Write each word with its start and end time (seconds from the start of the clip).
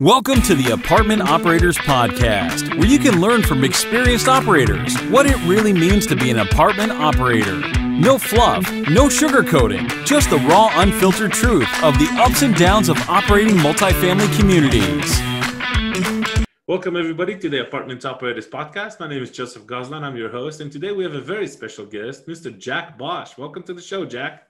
Welcome 0.00 0.42
to 0.42 0.54
the 0.54 0.74
Apartment 0.74 1.22
Operators 1.22 1.78
Podcast, 1.78 2.78
where 2.78 2.86
you 2.86 2.98
can 2.98 3.18
learn 3.18 3.42
from 3.42 3.64
experienced 3.64 4.28
operators 4.28 4.94
what 5.04 5.24
it 5.24 5.36
really 5.46 5.72
means 5.72 6.06
to 6.08 6.14
be 6.14 6.30
an 6.30 6.40
apartment 6.40 6.92
operator. 6.92 7.60
No 7.88 8.18
fluff, 8.18 8.70
no 8.90 9.08
sugarcoating, 9.08 9.88
just 10.04 10.28
the 10.28 10.36
raw, 10.36 10.68
unfiltered 10.74 11.32
truth 11.32 11.82
of 11.82 11.98
the 11.98 12.08
ups 12.18 12.42
and 12.42 12.54
downs 12.56 12.90
of 12.90 12.98
operating 13.08 13.54
multifamily 13.54 14.30
communities. 14.38 15.18
Welcome, 16.68 16.94
everybody, 16.94 17.38
to 17.38 17.48
the 17.48 17.62
Apartment 17.62 18.04
Operators 18.04 18.46
Podcast. 18.46 19.00
My 19.00 19.08
name 19.08 19.22
is 19.22 19.30
Joseph 19.30 19.64
Gozlan. 19.64 20.02
I'm 20.02 20.18
your 20.18 20.28
host, 20.28 20.60
and 20.60 20.70
today 20.70 20.92
we 20.92 21.04
have 21.04 21.14
a 21.14 21.22
very 21.22 21.48
special 21.48 21.86
guest, 21.86 22.26
Mr. 22.26 22.54
Jack 22.58 22.98
Bosch. 22.98 23.38
Welcome 23.38 23.62
to 23.62 23.72
the 23.72 23.80
show, 23.80 24.04
Jack. 24.04 24.46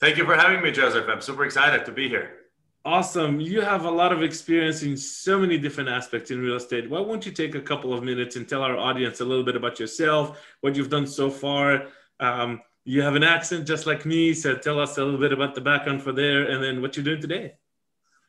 Thank 0.00 0.16
you 0.16 0.24
for 0.24 0.34
having 0.34 0.62
me, 0.62 0.70
Joseph. 0.70 1.04
I'm 1.10 1.20
super 1.20 1.44
excited 1.44 1.84
to 1.84 1.92
be 1.92 2.08
here. 2.08 2.36
Awesome. 2.84 3.40
You 3.40 3.60
have 3.60 3.84
a 3.84 3.90
lot 3.90 4.10
of 4.10 4.22
experience 4.22 4.82
in 4.82 4.96
so 4.96 5.38
many 5.38 5.58
different 5.58 5.90
aspects 5.90 6.30
in 6.30 6.40
real 6.40 6.56
estate. 6.56 6.88
Why 6.88 7.00
won't 7.00 7.26
you 7.26 7.32
take 7.32 7.54
a 7.54 7.60
couple 7.60 7.92
of 7.92 8.02
minutes 8.02 8.36
and 8.36 8.48
tell 8.48 8.62
our 8.62 8.78
audience 8.78 9.20
a 9.20 9.24
little 9.24 9.44
bit 9.44 9.54
about 9.54 9.78
yourself, 9.78 10.40
what 10.62 10.74
you've 10.74 10.88
done 10.88 11.06
so 11.06 11.28
far? 11.28 11.88
Um, 12.20 12.62
you 12.84 13.02
have 13.02 13.16
an 13.16 13.22
accent 13.22 13.66
just 13.66 13.86
like 13.86 14.06
me, 14.06 14.32
so 14.32 14.54
tell 14.54 14.80
us 14.80 14.96
a 14.96 15.04
little 15.04 15.20
bit 15.20 15.32
about 15.32 15.54
the 15.54 15.60
background 15.60 16.02
for 16.02 16.12
there 16.12 16.50
and 16.50 16.64
then 16.64 16.80
what 16.80 16.96
you're 16.96 17.04
doing 17.04 17.20
today. 17.20 17.52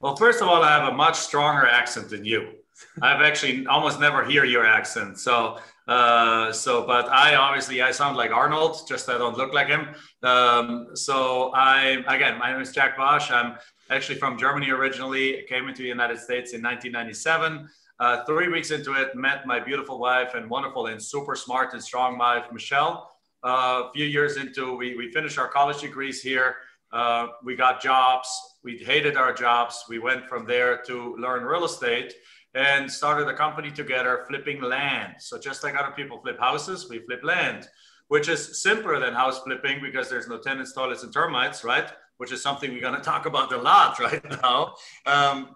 Well, 0.02 0.18
first 0.18 0.42
of 0.42 0.50
all, 0.50 0.62
I 0.64 0.70
have 0.70 0.92
a 0.92 0.96
much 0.96 1.16
stronger 1.16 1.66
accent 1.66 2.10
than 2.10 2.26
you. 2.26 2.50
I've 3.02 3.22
actually 3.22 3.66
almost 3.68 4.02
never 4.02 4.26
hear 4.26 4.44
your 4.44 4.66
accent. 4.66 5.18
So, 5.18 5.60
uh, 5.88 6.52
so, 6.52 6.86
but 6.86 7.08
I 7.10 7.36
obviously 7.36 7.82
I 7.82 7.92
sound 7.92 8.18
like 8.18 8.32
Arnold, 8.32 8.82
just 8.88 9.08
I 9.10 9.18
don't 9.18 9.38
look 9.38 9.54
like 9.54 9.68
him. 9.68 9.96
Um, 10.24 10.90
so 10.94 11.52
I 11.54 12.04
again, 12.08 12.38
my 12.38 12.52
name 12.52 12.62
is 12.62 12.72
Jack 12.72 12.98
Bosch. 12.98 13.32
I'm 13.32 13.58
actually 13.92 14.18
from 14.18 14.38
Germany 14.38 14.72
originally. 14.72 15.44
came 15.48 15.68
into 15.68 15.82
the 15.82 15.88
United 15.88 16.18
States 16.18 16.54
in 16.54 16.62
1997. 16.64 17.68
Uh, 18.00 18.26
three 18.26 18.48
weeks 18.48 18.72
into 18.72 18.94
it, 18.94 19.16
met 19.16 19.46
my 19.46 19.60
beautiful 19.60 20.00
wife 20.00 20.34
and 20.34 20.50
wonderful 20.50 20.88
and 20.88 21.02
super 21.02 21.36
smart 21.36 21.74
and 21.74 21.84
strong 21.84 22.18
wife, 22.18 22.46
Michelle. 22.52 23.12
Uh, 23.44 23.84
a 23.86 23.92
few 23.94 24.06
years 24.06 24.38
into, 24.38 24.76
we, 24.76 24.96
we 24.96 25.12
finished 25.12 25.38
our 25.38 25.48
college 25.48 25.82
degrees 25.82 26.22
here. 26.22 26.56
Uh, 26.92 27.28
we 27.44 27.56
got 27.56 27.82
jobs. 27.82 28.30
We 28.64 28.78
hated 28.78 29.18
our 29.18 29.34
jobs. 29.34 29.84
We 29.88 30.00
went 30.00 30.26
from 30.28 30.46
there 30.46 30.82
to 30.88 31.16
learn 31.18 31.44
real 31.44 31.66
estate 31.66 32.14
and 32.54 32.92
started 32.92 33.28
a 33.28 33.34
company 33.34 33.72
together 33.72 34.26
flipping 34.28 34.62
land. 34.62 35.16
So 35.20 35.38
just 35.38 35.64
like 35.64 35.76
other 35.76 35.92
people 35.92 36.20
flip 36.22 36.40
houses, 36.40 36.90
we 36.90 37.00
flip 37.00 37.24
land, 37.24 37.68
which 38.08 38.30
is 38.30 38.62
simpler 38.62 39.00
than 39.00 39.14
house 39.14 39.40
flipping 39.40 39.82
because 39.82 40.10
there's 40.10 40.28
no 40.28 40.38
tenants, 40.38 40.74
toilets, 40.74 41.04
and 41.04 41.14
termites, 41.14 41.64
right? 41.64 41.92
Which 42.22 42.32
is 42.32 42.44
something 42.44 42.72
we're 42.72 42.80
going 42.80 42.94
to 42.94 43.02
talk 43.02 43.26
about 43.26 43.52
a 43.52 43.58
lot 43.58 44.00
right 44.08 44.24
now. 44.44 44.76
Um, 45.08 45.56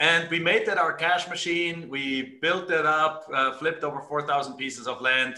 and 0.00 0.28
we 0.28 0.40
made 0.40 0.66
that 0.66 0.76
our 0.76 0.92
cash 0.92 1.28
machine. 1.28 1.88
We 1.88 2.40
built 2.42 2.72
it 2.72 2.84
up, 2.84 3.28
uh, 3.32 3.52
flipped 3.58 3.84
over 3.84 4.00
4,000 4.00 4.54
pieces 4.54 4.88
of 4.88 5.00
land, 5.00 5.36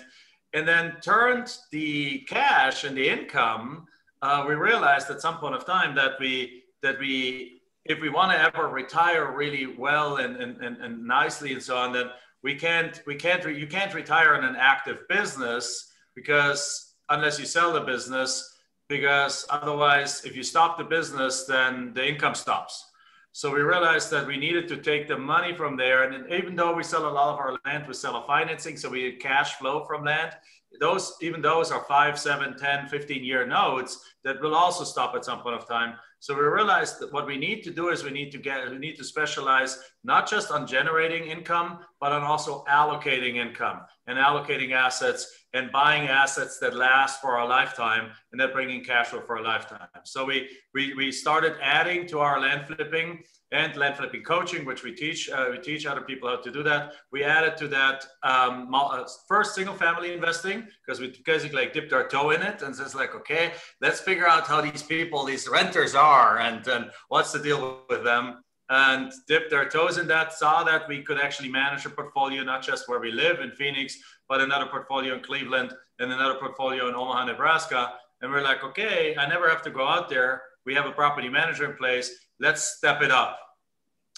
and 0.55 0.67
then 0.67 0.97
turned 1.03 1.55
the 1.73 2.21
cash 2.21 2.85
and 2.85 2.97
the 2.97 3.07
income. 3.07 3.87
Uh, 4.23 4.47
we 4.49 4.55
realized 4.55 5.11
at 5.11 5.21
some 5.21 5.37
point 5.37 5.57
of 5.57 5.67
time 5.67 5.95
that 5.97 6.13
we 6.19 6.63
that 6.83 6.99
we 6.99 7.61
if 7.85 8.01
we 8.01 8.09
want 8.09 8.33
to 8.33 8.41
ever 8.41 8.69
retire 8.69 9.33
really 9.37 9.67
well 9.67 10.17
and, 10.17 10.37
and, 10.37 10.57
and, 10.65 10.79
and 10.79 11.07
nicely 11.07 11.53
and 11.53 11.63
so 11.63 11.77
on, 11.77 11.93
then 11.93 12.09
we 12.43 12.55
can't 12.55 13.03
we 13.07 13.15
can't 13.15 13.45
re- 13.45 13.61
you 13.61 13.67
can't 13.67 13.93
retire 13.93 14.37
in 14.37 14.45
an 14.45 14.57
active 14.57 15.07
business 15.11 15.93
because 16.15 16.95
unless 17.11 17.39
you 17.39 17.45
sell 17.45 17.75
the 17.75 17.81
business 17.81 18.57
because 18.91 19.47
otherwise, 19.51 20.25
if 20.25 20.35
you 20.35 20.43
stop 20.43 20.77
the 20.77 20.83
business, 20.83 21.45
then 21.45 21.93
the 21.95 22.07
income 22.07 22.35
stops. 22.35 22.87
So 23.31 23.55
we 23.55 23.61
realized 23.61 24.11
that 24.11 24.27
we 24.27 24.37
needed 24.37 24.67
to 24.67 24.79
take 24.79 25.07
the 25.07 25.17
money 25.17 25.55
from 25.55 25.77
there. 25.77 26.03
And 26.03 26.31
even 26.33 26.57
though 26.57 26.75
we 26.75 26.83
sell 26.83 27.09
a 27.09 27.15
lot 27.19 27.33
of 27.33 27.39
our 27.39 27.57
land, 27.65 27.87
we 27.87 27.95
sell 27.95 28.17
a 28.17 28.27
financing, 28.27 28.77
so 28.77 28.91
we 28.91 29.05
had 29.05 29.21
cash 29.21 29.55
flow 29.55 29.85
from 29.85 30.05
land. 30.05 30.33
Those, 30.79 31.15
even 31.21 31.43
those 31.43 31.73
are 31.73 31.85
five, 31.85 32.19
seven, 32.19 32.57
10, 32.57 32.89
15 32.89 33.25
year 33.25 33.47
notes 33.47 34.05
that 34.25 34.41
will 34.41 34.55
also 34.55 34.85
stop 34.85 35.15
at 35.15 35.25
some 35.25 35.41
point 35.41 35.57
of 35.57 35.67
time. 35.67 35.95
So 36.21 36.35
we 36.35 36.43
realized 36.43 37.01
that 37.01 37.13
what 37.13 37.27
we 37.27 37.39
need 37.39 37.63
to 37.65 37.71
do 37.71 37.89
is 37.89 38.05
we 38.05 38.11
need 38.11 38.31
to 38.33 38.39
get, 38.39 38.71
we 38.71 38.79
need 38.79 38.97
to 38.97 39.05
specialize 39.05 39.79
not 40.05 40.29
just 40.29 40.51
on 40.51 40.67
generating 40.67 41.25
income, 41.25 41.79
but 41.99 42.13
on 42.13 42.23
also 42.23 42.63
allocating 42.69 43.37
income 43.37 43.81
and 44.07 44.19
allocating 44.19 44.73
assets 44.73 45.27
and 45.55 45.73
buying 45.73 46.09
assets 46.09 46.59
that 46.59 46.77
last 46.77 47.21
for 47.21 47.39
our 47.39 47.49
lifetime 47.49 48.11
and 48.33 48.41
then 48.41 48.53
bringing 48.53 48.85
cash 48.85 49.09
flow 49.09 49.23
for 49.27 49.37
a 49.37 49.43
lifetime. 49.43 49.89
So 50.05 50.25
we, 50.25 50.49
we, 50.75 50.95
we 50.95 51.11
started 51.11 51.55
adding 51.63 52.07
to 52.09 52.21
our 52.21 52.39
land 52.41 52.67
flipping 52.67 53.23
and 53.53 53.77
land 53.77 53.97
flipping 53.97 54.23
coaching, 54.23 54.65
which 54.65 54.83
we 54.85 54.95
teach. 54.95 55.29
Uh, 55.29 55.49
we 55.51 55.59
teach 55.59 55.87
other 55.87 56.01
people 56.01 56.29
how 56.29 56.37
to 56.37 56.51
do 56.51 56.63
that. 56.63 56.93
We 57.11 57.25
added 57.25 57.57
to 57.59 57.69
that 57.69 58.07
um, 58.23 58.73
uh, 58.75 59.05
first 59.27 59.55
single 59.55 59.75
family 59.75 60.13
investing 60.13 60.67
because 60.85 61.01
we 61.01 61.21
basically 61.25 61.63
like 61.63 61.73
dipped 61.73 61.93
our 61.93 62.07
toe 62.07 62.31
in 62.31 62.43
it 62.43 62.63
and 62.63 62.75
says 62.75 62.95
like, 62.95 63.15
okay, 63.15 63.53
let's 63.81 64.01
figure 64.01 64.29
out 64.29 64.47
how 64.47 64.61
these 64.61 64.83
people, 64.83 65.25
these 65.25 65.49
renters 65.49 65.95
are, 65.95 66.39
and, 66.39 66.67
and 66.69 66.91
what's 67.09 67.33
the 67.33 67.39
deal 67.39 67.83
with 67.89 68.05
them 68.05 68.43
and 68.71 69.13
dipped 69.27 69.53
our 69.53 69.69
toes 69.69 69.99
in 69.99 70.07
that, 70.07 70.33
saw 70.33 70.63
that 70.63 70.89
we 70.89 71.03
could 71.03 71.19
actually 71.19 71.49
manage 71.49 71.85
a 71.87 71.91
portfolio, 71.91 72.45
not 72.45 72.63
just 72.63 72.89
where 72.89 73.01
we 73.01 73.11
live 73.11 73.41
in 73.41 73.51
Phoenix, 73.51 73.99
but 74.29 74.41
another 74.41 74.67
portfolio 74.67 75.15
in 75.15 75.21
Cleveland 75.21 75.73
and 75.99 76.13
another 76.13 76.39
portfolio 76.39 76.89
in 76.89 76.95
Omaha, 76.95 77.25
Nebraska. 77.25 77.95
And 78.23 78.31
we're 78.31 78.43
like, 78.43 78.63
okay, 78.63 79.17
I 79.19 79.29
never 79.29 79.49
have 79.49 79.63
to 79.63 79.71
go 79.71 79.87
out 79.87 80.09
there. 80.09 80.43
We 80.67 80.75
have 80.75 80.87
a 80.87 80.93
property 80.93 81.29
manager 81.29 81.71
in 81.71 81.77
place. 81.77 82.11
Let's 82.39 82.77
step 82.77 83.03
it 83.03 83.11
up. 83.11 83.39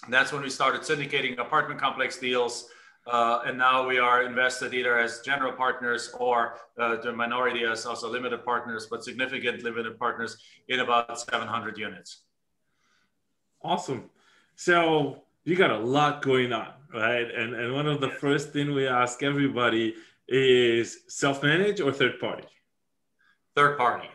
And 0.04 0.12
that's 0.12 0.32
when 0.32 0.42
we 0.42 0.50
started 0.50 0.82
syndicating 0.82 1.38
apartment 1.38 1.80
complex 1.80 2.19
deals. 2.19 2.66
Uh, 3.06 3.41
and 3.47 3.58
now 3.58 3.86
we 3.86 3.98
are 3.98 4.22
invested 4.22 4.75
either 4.75 4.98
as 4.98 5.20
general 5.20 5.53
partners 5.53 6.14
or 6.19 6.54
uh, 6.78 6.97
the 6.97 7.12
minority 7.12 7.64
as 7.64 7.84
also 7.84 8.08
limited 8.08 8.44
partners, 8.44 8.86
but 8.91 9.03
significant 9.03 9.62
limited 9.62 9.98
partners 9.98 10.36
in 10.69 10.80
about 10.80 11.19
700 11.19 11.76
units. 11.78 12.22
Awesome. 13.62 14.10
So 14.54 15.22
you 15.44 15.56
got 15.56 15.70
a 15.70 15.78
lot 15.78 16.22
going 16.22 16.53
on, 16.53 16.69
right? 16.94 17.28
And 17.28 17.54
and 17.54 17.74
one 17.74 17.86
of 17.86 18.00
the 18.00 18.09
first 18.09 18.53
thing 18.53 18.72
we 18.72 18.86
ask 18.86 19.22
everybody 19.22 19.94
is 20.28 21.00
self-managed 21.09 21.80
or 21.80 21.92
third 21.92 22.19
party? 22.20 22.47
Third 23.56 23.76
party. 23.76 24.09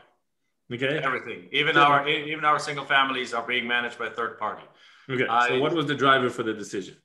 Okay. 0.74 1.00
Everything, 1.02 1.48
even 1.52 1.76
third 1.76 1.82
our 1.82 2.08
even 2.08 2.44
our 2.44 2.60
single 2.60 2.86
families 2.86 3.34
are 3.34 3.46
being 3.48 3.68
managed 3.68 3.98
by 3.98 4.08
a 4.08 4.12
third 4.12 4.38
party. 4.38 4.64
Okay. 5.10 5.28
I, 5.28 5.50
so 5.50 5.60
what 5.60 5.74
was 5.74 5.86
the 5.86 5.96
driver 5.96 6.30
for 6.30 6.44
the 6.44 6.54
decision? 6.54 6.96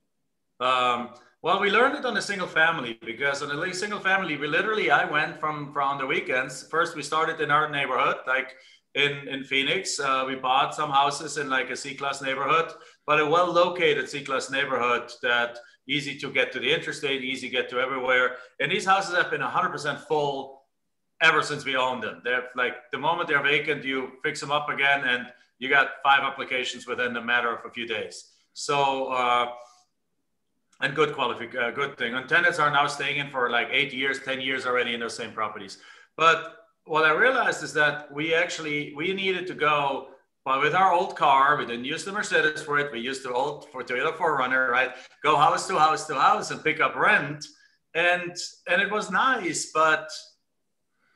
Um, 0.58 1.10
well, 1.42 1.60
we 1.60 1.70
learned 1.70 1.96
it 1.96 2.04
on 2.04 2.16
a 2.16 2.22
single 2.22 2.48
family 2.48 2.98
because 3.04 3.42
on 3.42 3.50
a 3.50 3.74
single 3.74 4.00
family, 4.00 4.36
we 4.36 4.48
literally 4.48 4.90
I 4.90 5.04
went 5.04 5.38
from 5.38 5.72
from 5.72 5.98
the 5.98 6.06
weekends. 6.06 6.66
First, 6.68 6.96
we 6.96 7.02
started 7.02 7.40
in 7.40 7.50
our 7.50 7.68
neighborhood, 7.70 8.16
like 8.26 8.54
in 8.94 9.28
in 9.28 9.44
Phoenix. 9.44 10.00
Uh, 10.00 10.24
we 10.26 10.34
bought 10.34 10.74
some 10.74 10.90
houses 10.90 11.38
in 11.38 11.48
like 11.48 11.70
a 11.70 11.76
C 11.76 11.94
class 11.94 12.20
neighborhood 12.20 12.72
but 13.06 13.20
a 13.20 13.26
well-located 13.26 14.08
C-class 14.08 14.50
neighborhood 14.50 15.10
that 15.22 15.58
easy 15.88 16.16
to 16.18 16.30
get 16.30 16.52
to 16.52 16.60
the 16.60 16.72
interstate, 16.72 17.22
easy 17.22 17.48
to 17.48 17.52
get 17.52 17.68
to 17.70 17.80
everywhere. 17.80 18.36
And 18.60 18.70
these 18.70 18.84
houses 18.84 19.16
have 19.16 19.30
been 19.30 19.40
100% 19.40 20.06
full 20.06 20.61
ever 21.22 21.42
since 21.42 21.64
we 21.64 21.76
owned 21.76 22.02
them. 22.02 22.20
They're 22.24 22.48
like 22.54 22.90
the 22.90 22.98
moment 22.98 23.28
they're 23.28 23.42
vacant, 23.42 23.84
you 23.84 24.12
fix 24.22 24.40
them 24.40 24.50
up 24.50 24.68
again, 24.68 25.04
and 25.04 25.26
you 25.58 25.68
got 25.68 25.88
five 26.02 26.20
applications 26.20 26.86
within 26.86 27.16
a 27.16 27.22
matter 27.22 27.50
of 27.54 27.64
a 27.64 27.70
few 27.70 27.86
days. 27.86 28.32
So. 28.52 29.06
Uh, 29.06 29.46
and 30.80 30.96
good 30.96 31.14
quality, 31.14 31.46
uh, 31.56 31.70
good 31.70 31.96
thing. 31.96 32.14
And 32.14 32.28
tenants 32.28 32.58
are 32.58 32.68
now 32.68 32.88
staying 32.88 33.18
in 33.18 33.30
for 33.30 33.48
like 33.50 33.68
eight 33.70 33.94
years, 33.94 34.18
10 34.18 34.40
years 34.40 34.66
already 34.66 34.94
in 34.94 34.98
those 34.98 35.14
same 35.14 35.30
properties. 35.30 35.78
But 36.16 36.56
what 36.86 37.04
I 37.04 37.12
realized 37.12 37.62
is 37.62 37.72
that 37.74 38.12
we 38.12 38.34
actually, 38.34 38.92
we 38.96 39.12
needed 39.12 39.46
to 39.46 39.54
go 39.54 40.08
but 40.44 40.60
with 40.60 40.74
our 40.74 40.92
old 40.92 41.16
car, 41.16 41.56
we 41.56 41.66
didn't 41.66 41.84
use 41.84 42.04
the 42.04 42.12
Mercedes 42.12 42.62
for 42.62 42.78
it. 42.78 42.90
We 42.90 42.98
used 42.98 43.22
the 43.22 43.32
old 43.32 43.68
for 43.70 43.84
Toyota 43.84 44.16
4Runner, 44.16 44.68
right? 44.68 44.90
Go 45.22 45.36
house 45.36 45.68
to 45.68 45.78
house 45.78 46.06
to 46.08 46.14
house 46.14 46.50
and 46.50 46.62
pick 46.64 46.80
up 46.80 46.96
rent. 46.96 47.46
And 47.94 48.34
and 48.68 48.82
it 48.82 48.90
was 48.90 49.10
nice, 49.10 49.70
but 49.72 50.08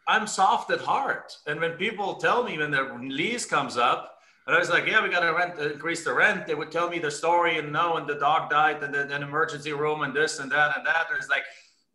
I'm 0.08 0.26
soft 0.26 0.70
at 0.70 0.80
heart. 0.80 1.36
And 1.46 1.60
when 1.60 1.72
people 1.72 2.14
tell 2.14 2.44
me 2.44 2.58
when 2.58 2.70
their 2.70 2.98
lease 2.98 3.44
comes 3.44 3.76
up, 3.76 4.12
and 4.46 4.54
I 4.54 4.58
was 4.60 4.70
like, 4.70 4.86
yeah, 4.86 5.02
we 5.02 5.08
got 5.08 5.20
to 5.20 5.34
rent, 5.34 5.58
increase 5.58 6.04
the 6.04 6.14
rent. 6.14 6.46
They 6.46 6.54
would 6.54 6.70
tell 6.70 6.88
me 6.88 7.00
the 7.00 7.10
story 7.10 7.58
and 7.58 7.72
no, 7.72 7.96
and 7.96 8.08
the 8.08 8.14
dog 8.14 8.48
died 8.48 8.80
and 8.82 8.94
then 8.94 9.10
an 9.10 9.24
emergency 9.24 9.72
room 9.72 10.02
and 10.02 10.14
this 10.14 10.38
and 10.38 10.50
that 10.52 10.76
and 10.76 10.86
that. 10.86 11.06
And 11.10 11.18
it's 11.18 11.28
like, 11.28 11.42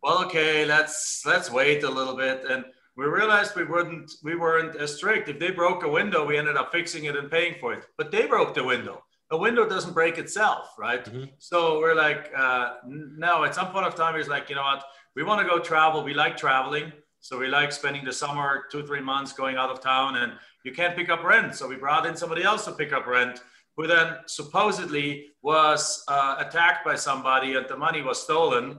well, 0.02 0.22
okay, 0.26 0.66
let's 0.66 1.22
let's 1.24 1.50
wait 1.50 1.82
a 1.84 1.90
little 1.90 2.14
bit. 2.14 2.44
And 2.50 2.64
we 2.94 3.06
realized 3.06 3.56
we 3.56 3.64
wouldn't 3.64 4.10
we 4.22 4.36
weren't 4.36 4.76
as 4.76 4.96
strict. 4.96 5.30
If 5.30 5.38
they 5.38 5.50
broke 5.50 5.82
a 5.82 5.88
window, 5.88 6.26
we 6.26 6.36
ended 6.36 6.56
up 6.56 6.72
fixing 6.72 7.04
it 7.04 7.16
and 7.16 7.30
paying 7.30 7.54
for 7.58 7.72
it. 7.72 7.86
But 7.96 8.10
they 8.10 8.26
broke 8.26 8.54
the 8.54 8.64
window. 8.64 9.02
A 9.30 9.36
window 9.36 9.66
doesn't 9.66 9.94
break 9.94 10.18
itself, 10.18 10.74
right? 10.78 11.02
Mm-hmm. 11.06 11.24
So 11.38 11.78
we're 11.78 11.94
like, 11.94 12.30
uh, 12.36 12.74
no. 12.86 13.44
At 13.44 13.54
some 13.54 13.72
point 13.72 13.86
of 13.86 13.94
time, 13.94 14.14
he's 14.16 14.28
like, 14.28 14.50
you 14.50 14.56
know 14.56 14.62
what? 14.62 14.84
We 15.16 15.22
want 15.22 15.40
to 15.40 15.46
go 15.46 15.58
travel. 15.58 16.04
We 16.04 16.12
like 16.12 16.36
traveling, 16.36 16.92
so 17.22 17.38
we 17.38 17.46
like 17.46 17.70
spending 17.70 18.04
the 18.04 18.12
summer 18.12 18.64
two 18.70 18.84
three 18.84 19.00
months 19.00 19.32
going 19.32 19.56
out 19.56 19.70
of 19.70 19.80
town, 19.80 20.16
and 20.16 20.32
you 20.64 20.72
can't 20.72 20.96
pick 20.96 21.08
up 21.08 21.22
rent. 21.22 21.54
So 21.54 21.68
we 21.68 21.76
brought 21.76 22.04
in 22.04 22.16
somebody 22.16 22.42
else 22.42 22.64
to 22.64 22.72
pick 22.72 22.92
up 22.92 23.06
rent. 23.06 23.40
who 23.76 23.86
then 23.86 24.16
supposedly 24.26 25.26
was 25.40 26.04
uh, 26.08 26.34
attacked 26.38 26.84
by 26.84 26.96
somebody 26.96 27.54
and 27.54 27.66
the 27.68 27.76
money 27.76 28.02
was 28.02 28.20
stolen. 28.20 28.78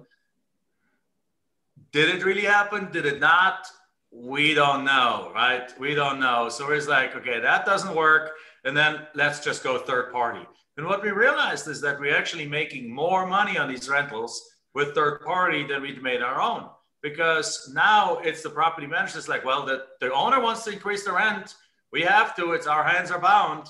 Did 1.92 2.10
it 2.14 2.26
really 2.26 2.46
happen? 2.58 2.92
Did 2.92 3.06
it 3.06 3.20
not? 3.20 3.66
We 4.12 4.54
don't 4.54 4.84
know, 4.86 5.32
right? 5.34 5.74
We 5.80 5.96
don't 5.96 6.20
know. 6.20 6.50
So 6.50 6.70
it's 6.72 6.88
like, 6.88 7.16
okay, 7.16 7.40
that 7.40 7.66
doesn't 7.66 7.96
work. 7.96 8.32
And 8.66 8.78
then 8.78 9.08
let's 9.16 9.40
just 9.40 9.64
go 9.64 9.80
third 9.80 10.12
party. 10.12 10.46
And 10.78 10.86
what 10.86 11.02
we 11.02 11.12
realized 11.12 11.68
is 11.68 11.82
that 11.82 12.00
we're 12.00 12.16
actually 12.16 12.48
making 12.48 12.94
more 12.94 13.26
money 13.26 13.58
on 13.58 13.70
these 13.70 13.90
rentals 13.90 14.34
with 14.76 14.94
third 14.94 15.22
party 15.22 15.66
than 15.66 15.82
we'd 15.82 16.04
made 16.04 16.22
our 16.22 16.42
own. 16.42 16.70
Because 17.04 17.70
now 17.76 18.18
it's 18.24 18.42
the 18.42 18.50
property 18.50 18.88
manager 18.88 19.20
is 19.20 19.28
like, 19.28 19.46
well, 19.46 19.66
the, 19.66 19.84
the 20.00 20.12
owner 20.12 20.40
wants 20.42 20.64
to 20.64 20.72
increase 20.72 21.04
the 21.04 21.14
rent. 21.14 21.54
We 21.92 22.02
have 22.02 22.36
to, 22.38 22.54
it's 22.54 22.66
our 22.66 22.84
hands 22.84 23.12
are 23.12 23.20
bound. 23.20 23.68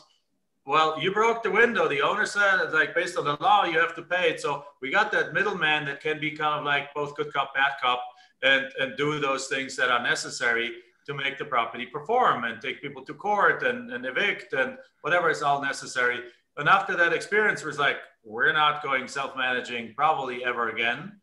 Well, 0.65 1.01
you 1.01 1.12
broke 1.12 1.44
the 1.44 1.51
window. 1.51 1.89
The 1.89 2.01
owner 2.01 2.25
said, 2.25 2.71
like, 2.71 2.95
based 2.95 3.18
on 3.18 3.25
the 3.25 3.35
law, 3.41 3.65
you 3.65 3.80
have 3.80 3.95
to 3.95 4.03
pay 4.03 4.30
it. 4.30 4.39
So 4.39 4.63
we 4.81 4.91
got 4.91 5.12
that 5.12 5.33
middleman 5.33 5.83
that 5.85 6.00
can 6.00 6.21
be 6.21 6.31
kind 6.31 6.57
of 6.57 6.63
like 6.63 6.94
both 6.94 7.18
good 7.18 7.33
cop, 7.33 7.53
bad 7.53 7.74
cop, 7.81 8.01
and, 8.44 8.68
and 8.80 8.95
do 8.95 9.19
those 9.19 9.47
things 9.47 9.75
that 9.75 9.89
are 9.89 10.01
necessary 10.01 10.71
to 11.06 11.13
make 11.13 11.38
the 11.38 11.44
property 11.44 11.86
perform 11.86 12.45
and 12.45 12.62
take 12.62 12.81
people 12.81 13.03
to 13.03 13.13
court 13.13 13.63
and, 13.63 13.91
and 13.91 14.06
evict 14.06 14.53
and 14.53 14.77
whatever 15.01 15.29
is 15.29 15.41
all 15.41 15.62
necessary. 15.62 16.19
And 16.56 16.69
after 16.69 16.95
that 16.95 17.12
experience, 17.13 17.63
was 17.63 17.79
like, 17.79 17.97
we're 18.24 18.53
not 18.53 18.83
going 18.83 19.07
self-managing 19.07 19.95
probably 19.95 20.45
ever 20.45 20.69
again. 20.69 21.19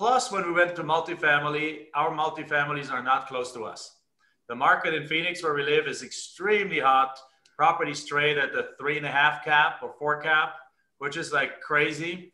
Plus, 0.00 0.32
when 0.32 0.46
we 0.46 0.52
went 0.52 0.74
to 0.76 0.82
multifamily, 0.82 1.88
our 1.94 2.10
multifamilies 2.10 2.90
are 2.90 3.02
not 3.02 3.28
close 3.28 3.52
to 3.52 3.64
us. 3.64 3.98
The 4.48 4.54
market 4.54 4.94
in 4.94 5.06
Phoenix, 5.06 5.42
where 5.42 5.52
we 5.52 5.62
live, 5.62 5.86
is 5.86 6.02
extremely 6.02 6.78
hot. 6.80 7.18
Properties 7.58 8.06
trade 8.06 8.38
at 8.38 8.54
the 8.54 8.68
three 8.78 8.96
and 8.96 9.04
a 9.04 9.10
half 9.10 9.44
cap 9.44 9.80
or 9.82 9.92
four 9.98 10.22
cap, 10.22 10.54
which 11.00 11.18
is 11.18 11.34
like 11.34 11.60
crazy. 11.60 12.32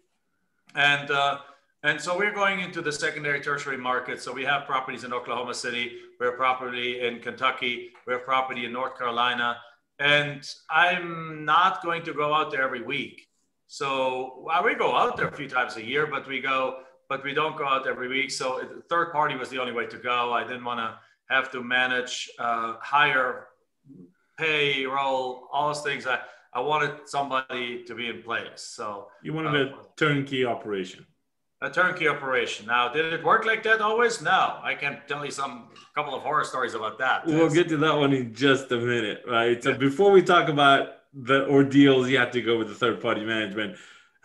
And 0.77 1.11
uh, 1.11 1.39
and 1.83 2.01
so 2.01 2.17
we're 2.17 2.33
going 2.33 2.61
into 2.61 2.81
the 2.83 2.93
secondary, 2.93 3.41
tertiary 3.41 3.79
market. 3.79 4.23
So 4.23 4.33
we 4.33 4.45
have 4.45 4.65
properties 4.65 5.03
in 5.03 5.13
Oklahoma 5.13 5.53
City, 5.53 5.91
we 6.21 6.27
have 6.27 6.37
property 6.37 7.01
in 7.05 7.19
Kentucky, 7.19 7.91
we 8.07 8.13
have 8.13 8.23
property 8.23 8.65
in 8.65 8.73
North 8.73 8.97
Carolina. 8.97 9.57
And 9.99 10.49
I'm 10.71 11.45
not 11.45 11.83
going 11.83 12.05
to 12.05 12.15
go 12.15 12.33
out 12.33 12.53
there 12.53 12.63
every 12.63 12.83
week. 12.83 13.27
So 13.67 14.45
well, 14.47 14.63
we 14.63 14.77
go 14.77 14.95
out 14.95 15.17
there 15.17 15.27
a 15.27 15.33
few 15.33 15.49
times 15.49 15.77
a 15.77 15.85
year, 15.85 16.07
but 16.07 16.29
we 16.29 16.41
go, 16.41 16.85
but 17.09 17.25
we 17.25 17.35
don't 17.35 17.57
go 17.57 17.67
out 17.67 17.87
every 17.87 18.09
week. 18.09 18.31
So 18.31 18.63
third 18.89 19.13
party 19.13 19.37
was 19.37 19.49
the 19.49 19.61
only 19.61 19.73
way 19.73 19.87
to 19.87 19.97
go. 19.97 20.33
I 20.33 20.43
didn't 20.43 20.65
want 20.65 20.81
to 20.81 20.99
have 21.35 21.51
to 21.53 21.63
manage 21.63 22.29
uh, 22.39 22.75
higher 22.81 23.49
payroll, 24.39 25.49
all 25.53 25.69
those 25.69 25.83
things. 25.83 26.07
I, 26.07 26.19
I 26.53 26.61
wanted 26.61 27.09
somebody 27.09 27.85
to 27.85 27.95
be 27.95 28.09
in 28.09 28.23
place. 28.23 28.63
So 28.63 29.09
you 29.23 29.33
wanted 29.33 29.73
uh, 29.73 29.77
a 29.77 29.97
turnkey 29.97 30.45
operation 30.45 31.07
a 31.63 31.71
turnkey 31.71 32.07
operation. 32.07 32.67
Now, 32.67 32.93
did 32.93 33.13
it 33.13 33.25
work 33.25 33.47
like 33.47 33.63
that 33.63 33.81
always? 33.81 34.21
No, 34.21 34.59
I 34.63 34.75
can 34.75 35.01
tell 35.09 35.25
you 35.25 35.31
some 35.31 35.69
couple 35.95 36.15
of 36.15 36.23
horror 36.23 36.45
stories 36.45 36.75
about 36.75 36.99
that. 36.99 37.27
We'll 37.27 37.51
get 37.51 37.69
to 37.71 37.77
that 37.79 37.97
one 37.97 38.13
in 38.13 38.35
just 38.35 38.71
a 38.73 38.79
minute, 38.79 39.23
right? 39.27 39.63
So 39.63 39.75
before 39.75 40.11
we 40.11 40.23
talk 40.23 40.49
about 40.49 40.99
the 41.15 41.49
ordeals 41.49 42.11
you 42.11 42.19
have 42.19 42.31
to 42.33 42.43
go 42.43 42.59
with 42.59 42.69
the 42.69 42.75
third 42.75 43.01
party 43.01 43.25
management, 43.25 43.77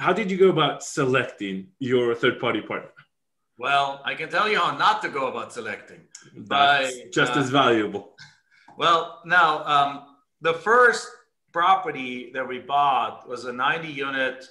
how 0.01 0.11
did 0.11 0.31
you 0.31 0.37
go 0.37 0.49
about 0.49 0.83
selecting 0.83 1.67
your 1.77 2.15
third 2.15 2.39
party 2.39 2.59
partner? 2.59 2.89
Well, 3.59 4.01
I 4.03 4.15
can 4.15 4.29
tell 4.29 4.49
you 4.49 4.57
how 4.57 4.75
not 4.75 5.03
to 5.03 5.09
go 5.09 5.27
about 5.27 5.53
selecting. 5.53 6.01
That's 6.35 6.95
by, 6.95 7.03
just 7.13 7.33
uh, 7.33 7.39
as 7.39 7.49
valuable. 7.49 8.15
Well, 8.77 9.19
now 9.25 9.63
um, 9.65 9.91
the 10.39 10.53
first 10.53 11.05
property 11.51 12.31
that 12.33 12.47
we 12.47 12.57
bought 12.57 13.27
was 13.27 13.43
a 13.45 13.53
90 13.53 13.89
unit 13.89 14.45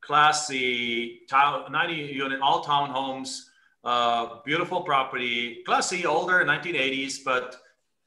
Class 0.00 0.48
C, 0.48 1.20
90 1.30 1.94
unit, 1.94 2.40
all 2.40 2.64
townhomes, 2.64 3.42
uh, 3.84 4.40
beautiful 4.44 4.80
property. 4.80 5.62
Class 5.66 5.90
C, 5.90 6.04
older, 6.06 6.44
1980s, 6.44 7.18
but 7.24 7.56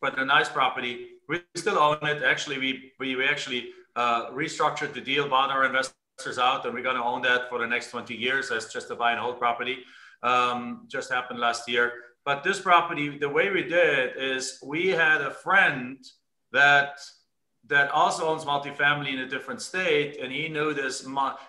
but 0.02 0.20
a 0.20 0.26
nice 0.26 0.50
property. 0.50 0.94
We 1.30 1.44
still 1.56 1.78
own 1.78 2.00
it. 2.02 2.24
Actually, 2.24 2.58
we 2.58 2.92
we, 3.00 3.16
we 3.16 3.26
actually 3.26 3.70
uh, 3.96 4.32
restructured 4.32 4.94
the 4.94 5.02
deal, 5.02 5.30
bought 5.30 5.52
our 5.52 5.66
investors 5.66 5.94
out, 6.40 6.66
and 6.66 6.74
we're 6.74 6.82
going 6.82 6.96
to 6.96 7.04
own 7.04 7.22
that 7.22 7.48
for 7.48 7.60
the 7.60 7.68
next 7.68 7.92
20 7.92 8.16
years 8.16 8.50
as 8.50 8.74
just 8.74 8.90
a 8.90 8.96
buy 8.96 9.12
and 9.12 9.20
hold 9.20 9.38
property. 9.38 9.78
Um, 10.24 10.88
just 10.88 11.12
happened 11.12 11.40
last 11.40 11.70
year. 11.70 11.94
But 12.26 12.44
this 12.44 12.60
property, 12.60 13.18
the 13.20 13.30
way 13.30 13.52
we 13.52 13.64
did 13.64 14.14
is 14.18 14.60
we 14.66 14.88
had 14.88 15.22
a 15.22 15.32
friend 15.32 16.04
that 16.52 17.00
that 17.68 17.92
also 17.92 18.26
owns 18.28 18.46
multifamily 18.46 19.12
in 19.14 19.20
a 19.20 19.28
different 19.28 19.62
state, 19.62 20.18
and 20.22 20.32
he 20.32 20.48
knew 20.48 20.74
this. 20.74 21.06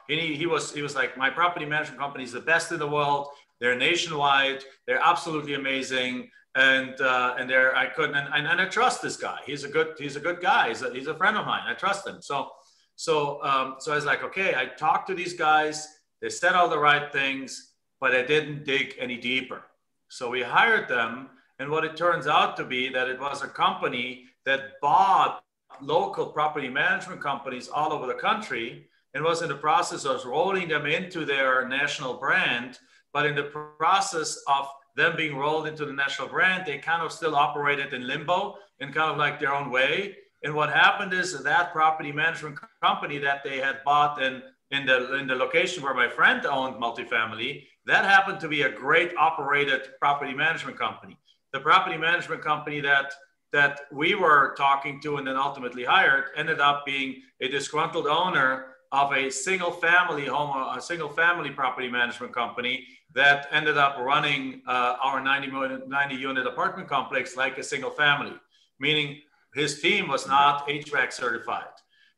He, 0.08 0.34
he 0.34 0.46
was 0.46 0.74
he 0.74 0.82
was 0.82 0.94
like, 0.94 1.16
my 1.16 1.30
property 1.30 1.64
management 1.64 1.98
company 1.98 2.24
is 2.24 2.32
the 2.32 2.40
best 2.40 2.70
in 2.70 2.78
the 2.78 2.86
world. 2.86 3.28
They're 3.60 3.76
nationwide. 3.76 4.64
They're 4.86 5.00
absolutely 5.02 5.54
amazing, 5.54 6.28
and 6.54 7.00
uh, 7.00 7.36
and 7.38 7.48
they're 7.48 7.74
I 7.74 7.86
couldn't 7.86 8.16
and, 8.16 8.28
and, 8.34 8.46
and, 8.46 8.60
I 8.60 8.66
trust 8.66 9.00
this 9.00 9.16
guy. 9.16 9.38
He's 9.46 9.64
a 9.64 9.68
good 9.68 9.94
he's 9.98 10.16
a 10.16 10.20
good 10.20 10.40
guy. 10.40 10.68
He's 10.68 10.82
a, 10.82 10.92
he's 10.92 11.06
a 11.06 11.14
friend 11.14 11.36
of 11.38 11.46
mine. 11.46 11.62
I 11.66 11.74
trust 11.74 12.06
him. 12.06 12.20
So 12.20 12.50
so 12.98 13.40
um, 13.44 13.76
so 13.78 13.92
I 13.92 13.94
was 13.94 14.04
like, 14.04 14.24
okay. 14.24 14.56
I 14.56 14.66
talked 14.66 15.06
to 15.06 15.14
these 15.14 15.32
guys. 15.32 15.86
They 16.20 16.28
said 16.28 16.56
all 16.56 16.68
the 16.68 16.80
right 16.80 17.12
things, 17.12 17.74
but 18.00 18.10
I 18.12 18.22
didn't 18.22 18.64
dig 18.64 18.96
any 18.98 19.16
deeper. 19.16 19.62
So 20.08 20.28
we 20.28 20.42
hired 20.42 20.88
them, 20.88 21.30
and 21.60 21.70
what 21.70 21.84
it 21.84 21.96
turns 21.96 22.26
out 22.26 22.56
to 22.56 22.64
be 22.64 22.88
that 22.88 23.08
it 23.08 23.20
was 23.20 23.44
a 23.44 23.46
company 23.46 24.24
that 24.46 24.80
bought 24.82 25.44
local 25.80 26.26
property 26.26 26.68
management 26.68 27.20
companies 27.22 27.68
all 27.68 27.92
over 27.92 28.08
the 28.08 28.14
country 28.14 28.88
and 29.14 29.22
was 29.22 29.42
in 29.42 29.48
the 29.48 29.54
process 29.54 30.04
of 30.04 30.24
rolling 30.24 30.66
them 30.66 30.84
into 30.84 31.24
their 31.24 31.68
national 31.68 32.14
brand. 32.14 32.80
But 33.12 33.26
in 33.26 33.36
the 33.36 33.44
process 33.78 34.42
of 34.48 34.66
them 34.96 35.14
being 35.16 35.36
rolled 35.36 35.68
into 35.68 35.86
the 35.86 35.92
national 35.92 36.26
brand, 36.26 36.64
they 36.66 36.78
kind 36.78 37.02
of 37.02 37.12
still 37.12 37.36
operated 37.36 37.92
in 37.92 38.08
limbo 38.08 38.56
in 38.80 38.92
kind 38.92 39.12
of 39.12 39.18
like 39.18 39.38
their 39.38 39.54
own 39.54 39.70
way. 39.70 40.16
And 40.44 40.54
what 40.54 40.70
happened 40.70 41.12
is 41.12 41.42
that 41.42 41.72
property 41.72 42.12
management 42.12 42.58
company 42.82 43.18
that 43.18 43.42
they 43.42 43.58
had 43.58 43.80
bought 43.84 44.22
in, 44.22 44.42
in, 44.70 44.86
the, 44.86 45.14
in 45.14 45.26
the 45.26 45.34
location 45.34 45.82
where 45.82 45.94
my 45.94 46.08
friend 46.08 46.46
owned 46.46 46.76
multifamily, 46.76 47.64
that 47.86 48.04
happened 48.04 48.38
to 48.40 48.48
be 48.48 48.62
a 48.62 48.70
great 48.70 49.12
operated 49.16 49.88
property 49.98 50.34
management 50.34 50.78
company. 50.78 51.18
The 51.52 51.60
property 51.60 51.96
management 51.96 52.42
company 52.42 52.80
that 52.80 53.12
that 53.52 53.80
we 53.90 54.14
were 54.14 54.54
talking 54.56 55.00
to 55.00 55.16
and 55.16 55.26
then 55.26 55.36
ultimately 55.36 55.84
hired 55.84 56.26
ended 56.36 56.60
up 56.60 56.84
being 56.84 57.22
a 57.40 57.48
disgruntled 57.48 58.06
owner 58.06 58.74
of 58.92 59.12
a 59.12 59.30
single 59.30 59.70
family 59.70 60.26
home, 60.26 60.54
a 60.76 60.80
single 60.80 61.08
family 61.08 61.50
property 61.50 61.88
management 61.88 62.32
company 62.34 62.86
that 63.14 63.46
ended 63.50 63.76
up 63.76 63.96
running 63.98 64.62
uh, 64.66 64.96
our 65.02 65.20
90, 65.22 65.86
90 65.86 66.14
unit 66.14 66.46
apartment 66.46 66.88
complex 66.88 67.36
like 67.36 67.58
a 67.58 67.62
single 67.62 67.90
family, 67.90 68.32
meaning 68.80 69.20
his 69.58 69.80
team 69.80 70.08
was 70.08 70.26
not 70.26 70.66
HVAC 70.68 71.12
certified. 71.12 71.64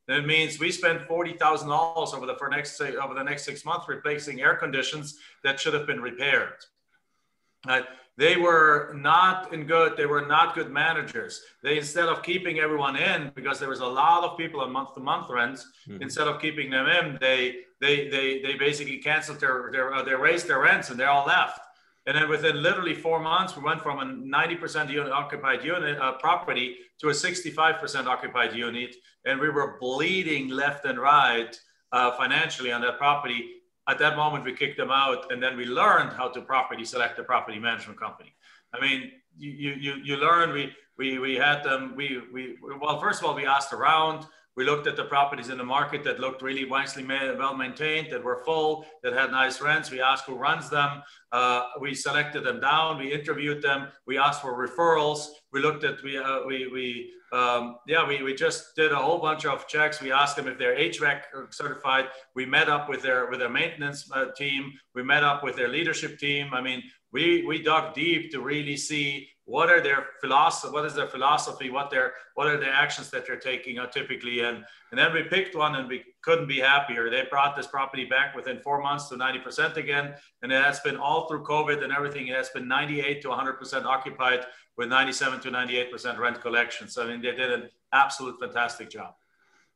That 0.09 0.26
means 0.26 0.59
we 0.59 0.73
spent 0.73 1.06
forty 1.06 1.35
thousand 1.35 1.68
dollars 1.68 2.12
over 2.14 2.26
the 2.26 2.35
for 2.35 2.49
next 2.49 2.80
over 2.80 3.14
the 3.14 3.23
next 3.23 3.44
six 3.44 3.64
months 3.64 3.88
replacing 3.88 4.40
air 4.40 4.56
conditions 4.56 5.18
that 5.44 5.61
should 5.61 5.75
have 5.75 5.87
been 5.87 6.00
repaired. 6.00 6.54
Uh, 7.68 7.82
they 8.16 8.37
were 8.37 8.94
not 8.99 9.52
in 9.52 9.66
good 9.66 9.97
they 9.97 10.06
were 10.06 10.26
not 10.26 10.54
good 10.54 10.70
managers 10.70 11.42
they 11.62 11.78
instead 11.78 12.09
of 12.09 12.23
keeping 12.23 12.59
everyone 12.59 12.97
in 12.97 13.32
because 13.35 13.59
there 13.59 13.68
was 13.68 13.80
a 13.80 13.87
lot 13.87 14.25
of 14.25 14.37
people 14.37 14.61
on 14.61 14.70
month 14.70 14.94
to 14.94 15.00
month 15.00 15.28
rents 15.30 15.66
mm-hmm. 15.88 16.02
instead 16.02 16.28
of 16.28 16.40
keeping 16.40 16.70
them 16.70 16.87
in 16.87 17.16
they 17.20 17.56
they 17.80 18.09
they, 18.09 18.40
they 18.42 18.54
basically 18.54 18.99
canceled 18.99 19.40
their 19.40 19.70
their 19.73 19.94
uh, 19.94 20.02
they 20.02 20.14
raised 20.14 20.47
their 20.49 20.61
rents 20.61 20.90
and 20.90 21.00
they 21.00 21.04
all 21.04 21.26
left 21.26 21.61
and 22.10 22.18
then 22.18 22.28
within 22.28 22.60
literally 22.60 22.92
four 22.92 23.20
months 23.20 23.56
we 23.56 23.62
went 23.62 23.80
from 23.80 24.00
a 24.00 24.04
90% 24.04 24.90
unit 24.90 25.12
occupied 25.12 25.62
unit 25.62 25.96
uh, 26.00 26.10
property 26.14 26.76
to 26.98 27.10
a 27.10 27.12
65% 27.12 28.06
occupied 28.06 28.52
unit. 28.52 28.96
And 29.24 29.38
we 29.38 29.48
were 29.48 29.78
bleeding 29.78 30.48
left 30.48 30.84
and 30.86 30.98
right 30.98 31.56
uh, 31.92 32.10
financially 32.16 32.72
on 32.72 32.80
that 32.80 32.98
property. 32.98 33.50
At 33.88 34.00
that 34.00 34.16
moment 34.16 34.44
we 34.44 34.54
kicked 34.54 34.76
them 34.76 34.90
out 34.90 35.30
and 35.30 35.40
then 35.40 35.56
we 35.56 35.66
learned 35.66 36.12
how 36.12 36.26
to 36.30 36.40
properly 36.40 36.84
select 36.84 37.16
a 37.20 37.22
property 37.22 37.60
management 37.60 38.00
company. 38.00 38.34
I 38.74 38.80
mean 38.80 39.12
you 39.38 39.74
you 39.74 39.94
you 40.02 40.16
learn 40.16 40.52
we 40.52 40.72
we 40.98 41.20
we 41.20 41.36
had 41.36 41.62
them 41.62 41.94
we 41.94 42.20
we 42.32 42.56
well 42.80 43.00
first 43.00 43.20
of 43.20 43.26
all 43.28 43.36
we 43.36 43.46
asked 43.46 43.72
around 43.72 44.26
we 44.60 44.66
looked 44.66 44.86
at 44.86 44.94
the 44.94 45.04
properties 45.04 45.48
in 45.48 45.56
the 45.56 45.64
market 45.64 46.04
that 46.04 46.20
looked 46.20 46.42
really 46.42 46.66
nicely 46.68 47.02
well 47.42 47.56
maintained 47.56 48.08
that 48.10 48.22
were 48.22 48.42
full 48.44 48.84
that 49.02 49.14
had 49.14 49.30
nice 49.30 49.58
rents 49.62 49.90
we 49.90 50.02
asked 50.02 50.26
who 50.26 50.34
runs 50.34 50.68
them 50.68 51.02
uh, 51.32 51.62
we 51.80 51.94
selected 51.94 52.44
them 52.44 52.60
down 52.60 52.98
we 52.98 53.10
interviewed 53.10 53.62
them 53.62 53.88
we 54.06 54.18
asked 54.18 54.42
for 54.42 54.52
referrals 54.66 55.28
we 55.50 55.62
looked 55.62 55.82
at 55.82 55.96
we 56.04 56.18
uh, 56.18 56.40
we 56.46 56.68
we 56.76 57.10
um, 57.32 57.76
yeah, 57.86 58.06
we, 58.08 58.24
we 58.24 58.34
just 58.34 58.74
did 58.74 58.90
a 58.90 58.96
whole 58.96 59.18
bunch 59.18 59.46
of 59.46 59.68
checks. 59.68 60.02
We 60.02 60.10
asked 60.10 60.34
them 60.34 60.48
if 60.48 60.58
they're 60.58 60.76
HVAC 60.76 61.54
certified. 61.54 62.06
We 62.34 62.44
met 62.44 62.68
up 62.68 62.88
with 62.88 63.02
their 63.02 63.30
with 63.30 63.38
their 63.38 63.48
maintenance 63.48 64.10
uh, 64.12 64.32
team. 64.36 64.72
We 64.96 65.04
met 65.04 65.22
up 65.22 65.44
with 65.44 65.54
their 65.54 65.68
leadership 65.68 66.18
team. 66.18 66.52
I 66.52 66.60
mean, 66.60 66.82
we 67.12 67.44
we 67.46 67.62
dug 67.62 67.94
deep 67.94 68.32
to 68.32 68.40
really 68.40 68.76
see 68.76 69.28
what 69.44 69.68
are 69.68 69.80
their 69.80 70.06
philosophy, 70.20 70.73
what 70.73 70.85
is 70.85 70.94
their 70.94 71.09
philosophy, 71.09 71.70
what 71.70 71.90
their 71.90 72.12
what 72.35 72.47
are 72.47 72.56
the 72.56 72.68
actions 72.68 73.11
that 73.11 73.26
they're 73.26 73.37
taking 73.37 73.78
uh, 73.78 73.87
typically, 73.87 74.40
and 74.40 74.64
and 74.90 74.99
then 74.99 75.12
we 75.12 75.23
picked 75.25 75.56
one 75.56 75.75
and 75.76 75.88
we 75.88 76.04
couldn't 76.23 76.47
be 76.47 76.61
happier. 76.61 77.11
They 77.11 77.25
brought 77.30 77.56
this 77.56 77.66
property 77.66 78.04
back 78.04 78.37
within 78.37 78.61
four 78.61 78.80
months 78.82 79.09
to 79.09 79.16
90% 79.16 79.76
again, 79.76 80.14
and 80.42 80.52
it 80.52 80.62
has 80.62 80.80
been 80.80 80.97
all 80.97 81.26
through 81.26 81.44
COVID 81.44 81.82
and 81.82 81.92
everything. 81.92 82.28
It 82.28 82.37
has 82.37 82.50
been 82.50 82.68
98 82.68 83.23
to 83.23 83.28
100% 83.28 83.85
occupied 83.85 84.47
with 84.76 84.88
97 84.88 85.40
to 85.40 85.50
98% 85.50 86.18
rent 86.18 86.40
collections. 86.40 86.94
So, 86.94 87.04
I 87.04 87.09
mean, 87.09 87.23
they 87.23 87.32
did 87.32 87.52
an 87.52 87.68
absolute 87.92 88.38
fantastic 88.40 88.90
job. 88.90 89.14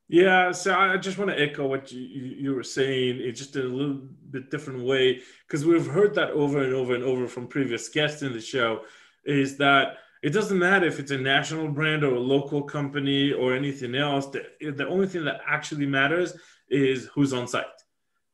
Yeah, 0.08 0.52
so 0.52 0.74
I 0.74 0.98
just 0.98 1.16
want 1.16 1.30
to 1.30 1.40
echo 1.40 1.66
what 1.66 1.90
you, 1.90 2.00
you 2.00 2.54
were 2.54 2.62
saying. 2.62 3.20
It's 3.20 3.40
just 3.40 3.56
in 3.56 3.62
a 3.62 3.68
little 3.68 4.02
bit 4.30 4.50
different 4.50 4.84
way 4.84 5.22
because 5.46 5.64
we've 5.64 5.86
heard 5.86 6.14
that 6.16 6.30
over 6.30 6.62
and 6.62 6.74
over 6.74 6.94
and 6.94 7.02
over 7.02 7.26
from 7.26 7.46
previous 7.46 7.88
guests 7.88 8.22
in 8.22 8.32
the 8.32 8.40
show. 8.40 8.82
Is 9.24 9.56
that 9.58 9.98
it 10.22 10.32
doesn't 10.32 10.58
matter 10.58 10.86
if 10.86 10.98
it's 10.98 11.10
a 11.10 11.18
national 11.18 11.68
brand 11.68 12.02
or 12.02 12.14
a 12.14 12.20
local 12.20 12.62
company 12.62 13.32
or 13.32 13.54
anything 13.54 13.94
else. 13.94 14.26
The, 14.26 14.46
the 14.70 14.88
only 14.88 15.06
thing 15.06 15.24
that 15.26 15.40
actually 15.46 15.86
matters 15.86 16.34
is 16.70 17.10
who's 17.14 17.34
on 17.34 17.46
site. 17.46 17.66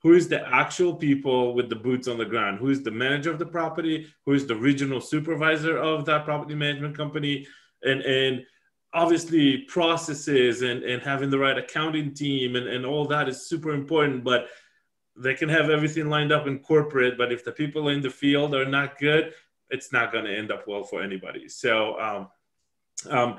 Who 0.03 0.15
is 0.15 0.29
the 0.29 0.47
actual 0.49 0.95
people 0.95 1.53
with 1.53 1.69
the 1.69 1.77
boots 1.77 2.07
on 2.07 2.17
the 2.17 2.25
ground? 2.25 2.59
Who 2.59 2.71
is 2.71 2.83
the 2.83 2.93
manager 2.93 3.31
of 3.31 3.39
the 3.39 3.47
property? 3.47 4.07
Who 4.25 4.33
is 4.33 4.47
the 4.47 4.55
regional 4.55 5.01
supervisor 5.01 5.77
of 5.79 6.05
that 6.07 6.25
property 6.25 6.55
management 6.55 6.97
company? 6.97 7.47
And 7.83 8.03
and 8.03 8.47
obviously 8.93 9.59
processes 9.69 10.63
and 10.63 10.83
and 10.83 11.03
having 11.03 11.31
the 11.31 11.39
right 11.39 11.59
accounting 11.59 12.15
team 12.15 12.57
and, 12.57 12.67
and 12.67 12.85
all 12.85 13.07
that 13.07 13.29
is 13.29 13.49
super 13.49 13.73
important 13.73 14.25
but 14.25 14.49
they 15.17 15.35
can 15.35 15.49
have 15.49 15.71
everything 15.71 16.09
lined 16.09 16.33
up 16.33 16.47
in 16.47 16.59
corporate 16.59 17.17
but 17.17 17.33
if 17.33 17.45
the 17.45 17.53
people 17.53 17.89
in 17.89 18.03
the 18.03 18.11
field 18.11 18.55
are 18.55 18.65
not 18.65 18.99
good 18.99 19.33
it's 19.71 19.93
not 19.93 20.13
going 20.13 20.25
to 20.25 20.37
end 20.37 20.51
up 20.51 20.67
well 20.67 20.83
for 20.83 21.03
anybody. 21.03 21.49
So 21.49 21.99
um, 22.01 22.29
um, 23.09 23.39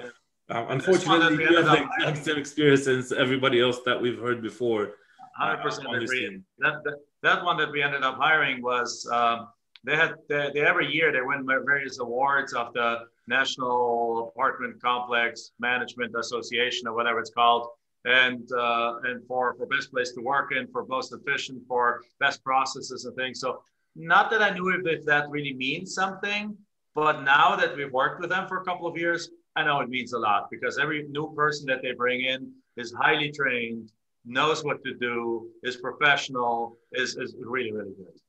um 0.49 0.65
unfortunately 0.69 1.43
you 1.43 1.55
have 1.57 1.65
the 1.65 1.83
exact 1.83 2.25
same 2.25 2.37
experience 2.37 2.87
as 2.87 3.11
everybody 3.11 3.61
else 3.61 3.79
that 3.85 4.01
we've 4.01 4.19
heard 4.19 4.41
before 4.41 4.93
hundred 5.35 5.61
percent 5.61 5.95
agree. 5.95 6.41
That, 6.59 6.83
that, 6.83 6.95
that 7.23 7.43
one 7.43 7.57
that 7.57 7.71
we 7.71 7.81
ended 7.81 8.03
up 8.03 8.17
hiring 8.17 8.61
was 8.61 9.07
um, 9.11 9.47
they 9.83 9.95
had 9.95 10.13
they, 10.29 10.51
they, 10.53 10.61
every 10.61 10.91
year 10.91 11.11
they 11.11 11.21
win 11.21 11.45
various 11.45 11.99
awards 11.99 12.53
of 12.53 12.73
the 12.73 12.99
National 13.27 14.29
Apartment 14.29 14.81
Complex 14.81 15.51
Management 15.59 16.15
Association 16.17 16.87
or 16.87 16.93
whatever 16.93 17.19
it's 17.19 17.31
called, 17.31 17.67
and 18.05 18.51
uh, 18.51 18.95
and 19.03 19.25
for 19.27 19.55
for 19.55 19.65
best 19.65 19.91
place 19.91 20.11
to 20.13 20.21
work 20.21 20.51
in, 20.55 20.67
for 20.67 20.85
most 20.85 21.13
efficient, 21.13 21.63
for 21.67 22.01
best 22.19 22.43
processes 22.43 23.05
and 23.05 23.15
things. 23.15 23.39
So 23.39 23.63
not 23.95 24.29
that 24.31 24.41
I 24.41 24.51
knew 24.51 24.69
if, 24.69 24.85
if 24.85 25.05
that 25.05 25.29
really 25.29 25.53
means 25.53 25.93
something, 25.93 26.57
but 26.95 27.23
now 27.23 27.55
that 27.55 27.75
we've 27.75 27.91
worked 27.91 28.21
with 28.21 28.29
them 28.29 28.47
for 28.47 28.57
a 28.57 28.65
couple 28.65 28.87
of 28.87 28.97
years, 28.97 29.29
I 29.55 29.63
know 29.63 29.81
it 29.81 29.89
means 29.89 30.13
a 30.13 30.19
lot 30.19 30.49
because 30.49 30.77
every 30.77 31.03
new 31.09 31.33
person 31.35 31.65
that 31.67 31.81
they 31.81 31.91
bring 31.91 32.21
in 32.21 32.51
is 32.77 32.93
highly 32.93 33.31
trained 33.31 33.91
knows 34.25 34.63
what 34.63 34.83
to 34.83 34.93
do, 34.93 35.49
is 35.63 35.77
professional, 35.77 36.77
is, 36.91 37.17
is 37.17 37.35
really, 37.43 37.71
really 37.71 37.93
good. 37.97 38.19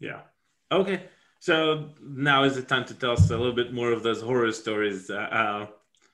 Yeah. 0.00 0.20
Okay. 0.72 1.02
So 1.40 1.90
now 2.02 2.44
is 2.44 2.56
the 2.56 2.62
time 2.62 2.84
to 2.86 2.94
tell 2.94 3.12
us 3.12 3.30
a 3.30 3.36
little 3.36 3.52
bit 3.52 3.72
more 3.72 3.92
of 3.92 4.02
those 4.02 4.22
horror 4.22 4.50
stories. 4.52 5.10
Uh, 5.10 5.14
uh 5.14 5.66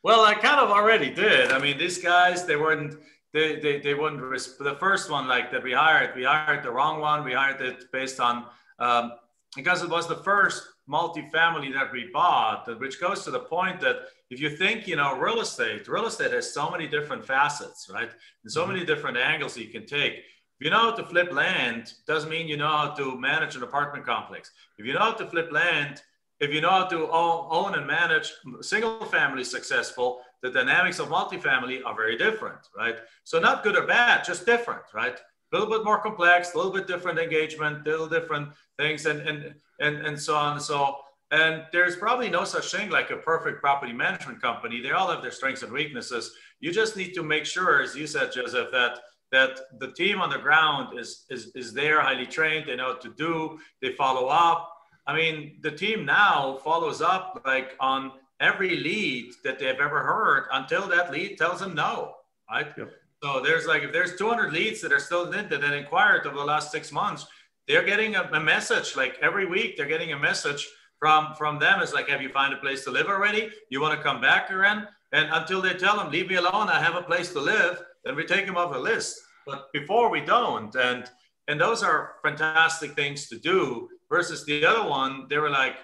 well, 0.02 0.24
I 0.24 0.34
kind 0.34 0.58
of 0.58 0.70
already 0.70 1.10
did. 1.10 1.52
I 1.52 1.60
mean, 1.60 1.78
these 1.78 1.98
guys, 1.98 2.44
they 2.44 2.56
weren't, 2.56 2.96
they, 3.32 3.60
they, 3.60 3.78
they 3.78 3.94
wouldn't, 3.94 4.20
the 4.58 4.76
first 4.80 5.08
one 5.08 5.28
like 5.28 5.52
that 5.52 5.62
we 5.62 5.72
hired, 5.72 6.16
we 6.16 6.24
hired 6.24 6.64
the 6.64 6.72
wrong 6.72 7.00
one. 7.00 7.24
We 7.24 7.34
hired 7.34 7.60
it 7.60 7.90
based 7.92 8.18
on, 8.18 8.46
um, 8.82 9.12
because 9.56 9.82
it 9.82 9.90
was 9.90 10.08
the 10.08 10.16
first 10.16 10.66
multifamily 10.88 11.72
that 11.72 11.92
we 11.92 12.10
bought, 12.12 12.66
which 12.80 13.00
goes 13.00 13.22
to 13.24 13.30
the 13.30 13.38
point 13.38 13.80
that 13.80 13.96
if 14.30 14.40
you 14.40 14.50
think, 14.50 14.88
you 14.88 14.96
know, 14.96 15.16
real 15.16 15.40
estate, 15.40 15.86
real 15.88 16.06
estate 16.06 16.32
has 16.32 16.52
so 16.52 16.70
many 16.70 16.88
different 16.88 17.24
facets, 17.24 17.88
right? 17.92 18.10
And 18.42 18.52
so 18.52 18.62
mm-hmm. 18.62 18.72
many 18.72 18.86
different 18.86 19.16
angles 19.16 19.56
you 19.56 19.68
can 19.68 19.86
take. 19.86 20.14
If 20.14 20.66
you 20.66 20.70
know 20.70 20.90
how 20.90 20.92
to 20.92 21.04
flip 21.04 21.32
land, 21.32 21.92
doesn't 22.06 22.30
mean 22.30 22.48
you 22.48 22.56
know 22.56 22.68
how 22.68 22.90
to 22.94 23.18
manage 23.18 23.56
an 23.56 23.62
apartment 23.62 24.04
complex. 24.04 24.50
If 24.78 24.86
you 24.86 24.94
know 24.94 25.00
how 25.00 25.12
to 25.12 25.26
flip 25.26 25.52
land, 25.52 26.02
if 26.40 26.52
you 26.52 26.60
know 26.60 26.70
how 26.70 26.86
to 26.86 27.08
own 27.10 27.74
and 27.74 27.86
manage 27.86 28.32
single 28.62 29.04
family 29.04 29.44
successful, 29.44 30.22
the 30.42 30.50
dynamics 30.50 30.98
of 30.98 31.08
multifamily 31.08 31.82
are 31.84 31.94
very 31.94 32.16
different, 32.16 32.60
right? 32.76 32.96
So 33.22 33.38
not 33.38 33.62
good 33.62 33.76
or 33.76 33.86
bad, 33.86 34.24
just 34.24 34.44
different, 34.44 34.82
right? 34.92 35.20
A 35.52 35.58
little 35.58 35.70
bit 35.70 35.84
more 35.84 36.00
complex, 36.00 36.54
a 36.54 36.56
little 36.56 36.72
bit 36.72 36.86
different 36.86 37.18
engagement, 37.18 37.86
little 37.86 38.08
different 38.08 38.48
things, 38.78 39.06
and 39.06 39.20
and 39.20 39.54
and 39.80 40.06
and 40.06 40.18
so 40.18 40.34
on. 40.34 40.60
So 40.60 40.96
and 41.30 41.64
there's 41.72 41.96
probably 41.96 42.28
no 42.28 42.44
such 42.44 42.70
thing 42.70 42.90
like 42.90 43.10
a 43.10 43.16
perfect 43.16 43.60
property 43.60 43.92
management 43.92 44.40
company. 44.42 44.82
They 44.82 44.90
all 44.90 45.10
have 45.10 45.22
their 45.22 45.30
strengths 45.30 45.62
and 45.62 45.72
weaknesses. 45.72 46.34
You 46.60 46.72
just 46.72 46.96
need 46.96 47.14
to 47.14 47.22
make 47.22 47.46
sure, 47.46 47.82
as 47.82 47.96
you 47.96 48.06
said, 48.06 48.32
Joseph, 48.32 48.70
that 48.72 48.98
that 49.32 49.60
the 49.80 49.90
team 49.92 50.20
on 50.20 50.30
the 50.30 50.38
ground 50.38 50.98
is 50.98 51.24
is 51.30 51.50
is 51.54 51.72
there, 51.72 52.00
highly 52.00 52.26
trained. 52.26 52.68
They 52.68 52.76
know 52.76 52.88
what 52.88 53.00
to 53.02 53.14
do. 53.14 53.58
They 53.80 53.92
follow 53.94 54.26
up. 54.28 54.70
I 55.06 55.16
mean, 55.16 55.58
the 55.62 55.70
team 55.72 56.04
now 56.04 56.58
follows 56.62 57.00
up 57.02 57.42
like 57.44 57.72
on 57.80 58.12
every 58.40 58.76
lead 58.76 59.32
that 59.44 59.58
they've 59.58 59.80
ever 59.80 60.02
heard 60.02 60.44
until 60.52 60.86
that 60.88 61.10
lead 61.10 61.38
tells 61.38 61.60
them 61.60 61.74
no, 61.74 62.14
right? 62.50 62.68
Yep. 62.76 62.90
So 63.22 63.40
there's 63.40 63.66
like 63.66 63.82
if 63.84 63.92
there's 63.92 64.16
200 64.16 64.52
leads 64.52 64.80
that 64.80 64.92
are 64.92 64.98
still 64.98 65.30
in 65.32 65.48
that 65.48 65.62
inquired 65.62 66.26
over 66.26 66.36
the 66.36 66.44
last 66.44 66.72
six 66.72 66.90
months, 66.90 67.26
they're 67.68 67.84
getting 67.84 68.16
a, 68.16 68.28
a 68.32 68.40
message 68.40 68.96
like 68.96 69.16
every 69.22 69.46
week. 69.46 69.76
They're 69.76 69.86
getting 69.86 70.12
a 70.12 70.18
message 70.18 70.68
from 70.98 71.34
from 71.36 71.58
them 71.58 71.80
It's 71.80 71.92
like, 71.92 72.08
have 72.08 72.22
you 72.22 72.30
found 72.30 72.52
a 72.52 72.56
place 72.56 72.84
to 72.84 72.90
live 72.90 73.06
already? 73.06 73.50
You 73.70 73.80
want 73.80 73.96
to 73.96 74.02
come 74.02 74.20
back 74.20 74.50
again? 74.50 74.88
And 75.12 75.28
until 75.32 75.60
they 75.62 75.74
tell 75.74 75.96
them, 75.96 76.10
leave 76.10 76.28
me 76.28 76.36
alone, 76.36 76.68
I 76.68 76.82
have 76.82 76.96
a 76.96 77.02
place 77.02 77.32
to 77.32 77.40
live, 77.40 77.82
then 78.04 78.16
we 78.16 78.24
take 78.24 78.46
them 78.46 78.56
off 78.56 78.72
the 78.72 78.78
list. 78.78 79.20
But 79.46 79.72
before 79.72 80.10
we 80.10 80.20
don't, 80.20 80.74
and 80.74 81.08
and 81.48 81.60
those 81.60 81.82
are 81.82 82.16
fantastic 82.22 82.94
things 82.94 83.28
to 83.28 83.38
do. 83.38 83.88
Versus 84.08 84.44
the 84.44 84.66
other 84.66 84.88
one, 84.88 85.26
they 85.30 85.38
were 85.38 85.48
like, 85.48 85.76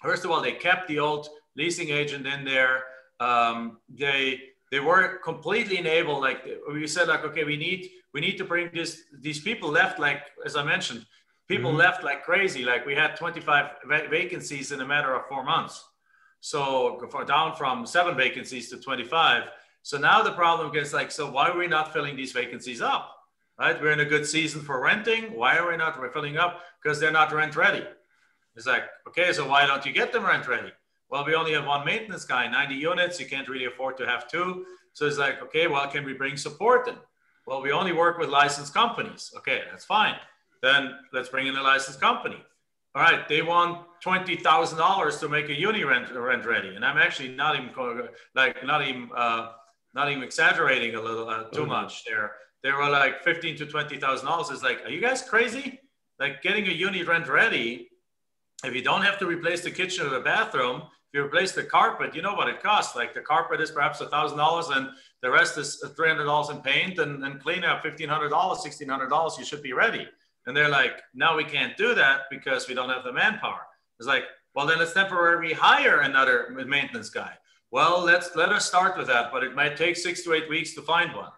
first 0.00 0.24
of 0.24 0.30
all, 0.30 0.40
they 0.40 0.52
kept 0.52 0.86
the 0.88 1.00
old 1.00 1.28
leasing 1.56 1.90
agent 1.90 2.26
in 2.26 2.44
there. 2.44 2.84
Um, 3.18 3.78
they 3.88 4.40
they 4.70 4.80
were 4.80 5.18
completely 5.24 5.78
enabled. 5.78 6.20
Like 6.20 6.46
we 6.72 6.86
said, 6.86 7.08
like 7.08 7.24
okay, 7.24 7.44
we 7.44 7.56
need 7.56 7.90
we 8.14 8.20
need 8.20 8.38
to 8.38 8.44
bring 8.44 8.70
this. 8.72 9.02
These 9.20 9.40
people 9.40 9.70
left, 9.70 9.98
like 9.98 10.22
as 10.44 10.56
I 10.56 10.62
mentioned, 10.62 11.06
people 11.48 11.70
mm-hmm. 11.70 11.80
left 11.80 12.04
like 12.04 12.22
crazy. 12.24 12.64
Like 12.64 12.86
we 12.86 12.94
had 12.94 13.16
25 13.16 13.70
vacancies 14.10 14.72
in 14.72 14.80
a 14.80 14.86
matter 14.86 15.14
of 15.14 15.26
four 15.26 15.44
months. 15.44 15.84
So 16.40 16.98
down 17.26 17.54
from 17.54 17.86
seven 17.86 18.16
vacancies 18.16 18.70
to 18.70 18.78
25. 18.78 19.44
So 19.82 19.98
now 19.98 20.22
the 20.22 20.32
problem 20.32 20.72
gets 20.72 20.92
like, 20.92 21.10
so 21.10 21.30
why 21.30 21.48
are 21.48 21.58
we 21.58 21.66
not 21.66 21.92
filling 21.92 22.16
these 22.16 22.32
vacancies 22.32 22.80
up? 22.80 23.16
Right? 23.58 23.80
We're 23.80 23.92
in 23.92 24.00
a 24.00 24.06
good 24.06 24.26
season 24.26 24.62
for 24.62 24.80
renting. 24.80 25.34
Why 25.34 25.58
are 25.58 25.68
we 25.68 25.76
not 25.76 26.00
filling 26.12 26.38
up? 26.38 26.60
Because 26.82 26.98
they're 26.98 27.12
not 27.12 27.32
rent 27.32 27.56
ready. 27.56 27.84
It's 28.56 28.66
like, 28.66 28.84
okay, 29.08 29.32
so 29.32 29.46
why 29.46 29.66
don't 29.66 29.84
you 29.84 29.92
get 29.92 30.12
them 30.12 30.24
rent 30.24 30.48
ready? 30.48 30.72
Well, 31.10 31.24
we 31.24 31.34
only 31.34 31.52
have 31.52 31.66
one 31.66 31.84
maintenance 31.84 32.24
guy, 32.24 32.46
90 32.48 32.74
units. 32.74 33.18
You 33.18 33.26
can't 33.26 33.48
really 33.48 33.64
afford 33.64 33.96
to 33.98 34.06
have 34.06 34.28
two. 34.28 34.64
So 34.92 35.06
it's 35.06 35.18
like, 35.18 35.42
okay, 35.42 35.66
well, 35.66 35.88
can 35.88 36.04
we 36.04 36.12
bring 36.12 36.36
support 36.36 36.88
in? 36.88 36.96
Well, 37.46 37.62
we 37.62 37.72
only 37.72 37.92
work 37.92 38.18
with 38.18 38.28
licensed 38.28 38.72
companies. 38.74 39.32
Okay, 39.38 39.62
that's 39.70 39.84
fine. 39.84 40.14
Then 40.62 40.94
let's 41.12 41.28
bring 41.28 41.46
in 41.46 41.56
a 41.56 41.62
licensed 41.62 42.00
company. 42.00 42.36
All 42.94 43.02
right, 43.02 43.26
they 43.28 43.40
want 43.40 43.86
twenty 44.00 44.36
thousand 44.36 44.78
dollars 44.78 45.18
to 45.20 45.28
make 45.28 45.48
a 45.48 45.54
uni 45.54 45.84
rent 45.84 46.12
rent 46.12 46.44
ready, 46.44 46.74
and 46.74 46.84
I'm 46.84 46.98
actually 46.98 47.28
not 47.28 47.54
even 47.54 47.70
like 48.34 48.64
not 48.64 48.86
even 48.86 49.10
uh, 49.16 49.52
not 49.94 50.10
even 50.10 50.24
exaggerating 50.24 50.96
a 50.96 51.00
little 51.00 51.28
uh, 51.28 51.44
too 51.44 51.60
mm-hmm. 51.60 51.70
much 51.70 52.04
there. 52.04 52.32
They 52.64 52.72
were 52.72 52.90
like 52.90 53.22
fifteen 53.22 53.56
to 53.58 53.66
twenty 53.66 53.96
thousand 53.96 54.26
dollars. 54.26 54.50
It's 54.50 54.64
like, 54.64 54.84
are 54.84 54.90
you 54.90 55.00
guys 55.00 55.22
crazy? 55.22 55.78
Like 56.18 56.42
getting 56.42 56.66
a 56.66 56.72
unit 56.72 57.06
rent 57.06 57.28
ready, 57.28 57.88
if 58.64 58.74
you 58.74 58.82
don't 58.82 59.02
have 59.02 59.18
to 59.20 59.26
replace 59.26 59.62
the 59.62 59.70
kitchen 59.70 60.06
or 60.06 60.10
the 60.10 60.20
bathroom, 60.20 60.82
if 61.12 61.18
you 61.18 61.24
replace 61.24 61.52
the 61.52 61.64
carpet, 61.64 62.14
you 62.14 62.22
know 62.22 62.34
what 62.34 62.48
it 62.48 62.62
costs. 62.62 62.94
Like 62.94 63.14
the 63.14 63.20
carpet 63.20 63.60
is 63.60 63.72
perhaps 63.72 64.00
a 64.00 64.08
thousand 64.08 64.38
dollars, 64.38 64.68
and 64.68 64.90
the 65.22 65.30
rest 65.30 65.58
is 65.58 65.82
three 65.96 66.08
hundred 66.08 66.26
dollars 66.26 66.50
in 66.50 66.62
paint 66.62 67.00
and, 67.00 67.24
and 67.24 67.42
cleanup, 67.42 67.82
fifteen 67.82 68.08
hundred 68.08 68.28
dollars, 68.28 68.62
sixteen 68.62 68.88
hundred 68.88 69.08
dollars. 69.08 69.36
You 69.36 69.44
should 69.44 69.62
be 69.62 69.72
ready. 69.72 70.06
And 70.46 70.56
they're 70.56 70.68
like, 70.68 71.02
no, 71.12 71.36
we 71.36 71.44
can't 71.44 71.76
do 71.76 71.94
that 71.96 72.22
because 72.30 72.68
we 72.68 72.74
don't 72.74 72.88
have 72.90 73.04
the 73.04 73.12
manpower. 73.12 73.66
It's 73.98 74.06
like, 74.06 74.24
well, 74.54 74.66
then 74.66 74.78
let's 74.78 74.94
temporarily 74.94 75.52
hire 75.52 76.00
another 76.00 76.54
maintenance 76.66 77.10
guy. 77.10 77.32
Well, 77.72 78.00
let's 78.02 78.34
let 78.36 78.50
us 78.50 78.66
start 78.66 78.96
with 78.96 79.08
that, 79.08 79.32
but 79.32 79.42
it 79.42 79.54
might 79.54 79.76
take 79.76 79.96
six 79.96 80.22
to 80.22 80.32
eight 80.34 80.48
weeks 80.48 80.74
to 80.74 80.82
find 80.82 81.14
one. 81.14 81.30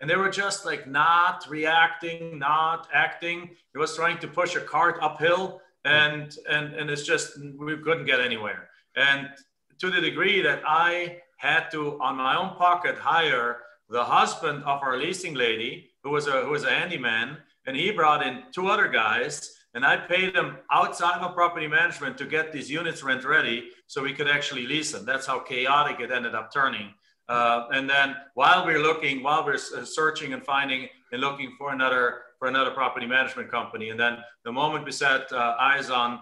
And 0.00 0.08
they 0.08 0.16
were 0.16 0.30
just 0.30 0.64
like 0.64 0.86
not 0.86 1.44
reacting, 1.50 2.38
not 2.38 2.88
acting. 2.94 3.50
It 3.74 3.78
was 3.78 3.94
trying 3.94 4.18
to 4.20 4.28
push 4.28 4.56
a 4.56 4.60
cart 4.60 4.98
uphill, 5.02 5.60
and 5.84 6.34
and 6.50 6.74
and 6.74 6.88
it's 6.88 7.04
just 7.04 7.38
we 7.58 7.76
couldn't 7.76 8.06
get 8.06 8.20
anywhere. 8.20 8.70
And 8.98 9.28
to 9.78 9.90
the 9.90 10.00
degree 10.00 10.42
that 10.42 10.62
I 10.66 11.18
had 11.36 11.70
to, 11.70 12.00
on 12.00 12.16
my 12.16 12.36
own 12.36 12.56
pocket, 12.56 12.96
hire 12.98 13.58
the 13.88 14.04
husband 14.04 14.64
of 14.64 14.82
our 14.82 14.98
leasing 14.98 15.34
lady, 15.34 15.90
who 16.02 16.10
was 16.10 16.26
a 16.26 16.42
who 16.42 16.50
was 16.50 16.64
a 16.64 16.70
handyman, 16.70 17.38
and 17.66 17.76
he 17.76 17.90
brought 17.92 18.26
in 18.26 18.42
two 18.52 18.66
other 18.66 18.88
guys, 18.88 19.32
and 19.74 19.84
I 19.86 19.96
paid 19.96 20.34
them 20.34 20.58
outside 20.72 21.20
of 21.20 21.34
property 21.34 21.68
management 21.68 22.18
to 22.18 22.26
get 22.26 22.52
these 22.52 22.68
units 22.70 23.02
rent 23.04 23.24
ready 23.24 23.70
so 23.86 24.02
we 24.02 24.12
could 24.12 24.28
actually 24.28 24.66
lease 24.66 24.90
them. 24.92 25.04
That's 25.06 25.26
how 25.26 25.38
chaotic 25.38 26.00
it 26.00 26.10
ended 26.10 26.34
up 26.34 26.52
turning. 26.52 26.92
Uh, 27.28 27.66
and 27.72 27.88
then 27.88 28.16
while 28.34 28.64
we're 28.66 28.82
looking, 28.82 29.22
while 29.22 29.44
we're 29.44 29.58
searching 29.58 30.32
and 30.32 30.42
finding 30.44 30.88
and 31.12 31.20
looking 31.20 31.54
for 31.56 31.72
another 31.72 32.22
for 32.38 32.48
another 32.48 32.72
property 32.72 33.06
management 33.06 33.48
company, 33.50 33.90
and 33.90 34.00
then 34.00 34.18
the 34.44 34.52
moment 34.52 34.84
we 34.84 34.92
set 34.92 35.30
uh, 35.32 35.54
eyes 35.60 35.88
on 35.88 36.20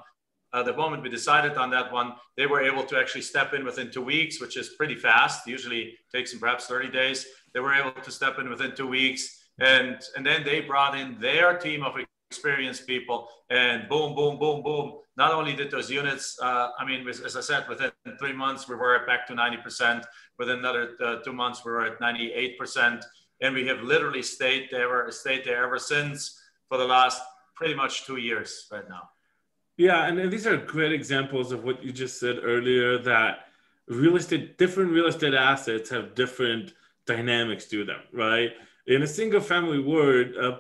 uh, 0.53 0.63
the 0.63 0.73
moment 0.73 1.03
we 1.03 1.09
decided 1.09 1.57
on 1.57 1.71
that 1.71 1.93
one, 1.93 2.15
they 2.37 2.47
were 2.47 2.63
able 2.63 2.85
to 2.85 2.99
actually 2.99 3.23
step 3.23 3.53
in 3.53 3.65
within 3.65 3.91
two 3.91 4.03
weeks, 4.03 4.41
which 4.41 4.57
is 4.57 4.71
pretty 4.71 4.95
fast. 4.95 5.47
Usually 5.47 5.95
takes 6.13 6.31
them 6.31 6.41
perhaps 6.41 6.67
30 6.67 6.91
days. 6.91 7.27
They 7.53 7.61
were 7.61 7.75
able 7.75 7.93
to 7.93 8.11
step 8.11 8.39
in 8.39 8.49
within 8.49 8.75
two 8.75 8.87
weeks. 8.87 9.51
And, 9.59 10.01
and 10.17 10.25
then 10.25 10.45
they 10.45 10.61
brought 10.61 10.97
in 10.97 11.19
their 11.21 11.59
team 11.59 11.83
of 11.83 11.95
experienced 12.31 12.87
people 12.87 13.29
and 13.51 13.89
boom, 13.89 14.15
boom, 14.15 14.39
boom, 14.39 14.63
boom. 14.63 14.99
Not 15.17 15.33
only 15.33 15.55
did 15.55 15.71
those 15.71 15.91
units, 15.91 16.37
uh, 16.43 16.69
I 16.79 16.85
mean, 16.85 17.09
as 17.09 17.37
I 17.37 17.41
said, 17.41 17.69
within 17.69 17.91
three 18.19 18.33
months, 18.33 18.69
we 18.69 18.75
were 18.75 19.07
back 19.07 19.27
to 19.29 19.35
90%. 19.35 20.05
Within 20.39 20.59
another 20.59 20.97
uh, 21.03 21.17
two 21.25 21.33
months, 21.33 21.65
we 21.65 21.73
were 21.73 21.87
at 21.87 22.01
98%. 22.01 23.03
And 23.41 23.55
we 23.55 23.67
have 23.67 23.81
literally 23.81 24.23
stayed 24.23 24.69
there, 24.71 25.11
stayed 25.11 25.45
there 25.45 25.65
ever 25.65 25.79
since 25.79 26.41
for 26.69 26.79
the 26.79 26.85
last 26.85 27.23
pretty 27.55 27.75
much 27.75 28.05
two 28.05 28.17
years 28.17 28.67
right 28.71 28.89
now. 28.89 29.09
Yeah, 29.77 30.07
and, 30.07 30.33
these 30.33 30.47
are 30.47 30.57
great 30.57 30.93
examples 30.93 31.53
of 31.53 31.65
what 31.65 31.85
you 31.85 31.93
just 31.93 32.19
said 32.19 32.39
earlier 32.43 32.99
that 32.99 33.49
real 33.89 34.17
estate, 34.17 34.57
different 34.59 34.91
real 34.91 35.07
estate 35.07 35.35
assets 35.35 35.91
have 35.91 36.15
different 36.15 36.73
dynamics 37.07 37.67
to 37.67 37.85
them, 37.85 38.01
right? 38.13 38.53
In 38.87 39.03
a 39.03 39.07
single 39.07 39.41
family 39.41 39.79
word, 39.79 40.35
a, 40.37 40.59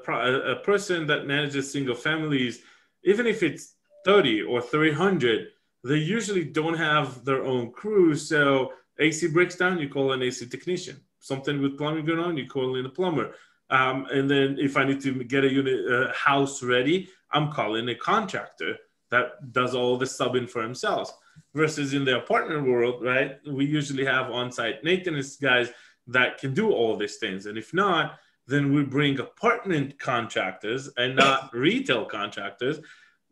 a 0.52 0.56
person 0.56 1.06
that 1.06 1.26
manages 1.26 1.73
single 1.73 1.94
families, 1.94 2.61
even 3.04 3.26
if 3.26 3.42
it's 3.42 3.75
30 4.04 4.42
or 4.42 4.61
300, 4.61 5.49
they 5.82 5.96
usually 5.96 6.44
don't 6.44 6.76
have 6.76 7.25
their 7.25 7.42
own 7.42 7.73
crew. 7.73 8.14
So 8.14 8.73
AC 8.99 9.28
breaks 9.28 9.56
down, 9.56 9.78
you 9.78 9.88
call 9.88 10.12
an 10.12 10.23
AC 10.23 10.46
technician. 10.46 11.00
Something 11.20 11.62
with 11.62 11.78
plumbing 11.78 12.04
going 12.04 12.18
on, 12.18 12.37
you 12.37 12.46
call 12.46 12.76
in 12.76 12.87
a 12.87 12.90
plumber. 12.90 13.32
Um, 13.70 14.06
and 14.12 14.30
then 14.30 14.56
if 14.61 14.76
I 14.76 14.85
need 14.85 15.00
to 15.02 15.25
get 15.25 15.44
a 15.44 15.52
unit 15.52 15.90
uh, 15.90 16.12
house 16.12 16.62
ready, 16.62 17.08
I'm 17.32 17.50
calling 17.50 17.88
a 17.88 17.94
contractor 17.94 18.76
that 19.10 19.52
does 19.52 19.75
all 19.75 19.96
the 19.96 20.04
subbing 20.04 20.48
for 20.48 20.62
themselves. 20.62 21.12
Versus 21.54 21.92
in 21.92 22.04
the 22.04 22.18
apartment 22.18 22.66
world, 22.66 23.02
right? 23.02 23.38
We 23.46 23.66
usually 23.66 24.04
have 24.04 24.30
on-site 24.30 24.82
maintenance 24.84 25.36
guys 25.36 25.70
that 26.06 26.38
can 26.38 26.54
do 26.54 26.72
all 26.72 26.96
these 26.96 27.16
things. 27.16 27.46
And 27.46 27.58
if 27.58 27.75
not, 27.75 28.18
then 28.46 28.72
we 28.72 28.84
bring 28.84 29.18
apartment 29.18 29.98
contractors 29.98 30.88
and 30.96 31.16
not 31.16 31.50
retail 31.52 32.04
contractors. 32.04 32.78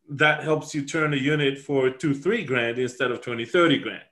That 0.09 0.43
helps 0.43 0.75
you 0.75 0.85
turn 0.85 1.15
a 1.15 1.17
unit 1.17 1.59
for 1.59 1.91
two, 1.91 2.15
three 2.15 2.45
grand 2.45 2.79
instead 2.79 3.11
of 3.11 3.21
20, 3.21 3.45
30 3.45 3.79
grand. 3.79 4.03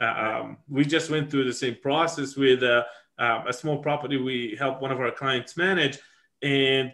Uh, 0.00 0.04
um, 0.04 0.56
we 0.68 0.84
just 0.84 1.10
went 1.10 1.30
through 1.30 1.44
the 1.44 1.52
same 1.52 1.76
process 1.80 2.36
with 2.36 2.62
uh, 2.62 2.84
uh, 3.18 3.44
a 3.46 3.52
small 3.52 3.78
property 3.78 4.16
we 4.16 4.56
helped 4.58 4.82
one 4.82 4.92
of 4.92 5.00
our 5.00 5.12
clients 5.12 5.56
manage. 5.56 5.98
And 6.42 6.92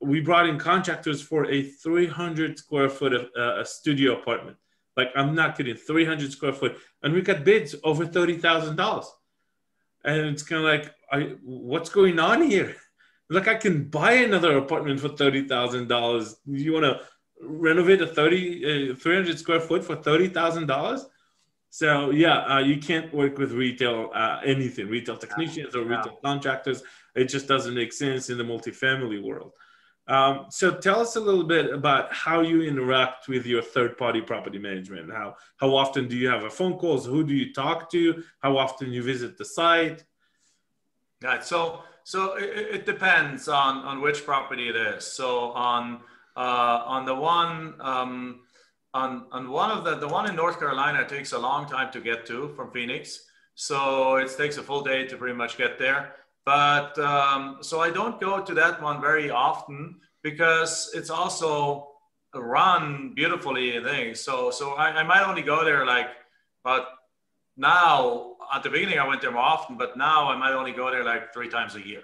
we 0.00 0.20
brought 0.20 0.48
in 0.48 0.58
contractors 0.58 1.20
for 1.20 1.46
a 1.50 1.62
300 1.62 2.58
square 2.58 2.88
foot 2.88 3.12
of, 3.12 3.28
uh, 3.36 3.60
a 3.60 3.64
studio 3.64 4.18
apartment. 4.18 4.56
Like 4.96 5.10
I'm 5.14 5.34
not 5.34 5.56
kidding, 5.56 5.76
300 5.76 6.32
square 6.32 6.52
foot, 6.52 6.76
and 7.02 7.14
we 7.14 7.22
got 7.22 7.44
bids 7.44 7.74
over 7.84 8.04
thirty 8.06 8.36
thousand 8.38 8.76
dollars. 8.76 9.06
And 10.04 10.20
it's 10.26 10.42
kind 10.42 10.60
of 10.60 10.66
like, 10.66 10.94
I, 11.12 11.36
what's 11.42 11.90
going 11.90 12.18
on 12.18 12.42
here? 12.42 12.76
Like 13.32 13.46
I 13.46 13.54
can 13.54 13.84
buy 13.84 14.14
another 14.14 14.58
apartment 14.58 14.98
for 14.98 15.10
thirty 15.10 15.46
thousand 15.46 15.86
dollars. 15.86 16.34
You 16.46 16.72
want 16.72 16.86
to 16.86 17.00
renovate 17.40 18.02
a 18.02 18.06
30, 18.08 18.90
uh, 18.90 18.94
300 18.96 19.38
square 19.38 19.60
foot 19.60 19.84
for 19.84 19.94
thirty 19.94 20.26
thousand 20.26 20.66
dollars? 20.66 21.06
So 21.70 22.10
yeah, 22.10 22.38
uh, 22.38 22.58
you 22.58 22.78
can't 22.78 23.14
work 23.14 23.38
with 23.38 23.52
retail 23.52 24.10
uh, 24.12 24.40
anything, 24.44 24.88
retail 24.88 25.16
technicians 25.16 25.76
or 25.76 25.84
retail 25.84 26.18
contractors. 26.24 26.82
It 27.14 27.26
just 27.26 27.46
doesn't 27.46 27.72
make 27.72 27.92
sense 27.92 28.30
in 28.30 28.36
the 28.36 28.42
multifamily 28.42 29.22
world. 29.22 29.52
Um, 30.10 30.46
so 30.50 30.72
tell 30.72 30.98
us 30.98 31.14
a 31.14 31.20
little 31.20 31.44
bit 31.44 31.72
about 31.72 32.12
how 32.12 32.40
you 32.40 32.62
interact 32.62 33.28
with 33.28 33.46
your 33.46 33.62
third-party 33.62 34.22
property 34.22 34.58
management. 34.58 35.12
How 35.12 35.36
how 35.56 35.74
often 35.76 36.08
do 36.08 36.16
you 36.16 36.28
have 36.28 36.42
a 36.42 36.50
phone 36.50 36.76
calls? 36.78 37.06
Who 37.06 37.22
do 37.22 37.32
you 37.32 37.52
talk 37.52 37.90
to? 37.92 38.24
How 38.40 38.58
often 38.58 38.92
you 38.92 39.04
visit 39.04 39.38
the 39.38 39.44
site? 39.44 40.04
Right. 41.22 41.44
So 41.44 41.84
so 42.02 42.34
it, 42.34 42.74
it 42.76 42.86
depends 42.86 43.46
on 43.46 43.78
on 43.90 44.00
which 44.00 44.26
property 44.26 44.68
it 44.68 44.74
is. 44.74 45.04
So 45.06 45.52
on 45.52 46.00
uh, 46.36 46.82
on 46.86 47.04
the 47.04 47.14
one 47.14 47.74
um, 47.78 48.40
on 48.92 49.26
on 49.30 49.48
one 49.48 49.70
of 49.70 49.84
the 49.84 49.94
the 49.94 50.08
one 50.08 50.28
in 50.28 50.34
North 50.34 50.58
Carolina 50.58 51.06
takes 51.06 51.32
a 51.32 51.38
long 51.38 51.68
time 51.68 51.92
to 51.92 52.00
get 52.00 52.26
to 52.26 52.48
from 52.56 52.72
Phoenix. 52.72 53.26
So 53.54 54.16
it 54.16 54.30
takes 54.36 54.56
a 54.56 54.62
full 54.62 54.82
day 54.82 55.06
to 55.06 55.16
pretty 55.16 55.36
much 55.36 55.56
get 55.56 55.78
there. 55.78 56.14
But 56.44 56.98
um, 56.98 57.58
so 57.60 57.80
I 57.80 57.90
don't 57.90 58.20
go 58.20 58.42
to 58.42 58.54
that 58.54 58.82
one 58.82 59.00
very 59.00 59.30
often 59.30 60.00
because 60.22 60.90
it's 60.94 61.10
also 61.10 61.88
run 62.34 63.12
beautifully 63.14 63.76
and 63.76 63.84
things. 63.84 64.20
So 64.20 64.50
so 64.50 64.72
I, 64.72 64.90
I 64.90 65.02
might 65.02 65.26
only 65.26 65.42
go 65.42 65.64
there 65.64 65.84
like, 65.84 66.08
but 66.64 66.88
now 67.56 68.36
at 68.54 68.62
the 68.62 68.70
beginning 68.70 68.98
I 68.98 69.06
went 69.06 69.20
there 69.20 69.30
more 69.30 69.42
often, 69.42 69.76
but 69.76 69.96
now 69.96 70.28
I 70.28 70.36
might 70.36 70.52
only 70.52 70.72
go 70.72 70.90
there 70.90 71.04
like 71.04 71.32
three 71.32 71.48
times 71.48 71.74
a 71.76 71.86
year. 71.86 72.02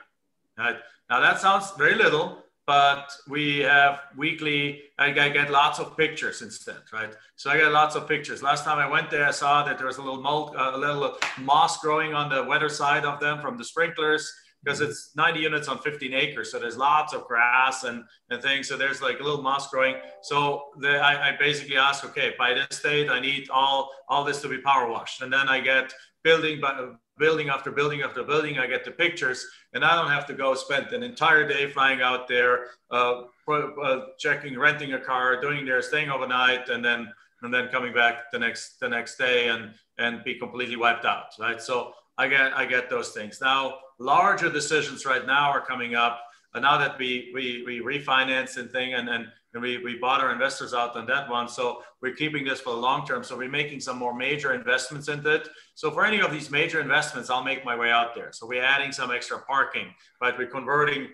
Right? 0.59 0.77
Now 1.09 1.20
that 1.20 1.40
sounds 1.40 1.72
very 1.79 1.94
little, 1.94 2.44
but 2.66 3.12
we 3.29 3.61
have 3.61 4.00
weekly 4.16 4.83
I, 4.98 5.11
get 5.11 5.50
lots 5.50 5.79
of 5.79 5.96
pictures 5.96 6.42
instead 6.42 6.79
right? 6.92 7.14
So 7.37 7.50
i 7.50 7.57
get 7.57 7.70
lots 7.70 7.94
of 7.94 8.09
pictures. 8.09 8.42
Last 8.42 8.64
time 8.64 8.79
i 8.79 8.88
went 8.88 9.11
there 9.11 9.26
i 9.26 9.31
saw 9.31 9.64
that 9.64 9.79
there 9.79 9.87
was 9.87 9.98
a 9.98 10.02
little 10.02 10.20
mold, 10.20 10.57
uh, 10.57 10.72
a 10.74 10.79
little 10.79 11.16
moss 11.40 11.79
growing 11.79 12.12
on 12.14 12.29
the 12.29 12.42
weather 12.44 12.68
side 12.68 13.05
of 13.05 13.20
them 13.20 13.40
from 13.40 13.57
the 13.57 13.64
sprinklers 13.64 14.33
because 14.64 14.81
mm-hmm. 14.81 14.90
it's 14.90 15.12
90 15.14 15.40
units 15.40 15.68
on 15.68 15.79
15 15.79 16.12
acres 16.12 16.50
so 16.50 16.59
there's 16.59 16.76
lots 16.76 17.14
of 17.14 17.24
grass 17.26 17.85
and, 17.85 18.05
and 18.31 18.42
things 18.42 18.68
so 18.68 18.76
there's 18.76 19.00
like 19.00 19.20
a 19.20 19.22
little 19.22 19.42
moss 19.42 19.70
growing. 19.70 19.94
So 20.22 20.64
the, 20.79 20.98
I, 20.98 21.29
I 21.29 21.37
basically 21.37 21.76
ask 21.76 22.05
okay 22.05 22.35
by 22.37 22.52
this 22.52 22.83
date 22.83 23.09
i 23.11 23.20
need 23.20 23.48
all 23.50 23.90
all 24.09 24.24
this 24.24 24.42
to 24.42 24.48
be 24.48 24.59
power 24.59 24.90
washed. 24.90 25.22
And 25.22 25.33
then 25.33 25.48
i 25.48 25.61
get 25.61 25.92
building 26.24 26.61
by 26.61 26.72
building 27.18 27.48
after 27.48 27.70
building 27.70 28.02
after 28.02 28.22
building. 28.22 28.59
I 28.59 28.66
get 28.66 28.85
the 28.85 28.90
pictures, 28.90 29.46
and 29.72 29.85
I 29.85 29.94
don't 29.96 30.11
have 30.11 30.26
to 30.26 30.35
go 30.35 30.55
spend 30.55 30.92
an 30.92 31.02
entire 31.02 31.46
day 31.46 31.70
flying 31.70 32.00
out 32.00 32.29
there, 32.29 32.68
uh, 32.90 33.22
uh, 33.48 34.00
checking, 34.18 34.59
renting 34.59 34.92
a 34.94 35.00
car, 35.00 35.40
doing 35.40 35.64
there, 35.64 35.83
staying 35.83 36.11
overnight, 36.11 36.68
and 36.68 36.85
then 36.85 37.12
and 37.42 37.52
then 37.52 37.68
coming 37.68 37.92
back 37.92 38.31
the 38.33 38.38
next 38.38 38.81
the 38.81 38.88
next 38.88 39.16
day 39.16 39.48
and 39.48 39.74
and 39.98 40.24
be 40.24 40.35
completely 40.35 40.76
wiped 40.76 41.05
out. 41.05 41.26
Right. 41.38 41.61
So 41.61 41.94
I 42.18 42.29
get 42.29 42.52
I 42.55 42.64
get 42.66 42.88
those 42.90 43.11
things 43.11 43.40
now. 43.40 43.79
Larger 43.98 44.50
decisions 44.50 45.05
right 45.07 45.26
now 45.26 45.50
are 45.50 45.64
coming 45.64 45.94
up. 45.94 46.20
And 46.55 46.62
now 46.62 46.79
that 46.79 46.98
we 46.98 47.31
we 47.35 47.62
we 47.66 47.81
refinance 47.81 48.57
and 48.57 48.70
thing 48.70 48.94
and 48.94 49.09
and 49.09 49.29
and 49.54 49.62
we, 49.62 49.78
we 49.78 49.98
bought 49.98 50.20
our 50.20 50.32
investors 50.32 50.74
out 50.74 50.96
on 50.96 51.06
that 51.06 51.30
one. 51.30 51.48
So 51.48 51.82
we're 52.02 52.14
keeping 52.14 52.44
this 52.44 52.61
for 52.61 52.70
the 52.70 52.76
long 52.78 53.06
term. 53.06 53.24
So 53.24 53.37
we're 53.37 53.48
making 53.48 53.80
some 53.80 53.96
more 53.96 54.14
major 54.14 54.52
investments 54.52 55.09
into 55.09 55.35
it. 55.35 55.48
So 55.74 55.90
for 55.90 56.04
any 56.04 56.20
of 56.20 56.30
these 56.30 56.50
major 56.50 56.80
investments, 56.80 57.30
I'll 57.30 57.44
make 57.44 57.64
my 57.64 57.76
way 57.76 57.90
out 57.90 58.14
there. 58.14 58.32
So 58.32 58.46
we're 58.46 58.62
adding 58.62 58.92
some 58.92 59.11
extra 59.11 59.38
parking, 59.38 59.87
but 60.20 60.37
we're 60.37 60.46
converting 60.48 61.09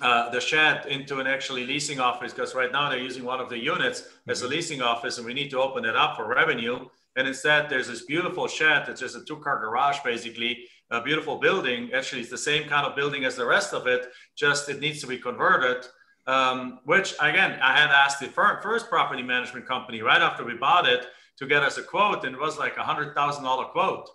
uh, 0.00 0.30
the 0.30 0.40
shed 0.40 0.86
into 0.86 1.20
an 1.20 1.26
actually 1.26 1.66
leasing 1.66 2.00
office 2.00 2.32
because 2.32 2.54
right 2.54 2.72
now 2.72 2.88
they're 2.88 2.98
using 2.98 3.24
one 3.24 3.40
of 3.40 3.50
the 3.50 3.58
units 3.58 4.08
as 4.26 4.40
a 4.40 4.44
mm-hmm. 4.44 4.52
leasing 4.52 4.82
office 4.82 5.18
and 5.18 5.26
we 5.26 5.34
need 5.34 5.50
to 5.50 5.60
open 5.60 5.84
it 5.84 5.96
up 5.96 6.16
for 6.16 6.26
revenue. 6.26 6.86
And 7.16 7.28
instead, 7.28 7.68
there's 7.68 7.88
this 7.88 8.06
beautiful 8.06 8.48
shed 8.48 8.84
that's 8.86 9.00
just 9.00 9.16
a 9.16 9.24
two 9.24 9.36
car 9.36 9.58
garage, 9.58 9.98
basically, 10.02 10.64
a 10.90 11.02
beautiful 11.02 11.36
building. 11.36 11.90
Actually, 11.92 12.22
it's 12.22 12.30
the 12.30 12.38
same 12.38 12.68
kind 12.68 12.86
of 12.86 12.96
building 12.96 13.24
as 13.24 13.36
the 13.36 13.44
rest 13.44 13.74
of 13.74 13.86
it, 13.86 14.06
just 14.34 14.70
it 14.70 14.80
needs 14.80 15.00
to 15.02 15.06
be 15.06 15.18
converted 15.18 15.86
um, 16.26 16.80
which 16.84 17.14
again, 17.20 17.58
I 17.62 17.76
had 17.78 17.90
asked 17.90 18.20
the 18.20 18.26
first 18.26 18.88
property 18.88 19.22
management 19.22 19.66
company 19.66 20.02
right 20.02 20.22
after 20.22 20.44
we 20.44 20.54
bought 20.54 20.86
it 20.86 21.06
to 21.38 21.46
get 21.46 21.62
us 21.62 21.78
a 21.78 21.82
quote, 21.82 22.24
and 22.24 22.34
it 22.34 22.40
was 22.40 22.58
like 22.58 22.76
a 22.76 22.82
hundred 22.82 23.14
thousand 23.14 23.44
dollar 23.44 23.64
quote. 23.66 24.08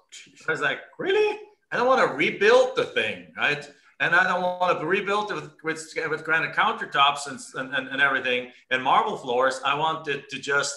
I 0.48 0.52
was 0.52 0.62
like, 0.62 0.80
really? 0.98 1.40
I 1.72 1.78
don't 1.78 1.88
want 1.88 2.10
to 2.10 2.16
rebuild 2.16 2.76
the 2.76 2.86
thing, 2.86 3.28
right? 3.36 3.70
And 4.00 4.16
I 4.16 4.24
don't 4.26 4.42
want 4.42 4.80
to 4.80 4.86
rebuild 4.86 5.32
it 5.32 5.36
with, 5.36 5.52
with, 5.64 5.94
with 6.10 6.24
granite 6.24 6.56
countertops 6.56 7.28
and, 7.28 7.74
and, 7.74 7.88
and 7.88 8.00
everything 8.00 8.52
and 8.70 8.84
marble 8.84 9.18
floors. 9.18 9.60
I 9.66 9.74
want 9.74 10.08
it 10.08 10.30
to 10.30 10.40
just 10.40 10.76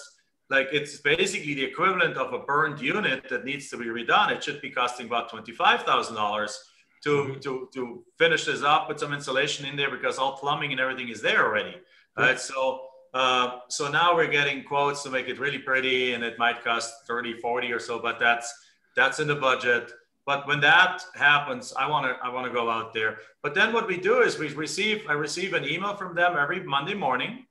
like 0.49 0.67
it's 0.73 0.97
basically 0.97 1.53
the 1.53 1.63
equivalent 1.63 2.17
of 2.17 2.33
a 2.33 2.39
burned 2.39 2.81
unit 2.81 3.29
that 3.29 3.45
needs 3.45 3.69
to 3.69 3.77
be 3.77 3.85
redone. 3.85 4.31
It 4.31 4.43
should 4.43 4.59
be 4.61 4.69
costing 4.69 5.05
about 5.05 5.29
twenty 5.29 5.53
five 5.53 5.83
thousand 5.83 6.15
dollars 6.15 6.59
to 7.03 7.35
to 7.41 7.69
to 7.73 8.03
finish 8.17 8.45
this 8.45 8.63
up, 8.63 8.87
put 8.87 8.99
some 8.99 9.13
insulation 9.13 9.65
in 9.65 9.75
there 9.75 9.91
because 9.91 10.17
all 10.17 10.37
plumbing 10.37 10.71
and 10.71 10.79
everything 10.79 11.09
is 11.09 11.21
there 11.21 11.45
already. 11.45 11.75
Right. 12.17 12.39
So 12.39 12.81
uh, 13.13 13.59
so 13.67 13.89
now 13.89 14.15
we're 14.15 14.27
getting 14.27 14.63
quotes 14.63 15.03
to 15.03 15.09
make 15.09 15.27
it 15.27 15.39
really 15.39 15.59
pretty, 15.59 16.13
and 16.13 16.23
it 16.23 16.39
might 16.39 16.63
cost 16.63 16.93
30, 17.07 17.39
40 17.39 17.71
or 17.71 17.79
so, 17.79 17.99
but 17.99 18.19
that's 18.19 18.53
that's 18.95 19.19
in 19.19 19.27
the 19.27 19.35
budget. 19.35 19.91
but 20.25 20.47
when 20.47 20.59
that 20.61 21.03
happens, 21.15 21.73
I 21.73 21.89
want 21.89 22.05
to 22.05 22.13
I 22.25 22.29
want 22.29 22.45
to 22.47 22.53
go 22.53 22.69
out 22.69 22.93
there. 22.93 23.17
But 23.43 23.53
then 23.55 23.73
what 23.73 23.87
we 23.87 23.97
do 23.97 24.21
is 24.21 24.37
we 24.37 24.47
receive 24.53 25.03
I 25.09 25.13
receive 25.13 25.53
an 25.53 25.65
email 25.65 25.95
from 25.95 26.15
them 26.15 26.37
every 26.37 26.61
Monday 26.63 26.93
morning, 26.93 27.45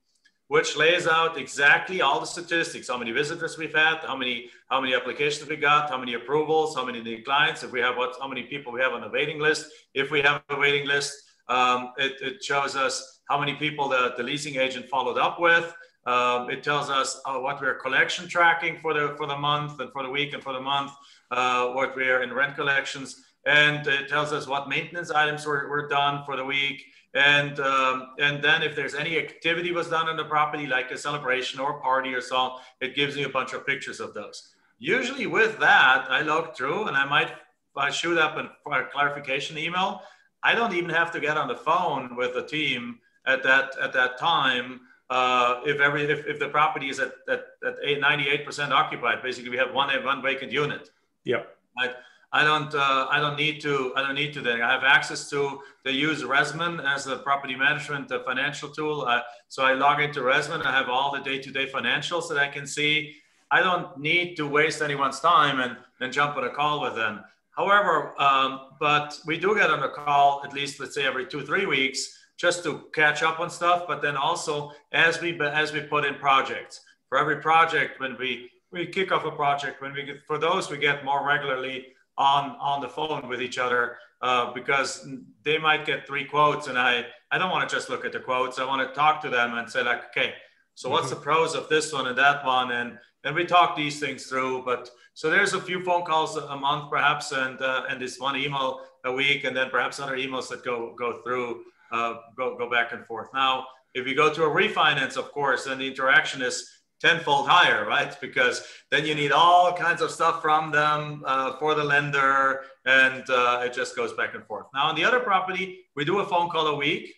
which 0.51 0.77
lays 0.77 1.07
out 1.07 1.39
exactly 1.39 2.01
all 2.03 2.19
the 2.19 2.27
statistics: 2.27 2.89
how 2.89 2.99
many 2.99 3.13
visitors 3.13 3.57
we've 3.57 3.79
had, 3.85 3.99
how 4.11 4.17
many 4.17 4.51
how 4.69 4.81
many 4.81 4.93
applications 4.95 5.49
we 5.49 5.55
got, 5.55 5.89
how 5.89 5.97
many 5.97 6.15
approvals, 6.15 6.75
how 6.75 6.85
many 6.85 7.01
declines, 7.01 7.63
if 7.63 7.71
we 7.71 7.81
have 7.81 7.97
what 7.97 8.17
how 8.21 8.27
many 8.27 8.43
people 8.43 8.73
we 8.73 8.81
have 8.81 8.93
on 8.93 9.01
the 9.01 9.09
waiting 9.09 9.39
list, 9.39 9.67
if 9.95 10.11
we 10.11 10.21
have 10.23 10.43
a 10.51 10.57
waiting 10.57 10.87
list. 10.89 11.13
Um, 11.49 11.93
it, 11.99 12.15
it 12.21 12.45
shows 12.45 12.75
us 12.77 12.95
how 13.29 13.39
many 13.39 13.55
people 13.55 13.89
the, 13.89 14.15
the 14.17 14.25
leasing 14.25 14.57
agent 14.57 14.87
followed 14.89 15.19
up 15.19 15.41
with. 15.41 15.73
Um, 16.07 16.51
it 16.51 16.63
tells 16.65 16.91
us 16.91 17.21
uh, 17.27 17.39
what 17.39 17.61
we're 17.61 17.75
collection 17.75 18.27
tracking 18.27 18.77
for 18.83 18.93
the 18.93 19.15
for 19.19 19.27
the 19.29 19.37
month 19.37 19.79
and 19.81 19.93
for 19.93 20.03
the 20.03 20.11
week 20.11 20.33
and 20.35 20.43
for 20.43 20.53
the 20.53 20.65
month 20.73 20.93
uh, 21.31 21.69
what 21.69 21.95
we're 21.95 22.23
in 22.25 22.33
rent 22.33 22.57
collections, 22.57 23.23
and 23.47 23.87
it 23.87 24.09
tells 24.09 24.33
us 24.33 24.49
what 24.49 24.69
maintenance 24.69 25.11
items 25.13 25.47
were, 25.47 25.69
were 25.69 25.87
done 25.89 26.25
for 26.27 26.37
the 26.37 26.45
week. 26.45 26.83
And 27.15 27.59
um, 27.59 28.11
and 28.21 28.43
then 28.43 28.63
if 28.63 28.77
there's 28.77 28.95
any 28.95 29.19
activity 29.19 29.73
was 29.73 29.89
done 29.89 30.09
on 30.09 30.17
the 30.17 30.25
property, 30.25 30.67
like 30.67 30.91
a 30.93 30.97
celebration 30.97 31.59
or 31.59 31.79
a 31.79 31.81
party 31.81 32.15
or 32.15 32.21
so, 32.21 32.59
it 32.81 32.95
gives 32.95 33.17
me 33.17 33.25
a 33.25 33.29
bunch 33.29 33.53
of 33.53 33.67
pictures 33.67 33.99
of 33.99 34.15
those. 34.15 34.51
Usually 34.79 35.27
with 35.27 35.59
that, 35.59 36.07
I 36.09 36.23
look 36.23 36.57
through 36.57 36.87
and 36.87 36.97
I 36.97 37.05
might 37.05 37.33
I 37.77 37.91
shoot 37.91 38.17
up 38.17 38.37
a 38.37 38.85
clarification 38.93 39.59
email. 39.59 40.03
I 40.43 40.55
don't 40.55 40.75
even 40.75 40.91
have 40.91 41.11
to 41.13 41.21
get 41.21 41.37
on 41.37 41.49
the 41.49 41.57
phone 41.57 42.17
with 42.17 42.35
the 42.35 42.47
team 42.47 43.01
at 43.27 43.43
that 43.43 43.77
at 43.83 43.93
that 43.93 44.19
time. 44.19 44.81
Uh, 45.09 45.61
if 45.67 45.81
every 45.81 46.05
if, 46.05 46.25
if 46.27 46.39
the 46.39 46.49
property 46.49 46.89
is 46.89 47.01
at, 47.01 47.13
at, 47.29 47.47
at 47.67 47.77
98% 47.83 48.71
occupied, 48.71 49.21
basically 49.23 49.51
we 49.51 49.57
have 49.57 49.75
one 49.75 49.91
one 50.05 50.23
vacant 50.23 50.53
unit. 50.53 50.91
Yep. 51.25 51.57
I, 51.79 51.95
I 52.33 52.45
don't 52.45 52.73
uh, 52.75 53.09
I 53.11 53.19
don't 53.19 53.37
need 53.37 53.61
to 53.63 53.93
I 53.97 54.03
don't 54.03 54.15
need 54.15 54.33
to 54.35 54.41
then. 54.41 54.63
I 54.63 54.71
have 54.71 54.85
access 54.85 55.29
to 55.31 55.61
they 55.85 55.91
use 55.91 56.23
ResMan 56.23 56.85
as 56.87 57.09
a 57.09 57.17
property 57.17 57.57
management 57.57 58.09
the 58.09 58.21
financial 58.21 58.69
tool. 58.69 59.03
Uh, 59.03 59.23
so 59.49 59.65
I 59.65 59.75
log 59.75 60.01
into 60.01 60.21
ResMan. 60.21 60.65
I 60.65 60.71
have 60.71 60.89
all 60.89 61.13
the 61.13 61.21
day-to-day 61.21 61.67
financials 61.67 62.29
that 62.29 62.39
I 62.39 62.47
can 62.47 62.67
see. 62.67 63.17
I 63.51 63.61
don't 63.61 63.99
need 63.99 64.37
to 64.37 64.47
waste 64.47 64.81
anyone's 64.81 65.19
time 65.19 65.59
and 65.59 65.77
then 65.99 66.13
jump 66.13 66.37
on 66.37 66.45
a 66.45 66.51
call 66.51 66.81
with 66.81 66.95
them. 66.95 67.25
However 67.51 68.15
um, 68.21 68.69
but 68.79 69.19
we 69.27 69.37
do 69.37 69.57
get 69.57 69.71
on 69.71 69.83
a 69.83 69.89
call 69.89 70.43
at 70.45 70.53
least 70.53 70.79
let's 70.79 70.95
say 70.95 71.05
every 71.05 71.27
two 71.27 71.45
three 71.45 71.67
weeks 71.67 72.17
just 72.37 72.63
to 72.63 72.85
catch 72.95 73.25
up 73.25 73.41
on 73.41 73.51
stuff 73.51 73.89
but 73.89 74.03
then 74.03 74.17
also 74.17 74.71
as 74.93 75.21
we 75.21 75.39
as 75.41 75.73
we 75.73 75.81
put 75.81 76.05
in 76.05 76.15
projects. 76.15 76.83
For 77.09 77.19
every 77.19 77.39
project 77.39 77.99
when 77.99 78.17
we 78.19 78.51
we 78.71 78.87
kick 78.87 79.11
off 79.11 79.25
a 79.25 79.33
project 79.33 79.83
when 79.83 79.93
we 79.95 80.05
get 80.05 80.19
for 80.29 80.39
those 80.39 80.71
we 80.71 80.79
get 80.79 81.05
more 81.05 81.27
regularly 81.27 81.87
on 82.21 82.57
on 82.61 82.81
the 82.81 82.89
phone 82.89 83.27
with 83.27 83.41
each 83.41 83.59
other 83.59 83.97
uh, 84.21 84.53
because 84.53 85.09
they 85.43 85.57
might 85.57 85.87
get 85.87 86.07
three 86.07 86.25
quotes 86.25 86.67
and 86.67 86.79
i 86.79 87.05
i 87.33 87.39
don't 87.39 87.51
want 87.51 87.67
to 87.67 87.75
just 87.75 87.89
look 87.89 88.05
at 88.05 88.13
the 88.13 88.21
quotes. 88.21 88.59
I 88.59 88.67
want 88.67 88.87
to 88.87 88.95
talk 88.95 89.23
to 89.23 89.31
them 89.31 89.55
and 89.57 89.69
say 89.69 89.83
like 89.83 90.03
okay 90.11 90.35
so 90.75 90.89
what's 90.89 91.07
mm-hmm. 91.07 91.17
the 91.17 91.21
pros 91.21 91.55
of 91.55 91.69
this 91.69 91.93
one 91.93 92.07
and 92.07 92.17
that 92.19 92.45
one? 92.45 92.73
And 92.73 92.99
and 93.25 93.35
we 93.35 93.45
talk 93.45 93.77
these 93.77 93.99
things 93.99 94.27
through 94.27 94.63
but 94.65 94.91
so 95.15 95.29
there's 95.31 95.55
a 95.55 95.61
few 95.61 95.83
phone 95.85 96.05
calls 96.05 96.37
a 96.37 96.57
month 96.57 96.91
perhaps 96.91 97.33
and 97.33 97.61
uh, 97.61 97.85
and 97.89 98.01
this 98.01 98.19
one 98.19 98.37
email 98.37 98.69
a 99.05 99.13
week 99.13 99.45
and 99.45 99.57
then 99.57 99.69
perhaps 99.71 99.99
other 99.99 100.17
emails 100.17 100.49
that 100.51 100.65
go 100.65 100.95
go 100.99 101.21
through 101.23 101.49
uh, 101.93 102.15
go 102.37 102.57
go 102.59 102.69
back 102.77 102.93
and 102.93 103.07
forth. 103.07 103.29
Now 103.33 103.67
if 103.95 104.07
you 104.07 104.15
go 104.15 104.33
to 104.33 104.43
a 104.45 104.53
refinance 104.63 105.17
of 105.17 105.27
course 105.33 105.65
then 105.65 105.79
the 105.79 105.89
interaction 105.93 106.43
is 106.43 106.57
tenfold 107.01 107.49
higher, 107.49 107.87
right? 107.87 108.19
Because 108.21 108.63
then 108.91 109.07
you 109.07 109.15
need 109.15 109.33
all 109.33 109.73
kinds 109.73 110.03
of 110.03 110.11
stuff 110.11 110.43
from 110.43 110.71
them 110.71 111.23
uh, 111.27 111.57
for 111.59 111.75
the 111.75 111.83
lender, 111.83 112.63
and 112.85 113.29
uh, 113.31 113.63
it 113.65 113.73
just 113.73 113.97
goes 113.97 114.13
back 114.13 114.35
and 114.35 114.45
forth. 114.45 114.67
Now, 114.75 114.87
on 114.87 114.95
the 114.95 115.05
other 115.05 115.21
property, 115.21 115.81
we 115.97 116.05
do 116.05 116.21
a 116.21 116.27
phone 116.27 116.51
call 116.51 116.67
a 116.69 116.77
week, 116.77 117.15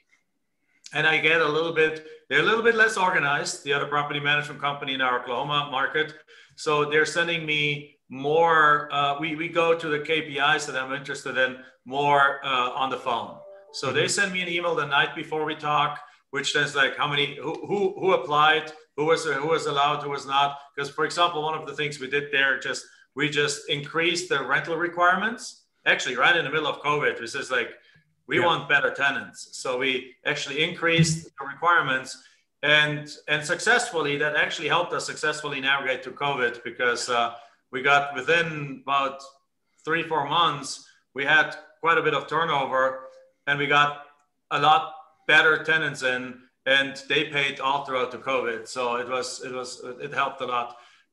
and 0.95 1.07
I 1.07 1.19
get 1.19 1.41
a 1.41 1.49
little 1.49 1.73
bit. 1.73 2.07
They're 2.29 2.41
a 2.41 2.45
little 2.45 2.63
bit 2.63 2.75
less 2.75 2.97
organized. 2.97 3.65
The 3.65 3.73
other 3.73 3.87
property 3.87 4.21
management 4.21 4.61
company 4.61 4.95
in 4.95 5.01
our 5.01 5.21
Oklahoma 5.21 5.69
market, 5.71 6.15
so 6.57 6.85
they're 6.85 7.07
sending 7.07 7.45
me 7.45 7.97
more. 8.09 8.89
Uh, 8.93 9.19
we 9.19 9.35
we 9.35 9.49
go 9.49 9.77
to 9.77 9.89
the 9.89 9.99
KPIs 9.99 10.67
that 10.67 10.77
I'm 10.77 10.93
interested 10.93 11.37
in 11.37 11.59
more 11.85 12.41
uh, 12.45 12.71
on 12.71 12.91
the 12.91 12.99
phone. 12.99 13.39
So 13.73 13.89
mm-hmm. 13.89 13.97
they 13.97 14.09
send 14.09 14.33
me 14.33 14.43
an 14.43 14.49
email 14.49 14.75
the 14.75 14.87
night 14.87 15.15
before 15.17 15.45
we 15.45 15.55
talk, 15.55 15.99
which 16.33 16.53
says 16.53 16.75
like 16.75 16.97
how 16.97 17.07
many 17.07 17.37
who 17.37 17.55
who, 17.67 17.95
who 18.01 18.13
applied 18.13 18.73
who 18.97 19.05
was 19.07 19.25
who 19.25 19.49
was 19.49 19.67
allowed, 19.67 20.03
who 20.03 20.11
was 20.11 20.27
not. 20.27 20.59
Because 20.75 20.91
for 20.91 21.05
example, 21.05 21.43
one 21.43 21.59
of 21.59 21.67
the 21.67 21.75
things 21.75 22.01
we 22.01 22.11
did 22.11 22.33
there 22.33 22.59
just 22.59 22.85
we 23.15 23.29
just 23.29 23.69
increased 23.69 24.29
the 24.29 24.43
rental 24.43 24.77
requirements. 24.77 25.65
Actually, 25.87 26.17
right 26.17 26.37
in 26.37 26.45
the 26.45 26.51
middle 26.51 26.69
of 26.69 26.81
COVID, 26.81 27.13
it 27.13 27.21
was 27.21 27.51
like 27.51 27.71
we 28.27 28.39
yeah. 28.39 28.47
want 28.47 28.69
better 28.69 28.91
tenants, 28.91 29.49
so 29.53 29.79
we 29.79 30.15
actually 30.25 30.63
increased 30.63 31.25
the 31.25 31.47
requirements. 31.47 32.23
And, 32.65 33.11
and 33.27 33.45
successfully, 33.45 34.17
that 34.19 34.37
actually 34.37 34.69
helped 34.69 34.93
us 34.93 35.05
successfully 35.05 35.61
navigate 35.61 36.05
through 36.05 36.15
COVID 36.15 36.63
because 36.63 37.09
uh, 37.09 37.35
we 37.73 37.83
got 37.83 38.15
within 38.15 38.83
about 38.85 39.21
three, 39.85 40.05
four 40.05 40.29
months, 40.29 40.87
we 41.13 41.25
had 41.25 41.57
quite 41.81 41.99
a 41.99 42.03
bit 42.03 42.15
of 42.15 42.29
turnover 42.29 43.09
and 43.49 43.59
we 43.59 43.67
got 43.67 44.05
a 44.53 44.61
lot 44.61 44.95
better 45.35 45.55
tenants 45.65 46.03
in 46.03 46.23
and 46.67 46.93
they 47.09 47.23
paid 47.25 47.59
all 47.59 47.85
throughout 47.85 48.11
the 48.13 48.23
COVID. 48.31 48.61
So 48.69 48.97
it 49.03 49.09
was 49.09 49.29
it 49.47 49.53
was 49.53 49.71
it 50.07 50.13
helped 50.23 50.41
a 50.47 50.49
lot. 50.57 50.69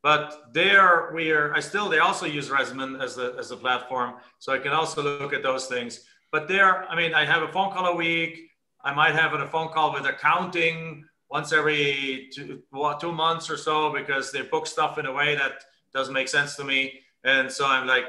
But 0.09 0.25
there 0.53 1.11
we 1.17 1.31
are. 1.31 1.53
I 1.59 1.61
still 1.69 1.87
they 1.89 2.01
also 2.07 2.25
use 2.25 2.47
ResMan 2.57 2.91
as 3.05 3.17
a 3.17 3.27
as 3.41 3.51
a 3.51 3.57
platform, 3.65 4.09
so 4.43 4.47
I 4.57 4.59
can 4.65 4.73
also 4.79 4.99
look 5.01 5.33
at 5.33 5.43
those 5.49 5.65
things. 5.73 5.91
But 6.33 6.43
there, 6.47 6.71
I 6.91 6.95
mean, 7.01 7.13
I 7.21 7.23
have 7.33 7.43
a 7.49 7.51
phone 7.55 7.71
call 7.73 7.85
a 7.87 7.95
week. 7.95 8.33
I 8.89 8.91
might 9.01 9.15
have 9.21 9.31
a 9.33 9.47
phone 9.47 9.69
call 9.75 9.89
with 9.95 10.05
accounting 10.13 10.77
once 11.35 11.49
every 11.59 12.29
two, 12.33 12.61
two 13.03 13.13
months 13.23 13.45
or 13.53 13.57
so 13.67 13.75
because 13.99 14.25
they 14.31 14.43
book 14.53 14.65
stuff 14.75 14.93
in 15.01 15.05
a 15.11 15.13
way 15.19 15.29
that 15.41 15.55
doesn't 15.97 16.15
make 16.19 16.29
sense 16.37 16.51
to 16.59 16.63
me. 16.71 16.81
And 17.23 17.45
so 17.57 17.63
I'm 17.73 17.85
like 17.95 18.07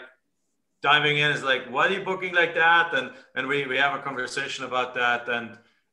diving 0.83 1.17
in 1.23 1.31
is 1.37 1.43
like, 1.53 1.65
why 1.75 1.83
are 1.87 1.93
you 1.97 2.03
booking 2.11 2.35
like 2.43 2.55
that? 2.55 2.87
And 2.99 3.07
and 3.37 3.43
we 3.51 3.57
we 3.73 3.77
have 3.85 3.95
a 3.99 4.03
conversation 4.09 4.63
about 4.71 4.91
that. 4.95 5.23
And 5.37 5.49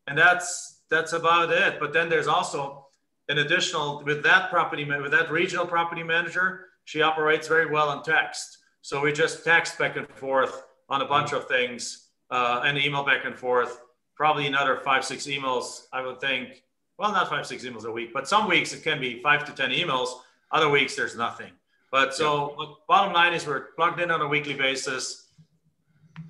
and 0.07 0.17
that's 0.17 0.81
that's 0.89 1.13
about 1.13 1.51
it. 1.51 1.79
But 1.79 1.93
then 1.93 2.09
there's 2.09 2.27
also 2.27 2.87
an 3.29 3.39
additional 3.39 4.03
with 4.03 4.23
that 4.23 4.49
property 4.49 4.85
with 4.85 5.11
that 5.11 5.31
regional 5.31 5.65
property 5.65 6.03
manager. 6.03 6.65
She 6.85 7.01
operates 7.01 7.47
very 7.47 7.69
well 7.69 7.89
on 7.89 8.03
text, 8.03 8.59
so 8.81 9.01
we 9.01 9.11
just 9.11 9.43
text 9.43 9.77
back 9.77 9.97
and 9.97 10.07
forth 10.07 10.63
on 10.89 11.01
a 11.01 11.05
bunch 11.05 11.33
of 11.33 11.47
things 11.47 12.07
uh, 12.31 12.61
and 12.63 12.77
email 12.77 13.03
back 13.03 13.25
and 13.25 13.37
forth. 13.37 13.81
Probably 14.15 14.47
another 14.47 14.77
five 14.77 15.03
six 15.03 15.27
emails, 15.27 15.83
I 15.91 16.01
would 16.01 16.19
think. 16.21 16.63
Well, 16.97 17.11
not 17.11 17.29
five 17.29 17.45
six 17.45 17.63
emails 17.63 17.85
a 17.85 17.91
week, 17.91 18.11
but 18.13 18.27
some 18.27 18.47
weeks 18.47 18.73
it 18.73 18.83
can 18.83 18.99
be 18.99 19.21
five 19.21 19.45
to 19.45 19.51
ten 19.51 19.71
emails. 19.71 20.09
Other 20.51 20.69
weeks 20.69 20.95
there's 20.95 21.15
nothing. 21.15 21.51
But 21.91 22.13
so 22.13 22.55
yeah. 22.59 22.65
bottom 22.87 23.13
line 23.13 23.33
is 23.33 23.45
we're 23.45 23.71
plugged 23.75 23.99
in 23.99 24.11
on 24.11 24.21
a 24.21 24.27
weekly 24.27 24.53
basis. 24.53 25.26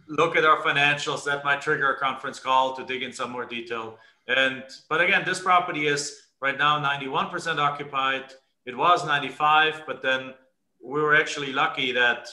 Look 0.07 0.35
at 0.35 0.45
our 0.45 0.61
financials. 0.61 1.23
That 1.25 1.43
might 1.43 1.61
trigger 1.61 1.91
a 1.91 1.99
conference 1.99 2.39
call 2.39 2.75
to 2.75 2.85
dig 2.85 3.03
in 3.03 3.11
some 3.13 3.31
more 3.31 3.45
detail. 3.45 3.97
And 4.27 4.63
but 4.89 5.01
again, 5.01 5.23
this 5.25 5.39
property 5.39 5.87
is 5.87 6.21
right 6.41 6.57
now 6.57 6.79
91% 6.79 7.57
occupied. 7.57 8.33
It 8.65 8.77
was 8.77 9.05
95, 9.05 9.83
but 9.87 10.01
then 10.01 10.33
we 10.83 11.01
were 11.01 11.15
actually 11.15 11.53
lucky 11.53 11.91
that 11.93 12.27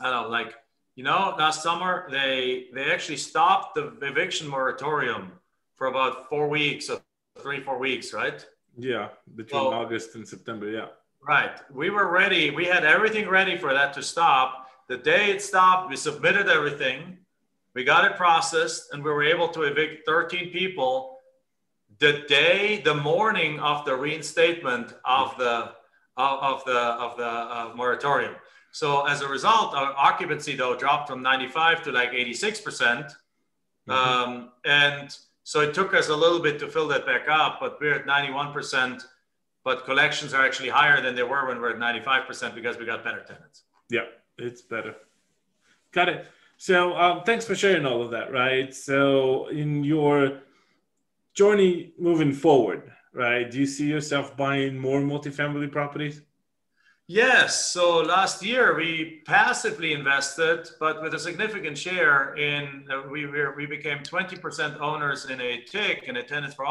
I 0.00 0.10
don't 0.10 0.24
know, 0.24 0.28
like 0.28 0.54
you 0.94 1.04
know, 1.04 1.34
last 1.38 1.62
summer 1.62 2.06
they 2.10 2.66
they 2.74 2.90
actually 2.92 3.16
stopped 3.16 3.74
the 3.74 3.96
eviction 4.02 4.48
moratorium 4.48 5.32
for 5.76 5.86
about 5.86 6.28
four 6.28 6.48
weeks 6.48 6.90
or 6.90 7.00
three 7.38 7.60
four 7.60 7.78
weeks, 7.78 8.12
right? 8.12 8.44
Yeah, 8.76 9.08
between 9.36 9.62
so, 9.62 9.72
August 9.72 10.14
and 10.14 10.26
September. 10.26 10.68
Yeah. 10.68 10.86
Right. 11.26 11.60
We 11.72 11.90
were 11.90 12.08
ready. 12.10 12.50
We 12.50 12.64
had 12.64 12.84
everything 12.84 13.28
ready 13.28 13.56
for 13.56 13.72
that 13.72 13.92
to 13.94 14.02
stop. 14.02 14.61
The 14.88 14.98
day 14.98 15.30
it 15.30 15.42
stopped, 15.42 15.90
we 15.90 15.96
submitted 15.96 16.48
everything. 16.48 17.18
We 17.74 17.84
got 17.84 18.04
it 18.04 18.16
processed 18.16 18.92
and 18.92 19.02
we 19.02 19.10
were 19.10 19.24
able 19.24 19.48
to 19.48 19.62
evict 19.62 20.06
13 20.06 20.50
people 20.50 21.18
the 21.98 22.24
day, 22.26 22.82
the 22.84 22.94
morning 22.94 23.60
of 23.60 23.84
the 23.84 23.94
reinstatement 23.94 24.94
of 25.04 25.36
the 25.38 25.72
of, 26.16 26.64
the 26.64 26.78
of 26.78 27.16
the 27.16 27.26
uh, 27.26 27.72
moratorium. 27.74 28.34
So 28.72 29.06
as 29.06 29.20
a 29.20 29.28
result, 29.28 29.74
our 29.74 29.94
occupancy 29.96 30.56
though 30.56 30.76
dropped 30.76 31.08
from 31.08 31.22
95 31.22 31.82
to 31.84 31.92
like 31.92 32.12
86 32.12 32.60
percent, 32.60 33.06
mm-hmm. 33.06 33.92
um, 33.92 34.50
and 34.64 35.16
so 35.44 35.60
it 35.60 35.74
took 35.74 35.94
us 35.94 36.08
a 36.08 36.16
little 36.16 36.40
bit 36.40 36.58
to 36.60 36.68
fill 36.68 36.88
that 36.88 37.06
back 37.06 37.28
up. 37.28 37.58
But 37.60 37.78
we're 37.80 37.94
at 37.94 38.06
91 38.06 38.52
percent. 38.52 39.02
But 39.64 39.84
collections 39.84 40.34
are 40.34 40.44
actually 40.44 40.70
higher 40.70 41.00
than 41.00 41.14
they 41.14 41.22
were 41.22 41.46
when 41.46 41.58
we 41.58 41.62
we're 41.62 41.70
at 41.70 41.78
95 41.78 42.26
percent 42.26 42.54
because 42.54 42.78
we 42.78 42.84
got 42.84 43.04
better 43.04 43.20
tenants. 43.20 43.62
Yeah, 43.90 44.06
it's 44.38 44.62
better. 44.62 44.94
Got 45.92 46.08
it. 46.08 46.26
So 46.56 46.96
um, 46.96 47.22
thanks 47.24 47.44
for 47.44 47.54
sharing 47.54 47.86
all 47.86 48.02
of 48.02 48.10
that, 48.12 48.32
right? 48.32 48.74
So 48.74 49.48
in 49.48 49.84
your 49.84 50.40
journey 51.34 51.92
moving 51.98 52.32
forward, 52.32 52.92
right, 53.12 53.50
do 53.50 53.58
you 53.58 53.66
see 53.66 53.88
yourself 53.88 54.36
buying 54.36 54.78
more 54.78 55.00
multifamily 55.00 55.70
properties? 55.72 56.22
Yes. 57.08 57.72
So 57.72 57.98
last 57.98 58.44
year 58.44 58.76
we 58.76 59.22
passively 59.26 59.92
invested, 59.92 60.68
but 60.78 61.02
with 61.02 61.14
a 61.14 61.18
significant 61.18 61.76
share 61.76 62.34
in, 62.36 62.86
uh, 62.90 63.02
we, 63.10 63.26
we 63.26 63.66
became 63.66 63.98
20% 63.98 64.80
owners 64.80 65.28
in 65.28 65.40
a 65.40 65.62
TIC, 65.62 66.04
in 66.04 66.16
a 66.16 66.22
tenants 66.22 66.54
for, 66.54 66.66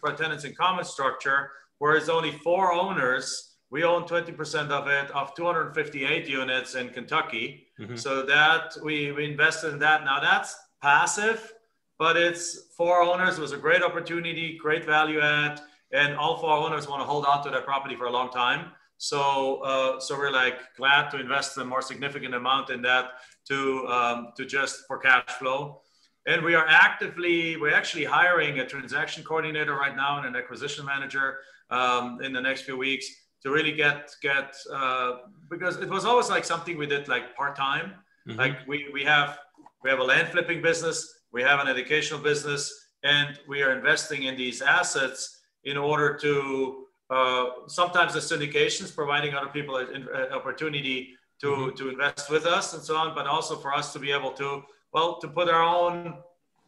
for 0.00 0.10
a 0.10 0.16
tenants 0.16 0.44
in 0.44 0.54
common 0.54 0.84
structure, 0.84 1.50
whereas 1.78 2.08
only 2.08 2.32
four 2.32 2.72
owners 2.72 3.53
we 3.74 3.82
own 3.82 4.04
20% 4.04 4.70
of 4.70 4.86
it 4.86 5.10
of 5.10 5.34
258 5.34 6.28
units 6.28 6.76
in 6.76 6.90
Kentucky. 6.90 7.66
Mm-hmm. 7.80 7.96
So 7.96 8.24
that 8.24 8.76
we, 8.84 9.10
we 9.10 9.24
invested 9.24 9.72
in 9.72 9.80
that. 9.80 10.04
Now 10.04 10.20
that's 10.20 10.54
passive, 10.80 11.52
but 11.98 12.16
it's 12.16 12.68
four 12.76 13.02
owners. 13.02 13.36
It 13.36 13.40
was 13.40 13.50
a 13.50 13.56
great 13.56 13.82
opportunity, 13.82 14.56
great 14.62 14.84
value 14.84 15.20
add, 15.20 15.60
and 15.90 16.14
all 16.14 16.38
four 16.38 16.52
owners 16.52 16.86
want 16.88 17.00
to 17.02 17.04
hold 17.04 17.24
on 17.26 17.42
to 17.42 17.50
their 17.50 17.62
property 17.62 17.96
for 17.96 18.06
a 18.06 18.12
long 18.12 18.30
time. 18.30 18.70
So, 18.98 19.56
uh, 19.62 19.98
so 19.98 20.16
we're 20.16 20.30
like 20.30 20.60
glad 20.76 21.10
to 21.10 21.18
invest 21.18 21.58
a 21.58 21.64
more 21.64 21.82
significant 21.82 22.32
amount 22.32 22.70
in 22.70 22.80
that 22.82 23.06
to 23.48 23.88
um, 23.88 24.28
to 24.36 24.46
just 24.46 24.86
for 24.86 24.98
cash 24.98 25.32
flow. 25.40 25.80
And 26.26 26.44
we 26.44 26.54
are 26.54 26.66
actively, 26.68 27.56
we're 27.56 27.74
actually 27.74 28.04
hiring 28.04 28.60
a 28.60 28.66
transaction 28.66 29.24
coordinator 29.24 29.74
right 29.74 29.96
now 29.96 30.18
and 30.18 30.26
an 30.28 30.36
acquisition 30.36 30.86
manager 30.86 31.38
um, 31.70 32.22
in 32.22 32.32
the 32.32 32.40
next 32.40 32.62
few 32.62 32.76
weeks 32.78 33.06
to 33.44 33.50
really 33.50 33.72
get 33.72 34.14
get 34.22 34.56
uh, 34.72 35.18
because 35.50 35.76
it 35.76 35.88
was 35.88 36.04
always 36.04 36.30
like 36.30 36.44
something 36.44 36.76
we 36.78 36.86
did 36.86 37.08
like 37.08 37.36
part 37.36 37.54
time. 37.54 37.94
Mm-hmm. 38.26 38.38
Like 38.38 38.56
we 38.66 38.88
we 38.92 39.04
have 39.04 39.38
we 39.82 39.90
have 39.90 39.98
a 39.98 40.04
land 40.04 40.28
flipping 40.28 40.62
business, 40.62 41.20
we 41.32 41.42
have 41.42 41.60
an 41.60 41.68
educational 41.68 42.20
business, 42.20 42.88
and 43.02 43.38
we 43.46 43.62
are 43.62 43.76
investing 43.76 44.24
in 44.24 44.36
these 44.36 44.62
assets 44.62 45.42
in 45.64 45.76
order 45.76 46.16
to 46.16 46.86
uh, 47.10 47.44
sometimes 47.66 48.14
the 48.14 48.20
syndications 48.20 48.94
providing 48.94 49.34
other 49.34 49.48
people 49.48 49.76
an 49.76 50.08
opportunity 50.32 51.14
to 51.40 51.48
mm-hmm. 51.48 51.76
to 51.76 51.90
invest 51.90 52.30
with 52.30 52.46
us 52.46 52.72
and 52.72 52.82
so 52.82 52.96
on, 52.96 53.14
but 53.14 53.26
also 53.26 53.56
for 53.56 53.74
us 53.74 53.92
to 53.92 53.98
be 53.98 54.10
able 54.10 54.32
to 54.32 54.62
well 54.92 55.18
to 55.18 55.28
put 55.28 55.50
our 55.50 55.62
own 55.62 56.14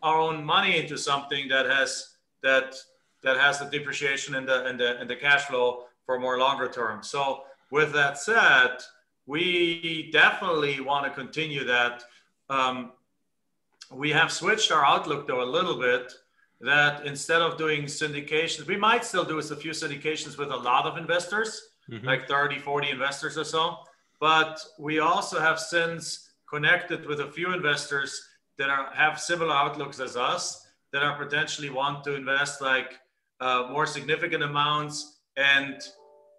our 0.02 0.20
own 0.20 0.44
money 0.44 0.76
into 0.76 0.98
something 0.98 1.48
that 1.48 1.64
has 1.64 2.16
that 2.42 2.76
that 3.22 3.38
has 3.38 3.58
the 3.58 3.64
depreciation 3.64 4.34
and 4.34 4.46
the 4.46 4.66
and 4.66 4.78
the 4.78 4.98
and 5.00 5.08
the 5.08 5.16
cash 5.16 5.44
flow 5.44 5.85
for 6.06 6.18
more 6.18 6.38
longer 6.38 6.68
term. 6.68 7.02
So 7.02 7.42
with 7.70 7.92
that 7.92 8.16
said, 8.16 8.78
we 9.26 10.08
definitely 10.12 10.80
want 10.80 11.04
to 11.04 11.10
continue 11.10 11.64
that. 11.64 12.04
Um, 12.48 12.92
we 13.92 14.10
have 14.10 14.32
switched 14.32 14.72
our 14.72 14.84
outlook 14.84 15.26
though 15.26 15.42
a 15.42 15.50
little 15.58 15.78
bit 15.78 16.12
that 16.60 17.04
instead 17.04 17.42
of 17.42 17.58
doing 17.58 17.84
syndications, 17.84 18.66
we 18.66 18.76
might 18.76 19.04
still 19.04 19.24
do 19.24 19.38
a 19.38 19.42
few 19.42 19.72
syndications 19.72 20.38
with 20.38 20.50
a 20.50 20.56
lot 20.56 20.86
of 20.86 20.96
investors, 20.96 21.68
mm-hmm. 21.90 22.06
like 22.06 22.26
30, 22.26 22.58
40 22.60 22.90
investors 22.90 23.36
or 23.36 23.44
so. 23.44 23.76
But 24.20 24.58
we 24.78 25.00
also 25.00 25.38
have 25.38 25.58
since 25.58 26.30
connected 26.48 27.04
with 27.06 27.20
a 27.20 27.30
few 27.30 27.52
investors 27.52 28.28
that 28.58 28.70
are, 28.70 28.90
have 28.94 29.20
similar 29.20 29.52
outlooks 29.52 30.00
as 30.00 30.16
us 30.16 30.66
that 30.92 31.02
are 31.02 31.18
potentially 31.22 31.68
want 31.68 32.04
to 32.04 32.14
invest 32.14 32.62
like 32.62 32.98
uh, 33.40 33.68
more 33.70 33.84
significant 33.84 34.42
amounts 34.42 35.15
and 35.36 35.82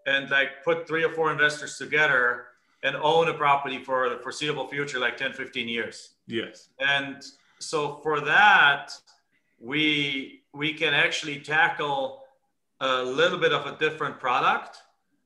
and 0.05 0.29
like 0.29 0.63
put 0.63 0.87
three 0.87 1.03
or 1.03 1.11
four 1.11 1.31
investors 1.31 1.77
together 1.77 2.45
and 2.83 2.95
own 2.95 3.27
a 3.27 3.33
property 3.33 3.83
for 3.83 4.09
the 4.09 4.17
foreseeable 4.17 4.67
future 4.67 4.99
like 4.99 5.17
10 5.17 5.33
15 5.33 5.67
years. 5.67 6.15
Yes. 6.27 6.69
And 6.79 7.23
so 7.59 7.95
for 8.03 8.21
that 8.21 8.93
we 9.59 10.41
we 10.53 10.73
can 10.73 10.93
actually 10.93 11.39
tackle 11.39 12.23
a 12.79 13.03
little 13.03 13.39
bit 13.39 13.51
of 13.51 13.65
a 13.65 13.77
different 13.77 14.19
product. 14.19 14.77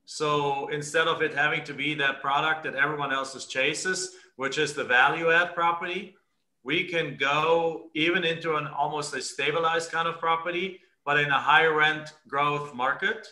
So 0.05 0.67
instead 0.69 1.07
of 1.07 1.21
it 1.21 1.33
having 1.33 1.63
to 1.65 1.73
be 1.73 1.93
that 1.95 2.21
product 2.21 2.63
that 2.63 2.75
everyone 2.75 3.13
else 3.13 3.35
is 3.35 3.45
chases 3.45 4.15
which 4.37 4.57
is 4.57 4.73
the 4.73 4.83
value 4.83 5.31
add 5.31 5.53
property 5.53 6.15
we 6.63 6.83
can 6.83 7.17
go 7.17 7.89
even 7.93 8.23
into 8.23 8.55
an 8.55 8.67
almost 8.67 9.15
a 9.15 9.21
stabilized 9.21 9.91
kind 9.91 10.07
of 10.07 10.19
property 10.19 10.79
but 11.05 11.19
in 11.19 11.29
a 11.29 11.39
higher 11.39 11.75
rent 11.75 12.13
growth 12.27 12.73
market 12.73 13.27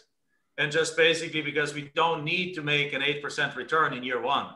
and 0.60 0.74
just 0.74 0.98
basically 0.98 1.41
because 1.41 1.74
we 1.74 1.89
don't 1.95 2.26
need 2.26 2.54
to 2.54 2.62
make 2.62 2.91
an 2.91 3.02
8% 3.02 3.56
return 3.56 3.93
in 3.93 4.04
year 4.04 4.22
one. 4.22 4.48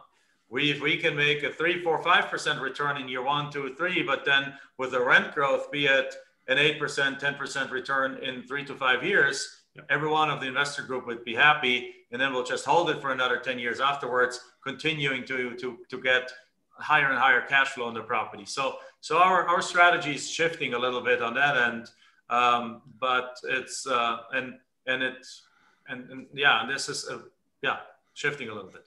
We, 0.49 0.69
if 0.69 0.81
we 0.81 0.97
can 0.97 1.15
make 1.15 1.43
a 1.43 1.51
three, 1.51 1.81
four, 1.81 2.03
five 2.03 2.25
percent 2.29 2.61
return 2.61 2.97
in 2.97 3.07
year 3.07 3.23
one, 3.23 3.49
two, 3.49 3.73
three, 3.75 4.03
but 4.03 4.25
then 4.25 4.53
with 4.77 4.91
the 4.91 5.03
rent 5.03 5.33
growth, 5.33 5.71
be 5.71 5.85
it 5.85 6.13
an 6.49 6.57
8%, 6.57 7.19
10% 7.19 7.71
return 7.71 8.21
in 8.21 8.43
three 8.43 8.65
to 8.65 8.75
five 8.75 9.03
years, 9.03 9.61
yep. 9.75 9.85
every 9.89 10.09
one 10.09 10.29
of 10.29 10.41
the 10.41 10.45
investor 10.45 10.83
group 10.83 11.07
would 11.07 11.23
be 11.23 11.33
happy. 11.33 11.95
And 12.11 12.21
then 12.21 12.33
we'll 12.33 12.43
just 12.43 12.65
hold 12.65 12.89
it 12.89 13.01
for 13.01 13.13
another 13.13 13.37
10 13.37 13.57
years 13.57 13.79
afterwards, 13.79 14.41
continuing 14.61 15.23
to, 15.25 15.55
to, 15.55 15.77
to 15.89 16.01
get 16.01 16.31
higher 16.71 17.09
and 17.09 17.17
higher 17.17 17.41
cash 17.41 17.69
flow 17.69 17.85
on 17.85 17.93
the 17.93 18.01
property. 18.01 18.45
So, 18.45 18.75
so 18.99 19.19
our, 19.19 19.47
our 19.47 19.61
strategy 19.61 20.15
is 20.15 20.29
shifting 20.29 20.73
a 20.73 20.79
little 20.79 21.01
bit 21.01 21.21
on 21.21 21.33
that 21.35 21.55
end. 21.55 21.89
Um, 22.29 22.81
but 22.99 23.37
it's, 23.45 23.87
uh, 23.87 24.17
and, 24.33 24.55
and 24.85 25.01
it's, 25.01 25.43
and, 25.87 26.09
and 26.09 26.27
yeah, 26.33 26.65
this 26.67 26.89
is 26.89 27.07
a, 27.09 27.21
yeah 27.61 27.77
shifting 28.13 28.49
a 28.49 28.53
little 28.53 28.69
bit. 28.69 28.85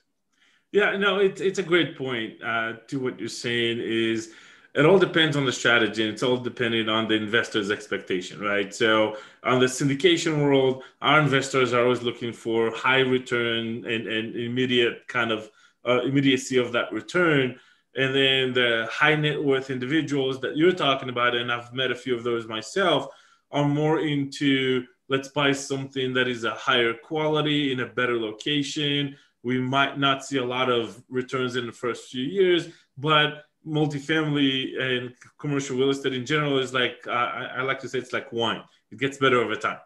Yeah, 0.73 0.97
no, 0.97 1.19
it's 1.19 1.41
it's 1.41 1.59
a 1.59 1.63
great 1.63 1.97
point. 1.97 2.43
Uh, 2.43 2.75
to 2.89 3.01
what 3.01 3.19
you're 3.19 3.29
saying 3.29 3.79
is 3.81 4.33
it 4.77 4.85
all 4.85 4.99
depends 4.99 5.37
on 5.37 5.47
the 5.47 5.53
strategy 5.53 6.03
and 6.03 6.13
it's 6.13 6.23
all 6.23 6.37
dependent 6.37 6.91
on 6.91 7.09
the 7.09 7.15
investor's 7.15 7.71
expectation 7.71 8.39
right 8.41 8.75
so 8.75 9.17
on 9.43 9.59
the 9.59 9.67
syndication 9.67 10.43
world 10.43 10.83
our 11.01 11.19
investors 11.19 11.73
are 11.73 11.83
always 11.85 12.03
looking 12.03 12.33
for 12.33 12.71
high 12.73 13.01
return 13.01 13.85
and, 13.87 14.07
and 14.07 14.37
immediate 14.37 15.09
kind 15.09 15.33
of 15.33 15.51
uh, 15.89 16.03
immediacy 16.03 16.59
of 16.59 16.73
that 16.73 16.93
return 16.93 17.59
and 17.97 18.15
then 18.15 18.53
the 18.53 18.87
high 18.91 19.15
net 19.15 19.43
worth 19.43 19.71
individuals 19.71 20.41
that 20.41 20.57
you're 20.57 20.73
talking 20.73 21.09
about 21.09 21.35
and 21.35 21.51
i've 21.51 21.73
met 21.73 21.91
a 21.91 21.95
few 21.95 22.15
of 22.15 22.23
those 22.23 22.47
myself 22.47 23.09
are 23.51 23.67
more 23.67 24.01
into 24.01 24.85
let's 25.09 25.29
buy 25.29 25.53
something 25.53 26.13
that 26.15 26.29
is 26.29 26.45
a 26.45 26.51
higher 26.53 26.95
quality 26.95 27.73
in 27.73 27.81
a 27.81 27.87
better 27.87 28.19
location. 28.19 29.17
We 29.43 29.61
might 29.61 29.99
not 29.99 30.25
see 30.25 30.39
a 30.39 30.45
lot 30.45 30.71
of 30.71 31.03
returns 31.09 31.57
in 31.57 31.67
the 31.67 31.73
first 31.73 32.11
few 32.11 32.25
years, 32.25 32.69
but 32.99 33.45
multifamily 33.67 34.81
and 34.81 35.13
commercial 35.39 35.77
real 35.77 35.91
estate 35.91 36.15
in 36.15 36.25
general 36.25 36.59
is 36.59 36.73
like 36.73 36.97
uh, 37.07 37.11
I, 37.11 37.63
like 37.63 37.81
to 37.81 37.89
say 37.89 37.99
it's 37.99 38.13
like 38.13 38.33
wine. 38.33 38.63
It 38.91 38.99
gets 38.99 39.19
better 39.19 39.41
over 39.41 39.57
time, 39.57 39.79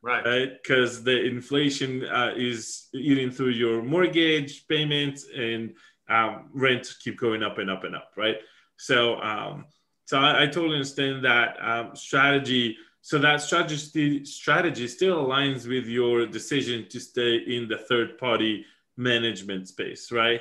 right? 0.00 0.50
Because 0.62 0.96
right? 0.96 1.04
the 1.04 1.24
inflation 1.24 2.04
uh, 2.06 2.32
is 2.36 2.88
eating 2.94 3.30
through 3.30 3.50
your 3.50 3.82
mortgage 3.82 4.66
payments 4.66 5.26
and 5.34 5.74
um, 6.08 6.50
rent 6.52 6.94
keep 7.02 7.18
going 7.18 7.42
up 7.42 7.58
and 7.58 7.70
up 7.70 7.84
and 7.84 7.94
up, 7.94 8.12
right? 8.16 8.36
So, 8.76 9.20
um, 9.20 9.66
so 10.04 10.18
I, 10.18 10.42
I, 10.42 10.46
totally 10.46 10.74
understand 10.74 11.24
that 11.24 11.56
um, 11.62 11.94
strategy 11.94 12.76
so 13.02 13.18
that 13.18 13.42
strategy 13.42 14.24
strategy 14.24 14.86
still 14.86 15.26
aligns 15.26 15.68
with 15.68 15.86
your 15.86 16.24
decision 16.24 16.86
to 16.88 17.00
stay 17.00 17.36
in 17.36 17.68
the 17.68 17.76
third 17.76 18.16
party 18.16 18.64
management 18.96 19.68
space, 19.68 20.12
right? 20.12 20.40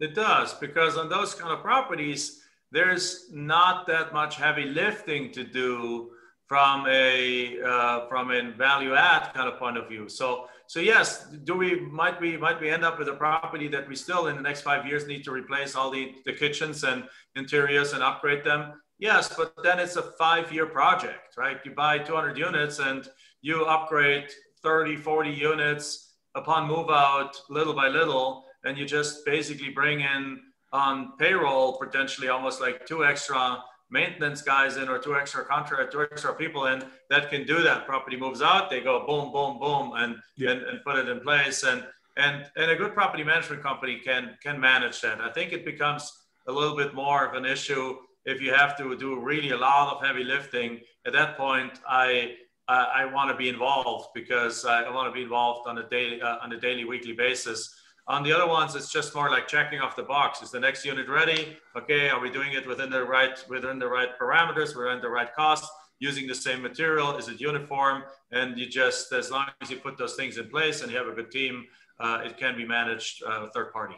It 0.00 0.14
does 0.14 0.54
because 0.54 0.96
on 0.96 1.08
those 1.08 1.34
kind 1.34 1.52
of 1.52 1.62
properties, 1.62 2.42
there's 2.72 3.30
not 3.32 3.86
that 3.86 4.12
much 4.12 4.36
heavy 4.36 4.64
lifting 4.64 5.30
to 5.32 5.44
do 5.44 6.10
from 6.46 6.84
a 6.88 7.62
uh, 7.62 8.08
from 8.08 8.32
a 8.32 8.50
value 8.52 8.94
add 8.94 9.32
kind 9.32 9.48
of 9.48 9.56
point 9.56 9.76
of 9.76 9.88
view. 9.88 10.08
So 10.08 10.48
so 10.66 10.80
yes, 10.80 11.26
do 11.44 11.54
we 11.54 11.78
might 11.78 12.20
we 12.20 12.36
might 12.36 12.60
we 12.60 12.70
end 12.70 12.84
up 12.84 12.98
with 12.98 13.08
a 13.08 13.14
property 13.14 13.68
that 13.68 13.88
we 13.88 13.94
still 13.94 14.26
in 14.26 14.34
the 14.34 14.42
next 14.42 14.62
five 14.62 14.84
years 14.84 15.06
need 15.06 15.22
to 15.24 15.30
replace 15.30 15.76
all 15.76 15.90
the 15.92 16.16
the 16.24 16.32
kitchens 16.32 16.82
and 16.82 17.04
interiors 17.36 17.92
and 17.92 18.02
upgrade 18.02 18.42
them? 18.42 18.79
Yes, 19.00 19.34
but 19.34 19.54
then 19.62 19.78
it's 19.78 19.96
a 19.96 20.02
five-year 20.02 20.66
project, 20.66 21.36
right? 21.38 21.58
You 21.64 21.72
buy 21.72 21.98
200 21.98 22.36
units 22.36 22.78
and 22.80 23.08
you 23.40 23.64
upgrade 23.64 24.28
30, 24.62 24.96
40 24.96 25.30
units 25.30 26.16
upon 26.34 26.68
move 26.68 26.90
out 26.90 27.40
little 27.48 27.72
by 27.72 27.88
little, 27.88 28.44
and 28.64 28.76
you 28.76 28.84
just 28.84 29.24
basically 29.24 29.70
bring 29.70 30.00
in 30.00 30.40
on 30.72 31.12
payroll 31.18 31.78
potentially 31.78 32.28
almost 32.28 32.60
like 32.60 32.86
two 32.86 33.04
extra 33.04 33.64
maintenance 33.90 34.42
guys 34.42 34.76
in 34.76 34.88
or 34.88 34.98
two 34.98 35.16
extra 35.16 35.44
contract, 35.44 35.92
two 35.92 36.02
extra 36.02 36.34
people 36.34 36.66
in 36.66 36.84
that 37.08 37.30
can 37.30 37.44
do 37.46 37.62
that. 37.62 37.86
Property 37.86 38.16
moves 38.16 38.42
out, 38.42 38.68
they 38.68 38.80
go 38.80 39.04
boom, 39.06 39.32
boom, 39.32 39.58
boom, 39.58 39.92
and, 39.96 40.16
yeah. 40.36 40.50
and, 40.50 40.62
and 40.62 40.84
put 40.84 40.96
it 40.96 41.08
in 41.08 41.20
place. 41.20 41.64
And 41.64 41.84
and 42.16 42.44
and 42.56 42.70
a 42.70 42.76
good 42.76 42.92
property 42.92 43.24
management 43.24 43.62
company 43.62 44.00
can 44.04 44.36
can 44.42 44.60
manage 44.60 45.00
that. 45.00 45.20
I 45.20 45.30
think 45.30 45.52
it 45.52 45.64
becomes 45.64 46.12
a 46.46 46.52
little 46.52 46.76
bit 46.76 46.94
more 46.94 47.24
of 47.26 47.34
an 47.34 47.46
issue 47.46 47.96
if 48.24 48.40
you 48.40 48.52
have 48.52 48.76
to 48.78 48.96
do 48.96 49.18
really 49.18 49.50
a 49.50 49.56
lot 49.56 49.94
of 49.94 50.06
heavy 50.06 50.24
lifting, 50.24 50.80
at 51.06 51.12
that 51.12 51.36
point, 51.36 51.80
I 51.88 52.36
I, 52.68 53.02
I 53.02 53.04
want 53.06 53.30
to 53.30 53.36
be 53.36 53.48
involved 53.48 54.10
because 54.14 54.64
I, 54.64 54.82
I 54.84 54.94
want 54.94 55.08
to 55.08 55.12
be 55.12 55.22
involved 55.22 55.68
on 55.68 55.78
a 55.78 55.88
daily 55.88 56.22
uh, 56.22 56.38
on 56.42 56.52
a 56.52 56.60
daily 56.60 56.84
weekly 56.84 57.12
basis. 57.12 57.74
On 58.06 58.22
the 58.22 58.32
other 58.32 58.46
ones, 58.46 58.74
it's 58.74 58.90
just 58.90 59.14
more 59.14 59.30
like 59.30 59.46
checking 59.46 59.80
off 59.80 59.94
the 59.94 60.02
box. 60.02 60.42
Is 60.42 60.50
the 60.50 60.58
next 60.58 60.84
unit 60.84 61.08
ready? 61.08 61.56
Okay, 61.76 62.08
are 62.08 62.20
we 62.20 62.30
doing 62.30 62.52
it 62.52 62.66
within 62.66 62.90
the 62.90 63.04
right 63.04 63.36
within 63.48 63.78
the 63.78 63.88
right 63.88 64.18
parameters? 64.18 64.76
Within 64.76 65.00
the 65.00 65.08
right 65.08 65.32
cost? 65.34 65.70
Using 65.98 66.26
the 66.26 66.34
same 66.34 66.62
material? 66.62 67.16
Is 67.16 67.28
it 67.28 67.40
uniform? 67.40 68.04
And 68.32 68.56
you 68.58 68.66
just 68.66 69.12
as 69.12 69.30
long 69.30 69.46
as 69.60 69.70
you 69.70 69.76
put 69.76 69.98
those 69.98 70.14
things 70.14 70.38
in 70.38 70.48
place 70.48 70.82
and 70.82 70.90
you 70.90 70.96
have 70.96 71.08
a 71.08 71.12
good 71.12 71.30
team, 71.30 71.66
uh, 71.98 72.22
it 72.24 72.36
can 72.38 72.56
be 72.56 72.66
managed 72.66 73.22
uh, 73.22 73.46
third 73.54 73.72
party. 73.72 73.96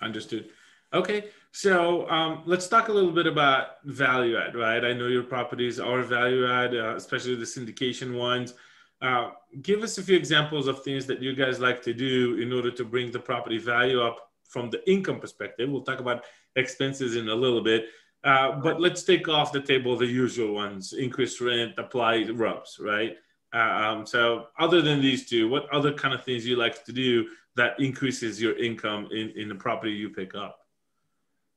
Understood. 0.00 0.50
Okay, 0.92 1.30
so 1.52 2.08
um, 2.08 2.42
let's 2.46 2.66
talk 2.66 2.88
a 2.88 2.92
little 2.92 3.12
bit 3.12 3.26
about 3.26 3.84
value 3.84 4.38
add, 4.38 4.56
right? 4.56 4.82
I 4.82 4.94
know 4.94 5.06
your 5.06 5.22
properties 5.22 5.78
are 5.78 6.02
value 6.02 6.50
add, 6.50 6.74
uh, 6.74 6.96
especially 6.96 7.34
the 7.34 7.44
syndication 7.44 8.16
ones. 8.16 8.54
Uh, 9.02 9.32
give 9.60 9.82
us 9.82 9.98
a 9.98 10.02
few 10.02 10.16
examples 10.16 10.66
of 10.66 10.82
things 10.82 11.04
that 11.06 11.20
you 11.20 11.34
guys 11.34 11.60
like 11.60 11.82
to 11.82 11.92
do 11.92 12.38
in 12.40 12.52
order 12.52 12.70
to 12.70 12.84
bring 12.84 13.10
the 13.10 13.18
property 13.18 13.58
value 13.58 14.00
up 14.00 14.30
from 14.44 14.70
the 14.70 14.90
income 14.90 15.20
perspective. 15.20 15.68
We'll 15.68 15.82
talk 15.82 16.00
about 16.00 16.24
expenses 16.56 17.16
in 17.16 17.28
a 17.28 17.34
little 17.34 17.62
bit, 17.62 17.86
uh, 18.24 18.52
but 18.60 18.80
let's 18.80 19.02
take 19.02 19.28
off 19.28 19.52
the 19.52 19.60
table 19.60 19.94
the 19.96 20.06
usual 20.06 20.54
ones: 20.54 20.94
increase 20.94 21.38
rent, 21.38 21.74
apply 21.76 22.24
RUBS, 22.32 22.78
right? 22.80 23.16
Uh, 23.54 23.58
um, 23.58 24.06
so, 24.06 24.46
other 24.58 24.80
than 24.80 25.02
these 25.02 25.28
two, 25.28 25.48
what 25.48 25.68
other 25.70 25.92
kind 25.92 26.14
of 26.14 26.24
things 26.24 26.46
you 26.46 26.56
like 26.56 26.82
to 26.84 26.92
do 26.92 27.28
that 27.56 27.78
increases 27.78 28.40
your 28.40 28.56
income 28.56 29.08
in, 29.12 29.30
in 29.36 29.48
the 29.48 29.54
property 29.54 29.92
you 29.92 30.08
pick 30.08 30.34
up? 30.34 30.61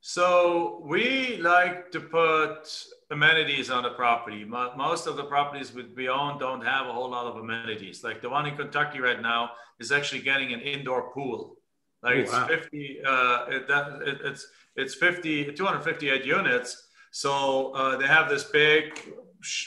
So 0.08 0.84
we 0.86 1.38
like 1.38 1.92
to 1.94 2.00
put 2.00 2.70
amenities 3.10 3.72
on 3.72 3.82
the 3.82 3.90
property. 3.90 4.46
Most 4.46 5.08
of 5.08 5.18
the 5.18 5.24
properties 5.24 5.74
we 5.74 6.10
own 6.10 6.38
don't 6.38 6.64
have 6.64 6.86
a 6.86 6.94
whole 6.94 7.10
lot 7.10 7.26
of 7.26 7.38
amenities. 7.38 8.04
Like 8.04 8.22
the 8.22 8.30
one 8.30 8.46
in 8.46 8.56
Kentucky 8.56 9.00
right 9.00 9.20
now 9.20 9.50
is 9.80 9.92
actually 9.92 10.22
getting 10.22 10.54
an 10.54 10.62
indoor 10.62 11.12
pool. 11.12 11.58
Like 12.04 12.18
oh, 12.18 12.20
it's 12.20 12.32
wow. 12.32 12.46
50, 12.46 13.00
uh, 13.04 13.46
it, 13.48 13.66
it, 13.68 14.18
it's 14.26 14.48
it's 14.76 14.94
50, 14.94 15.54
258 15.54 16.24
units. 16.24 16.88
So 17.10 17.72
uh, 17.74 17.98
they 17.98 18.06
have 18.06 18.30
this 18.30 18.44
big 18.44 18.94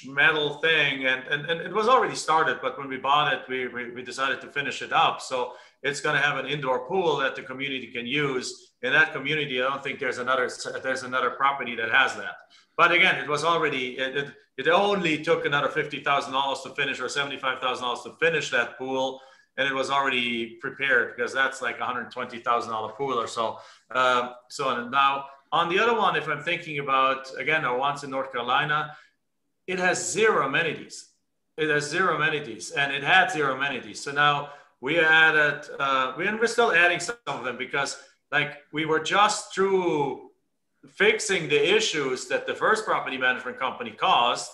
metal 0.07 0.59
thing, 0.59 1.07
and, 1.07 1.25
and 1.27 1.51
and 1.51 1.61
it 1.61 1.75
was 1.75 1.89
already 1.89 2.15
started. 2.15 2.61
But 2.63 2.79
when 2.79 2.89
we 2.89 2.97
bought 2.97 3.33
it, 3.33 3.41
we 3.49 3.67
we, 3.67 3.91
we 3.91 4.03
decided 4.05 4.41
to 4.43 4.47
finish 4.53 4.83
it 4.83 4.93
up. 4.93 5.21
So 5.21 5.55
it's 5.83 6.01
going 6.01 6.17
to 6.17 6.23
have 6.23 6.39
an 6.39 6.47
indoor 6.47 6.87
pool 6.87 7.17
that 7.19 7.37
the 7.37 7.43
community 7.43 7.89
can 7.89 8.07
use 8.07 8.69
in 8.83 8.93
that 8.93 9.13
community, 9.13 9.61
I 9.61 9.69
don't 9.69 9.83
think 9.83 9.99
there's 9.99 10.19
another 10.19 10.49
there's 10.83 11.03
another 11.03 11.31
property 11.31 11.75
that 11.77 11.91
has 11.91 12.15
that. 12.17 12.37
But 12.77 12.93
again, 12.93 13.17
it 13.17 13.29
was 13.29 13.45
already 13.45 13.99
it, 13.99 14.17
it, 14.17 14.29
it 14.57 14.69
only 14.69 15.23
took 15.23 15.45
another 15.45 15.69
fifty 15.69 16.01
thousand 16.01 16.33
dollars 16.33 16.61
to 16.63 16.71
finish 16.71 17.01
or 17.01 17.09
seventy 17.09 17.39
five 17.39 17.61
thousand 17.61 17.85
dollars 17.85 18.03
to 18.03 18.15
finish 18.21 18.51
that 18.51 18.79
pool, 18.79 19.21
and 19.57 19.69
it 19.69 19.75
was 19.75 19.91
already 19.91 20.59
prepared 20.61 21.17
because 21.17 21.33
that's 21.33 21.61
like 21.61 21.81
a 21.81 21.85
hundred 21.85 22.11
twenty 22.13 22.39
thousand 22.39 22.71
dollar 22.71 22.93
pool 22.93 23.19
or 23.19 23.27
so. 23.27 23.59
Um, 23.91 24.31
so 24.49 24.89
now 24.89 25.25
on 25.51 25.69
the 25.69 25.81
other 25.81 25.97
one, 25.97 26.15
if 26.15 26.29
I'm 26.29 26.43
thinking 26.43 26.79
about 26.79 27.29
again, 27.37 27.65
our 27.65 27.77
ones 27.77 28.05
in 28.05 28.11
North 28.11 28.31
Carolina, 28.31 28.97
it 29.67 29.81
has 29.81 30.13
zero 30.13 30.47
amenities. 30.47 31.09
It 31.57 31.69
has 31.69 31.91
zero 31.91 32.15
amenities, 32.15 32.71
and 32.71 32.93
it 32.93 33.03
had 33.03 33.33
zero 33.33 33.57
amenities. 33.57 34.01
So 34.01 34.13
now 34.13 34.51
we 34.81 34.99
added, 35.01 35.63
uh, 35.79 36.13
we're 36.17 36.47
still 36.47 36.73
adding 36.73 37.01
some 37.01 37.17
of 37.27 37.45
them 37.45 37.57
because 37.57 37.99
like 38.31 38.59
we 38.73 38.85
were 38.85 39.01
just 39.01 39.55
through 39.55 40.31
fixing 40.87 41.49
the 41.49 41.77
issues 41.77 42.29
that 42.29 42.47
the 42.47 42.55
first 42.55 42.85
property 42.85 43.19
management 43.19 43.59
company 43.59 43.91
caused. 43.91 44.51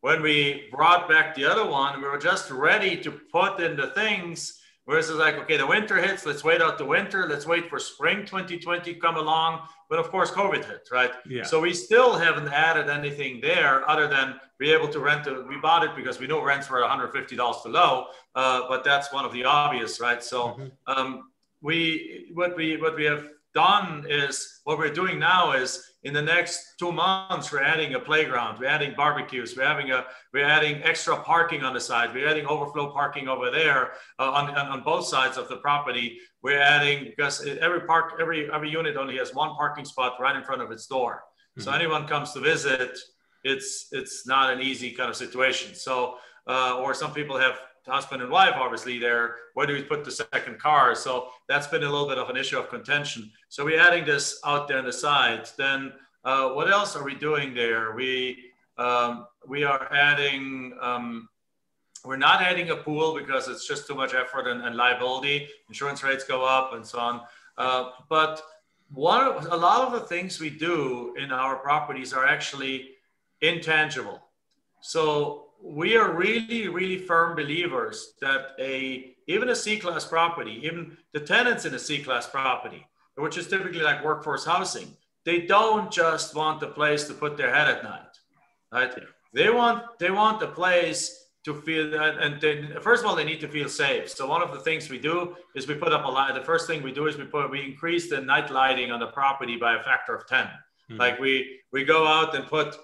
When 0.00 0.22
we 0.22 0.68
brought 0.70 1.08
back 1.08 1.34
the 1.34 1.44
other 1.44 1.68
one 1.68 2.00
we 2.00 2.08
were 2.08 2.18
just 2.18 2.50
ready 2.50 2.96
to 2.98 3.10
put 3.10 3.60
in 3.60 3.76
the 3.76 3.88
things 3.88 4.57
whereas 4.88 5.10
it's 5.10 5.18
like 5.18 5.36
okay 5.36 5.58
the 5.58 5.66
winter 5.66 5.96
hits 5.98 6.24
let's 6.24 6.42
wait 6.42 6.62
out 6.62 6.78
the 6.78 6.84
winter 6.84 7.26
let's 7.28 7.46
wait 7.46 7.68
for 7.68 7.78
spring 7.78 8.24
2020 8.24 8.94
come 8.94 9.16
along 9.16 9.60
but 9.90 9.98
of 9.98 10.10
course 10.10 10.30
covid 10.30 10.64
hit 10.64 10.88
right 10.90 11.12
yeah. 11.28 11.42
so 11.42 11.60
we 11.60 11.74
still 11.74 12.16
haven't 12.16 12.48
added 12.48 12.88
anything 12.88 13.38
there 13.42 13.88
other 13.88 14.08
than 14.08 14.40
be 14.58 14.70
able 14.70 14.88
to 14.88 14.98
rent 14.98 15.26
it 15.26 15.46
we 15.46 15.58
bought 15.58 15.84
it 15.84 15.94
because 15.94 16.18
we 16.18 16.26
know 16.26 16.42
rents 16.42 16.70
were 16.70 16.80
$150 16.80 17.28
too 17.28 17.68
low 17.68 18.06
uh, 18.34 18.62
but 18.66 18.82
that's 18.82 19.12
one 19.12 19.26
of 19.26 19.32
the 19.32 19.44
obvious 19.44 20.00
right 20.00 20.22
so 20.22 20.38
mm-hmm. 20.48 20.68
um, 20.86 21.24
we 21.60 22.30
what 22.32 22.56
we 22.56 22.78
what 22.78 22.96
we 22.96 23.04
have 23.04 23.28
done 23.54 24.06
is 24.08 24.60
what 24.64 24.78
we're 24.78 24.98
doing 25.02 25.18
now 25.18 25.52
is 25.52 25.84
in 26.04 26.14
the 26.14 26.22
next 26.22 26.74
two 26.78 26.92
months 26.92 27.50
we're 27.50 27.62
adding 27.62 27.94
a 27.94 27.98
playground 27.98 28.58
we're 28.58 28.66
adding 28.66 28.94
barbecues 28.96 29.56
we're 29.56 29.64
having 29.64 29.90
a 29.90 30.04
we're 30.32 30.44
adding 30.44 30.80
extra 30.84 31.16
parking 31.22 31.64
on 31.64 31.74
the 31.74 31.80
side 31.80 32.14
we're 32.14 32.28
adding 32.28 32.46
overflow 32.46 32.92
parking 32.92 33.26
over 33.28 33.50
there 33.50 33.92
uh, 34.18 34.30
on, 34.30 34.50
on 34.50 34.82
both 34.82 35.06
sides 35.06 35.36
of 35.36 35.48
the 35.48 35.56
property. 35.56 36.18
We're 36.42 36.60
adding 36.60 37.04
because 37.04 37.44
every 37.46 37.80
park 37.80 38.14
every 38.20 38.50
every 38.52 38.70
unit 38.70 38.96
only 38.96 39.16
has 39.18 39.34
one 39.34 39.54
parking 39.56 39.84
spot 39.84 40.14
right 40.20 40.36
in 40.36 40.44
front 40.44 40.62
of 40.62 40.70
its 40.70 40.86
door. 40.86 41.22
Mm-hmm. 41.58 41.62
so 41.62 41.72
anyone 41.72 42.06
comes 42.06 42.32
to 42.32 42.40
visit 42.40 42.96
it's 43.44 43.88
it's 43.92 44.26
not 44.26 44.52
an 44.52 44.60
easy 44.60 44.90
kind 44.90 45.10
of 45.10 45.16
situation. 45.16 45.74
So 45.74 46.16
uh, 46.48 46.78
or 46.78 46.94
some 46.94 47.12
people 47.12 47.38
have 47.38 47.58
husband 47.88 48.22
and 48.22 48.30
wife, 48.30 48.54
obviously, 48.54 48.98
there. 48.98 49.36
Where 49.54 49.66
do 49.66 49.72
we 49.72 49.82
put 49.82 50.04
the 50.04 50.10
second 50.10 50.58
car? 50.58 50.94
So 50.94 51.28
that's 51.48 51.66
been 51.66 51.82
a 51.82 51.90
little 51.90 52.08
bit 52.08 52.18
of 52.18 52.30
an 52.30 52.36
issue 52.36 52.58
of 52.58 52.68
contention. 52.68 53.30
So 53.48 53.64
we're 53.64 53.80
adding 53.80 54.04
this 54.04 54.40
out 54.44 54.68
there 54.68 54.78
on 54.78 54.84
the 54.84 54.92
side. 54.92 55.48
Then 55.56 55.92
uh, 56.24 56.50
what 56.50 56.70
else 56.70 56.96
are 56.96 57.04
we 57.04 57.14
doing 57.14 57.54
there? 57.54 57.94
We 57.94 58.44
um, 58.76 59.26
we 59.46 59.64
are 59.64 59.92
adding. 59.92 60.76
Um, 60.80 61.28
we're 62.04 62.16
not 62.16 62.40
adding 62.40 62.70
a 62.70 62.76
pool 62.76 63.18
because 63.18 63.48
it's 63.48 63.66
just 63.66 63.86
too 63.88 63.94
much 63.94 64.14
effort 64.14 64.46
and, 64.46 64.62
and 64.62 64.76
liability. 64.76 65.48
Insurance 65.68 66.04
rates 66.04 66.22
go 66.22 66.44
up 66.44 66.72
and 66.72 66.86
so 66.86 66.98
on. 67.00 67.20
Uh, 67.56 67.90
but 68.08 68.40
one, 68.92 69.46
a 69.48 69.56
lot 69.56 69.86
of 69.86 69.92
the 69.92 70.06
things 70.06 70.40
we 70.40 70.48
do 70.48 71.14
in 71.18 71.32
our 71.32 71.56
properties 71.56 72.12
are 72.12 72.24
actually 72.24 72.90
intangible. 73.40 74.22
So 74.80 75.47
we 75.62 75.96
are 75.96 76.12
really, 76.12 76.68
really 76.68 76.98
firm 76.98 77.36
believers 77.36 78.14
that 78.20 78.52
a 78.58 79.14
even 79.26 79.50
a 79.50 79.54
C-class 79.54 80.06
property, 80.06 80.60
even 80.64 80.96
the 81.12 81.20
tenants 81.20 81.66
in 81.66 81.74
a 81.74 81.78
C-class 81.78 82.28
property, 82.28 82.86
which 83.16 83.36
is 83.36 83.46
typically 83.46 83.82
like 83.82 84.02
workforce 84.02 84.44
housing, 84.46 84.96
they 85.24 85.42
don't 85.42 85.90
just 85.90 86.34
want 86.34 86.62
a 86.62 86.68
place 86.68 87.04
to 87.04 87.14
put 87.14 87.36
their 87.36 87.54
head 87.54 87.68
at 87.68 87.84
night, 87.84 88.14
right? 88.72 88.94
They 89.34 89.50
want 89.50 89.98
they 89.98 90.10
want 90.10 90.42
a 90.42 90.46
place 90.46 91.26
to 91.44 91.54
feel 91.62 91.94
and 91.94 92.40
they, 92.40 92.66
first 92.80 93.02
of 93.02 93.10
all 93.10 93.16
they 93.16 93.24
need 93.24 93.40
to 93.40 93.48
feel 93.48 93.68
safe. 93.68 94.08
So 94.10 94.26
one 94.26 94.42
of 94.42 94.52
the 94.52 94.60
things 94.60 94.88
we 94.88 94.98
do 94.98 95.36
is 95.54 95.66
we 95.66 95.74
put 95.74 95.92
up 95.92 96.04
a 96.04 96.08
light. 96.08 96.34
The 96.34 96.40
first 96.52 96.66
thing 96.66 96.82
we 96.82 96.92
do 96.92 97.06
is 97.06 97.16
we 97.16 97.24
put 97.24 97.50
we 97.50 97.62
increase 97.62 98.08
the 98.08 98.20
night 98.20 98.50
lighting 98.50 98.90
on 98.90 99.00
the 99.00 99.08
property 99.08 99.56
by 99.56 99.78
a 99.78 99.82
factor 99.82 100.14
of 100.14 100.26
10 100.26 100.44
mm-hmm. 100.46 100.96
Like 100.96 101.18
we 101.18 101.60
we 101.72 101.84
go 101.84 102.06
out 102.06 102.34
and 102.34 102.46
put 102.46 102.76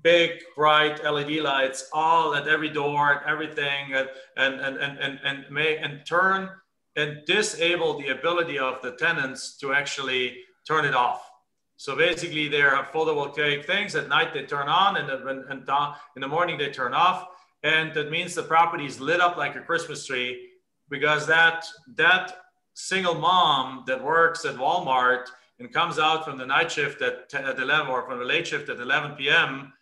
big 0.00 0.42
bright 0.56 1.04
LED 1.04 1.42
lights 1.42 1.88
all 1.92 2.34
at 2.34 2.48
every 2.48 2.70
door 2.70 3.12
and 3.12 3.20
everything 3.26 3.92
and 3.92 4.08
and 4.36 4.54
and 4.60 4.76
and 4.78 4.98
and, 4.98 5.20
and 5.22 5.44
may 5.50 5.76
and 5.76 6.04
turn 6.06 6.48
and 6.96 7.18
disable 7.26 7.98
the 7.98 8.08
ability 8.08 8.58
of 8.58 8.80
the 8.82 8.92
tenants 8.92 9.56
to 9.58 9.72
actually 9.72 10.38
turn 10.66 10.84
it 10.84 10.94
off. 10.94 11.30
So 11.76 11.96
basically, 11.96 12.48
they 12.48 12.62
are 12.62 12.84
photovoltaic 12.92 13.64
things. 13.64 13.94
At 13.94 14.08
night 14.08 14.34
they 14.34 14.44
turn 14.44 14.68
on, 14.68 14.98
and, 14.98 15.10
and, 15.10 15.44
and 15.48 15.68
in 16.16 16.20
the 16.20 16.28
morning 16.28 16.58
they 16.58 16.70
turn 16.70 16.94
off, 16.94 17.28
and 17.62 17.94
that 17.94 18.10
means 18.10 18.34
the 18.34 18.42
property 18.42 18.86
is 18.86 19.00
lit 19.00 19.20
up 19.20 19.36
like 19.36 19.56
a 19.56 19.60
Christmas 19.60 20.06
tree 20.06 20.48
because 20.90 21.26
that 21.26 21.66
that 21.96 22.38
single 22.74 23.14
mom 23.14 23.84
that 23.86 24.02
works 24.02 24.44
at 24.44 24.56
Walmart 24.56 25.26
and 25.58 25.72
comes 25.72 25.98
out 25.98 26.24
from 26.24 26.38
the 26.38 26.46
night 26.46 26.70
shift 26.70 27.02
at, 27.02 27.32
at 27.34 27.58
11 27.58 27.86
or 27.88 28.02
from 28.06 28.18
the 28.18 28.24
late 28.24 28.46
shift 28.46 28.68
at 28.68 28.78
11 28.78 29.16
p.m 29.16 29.72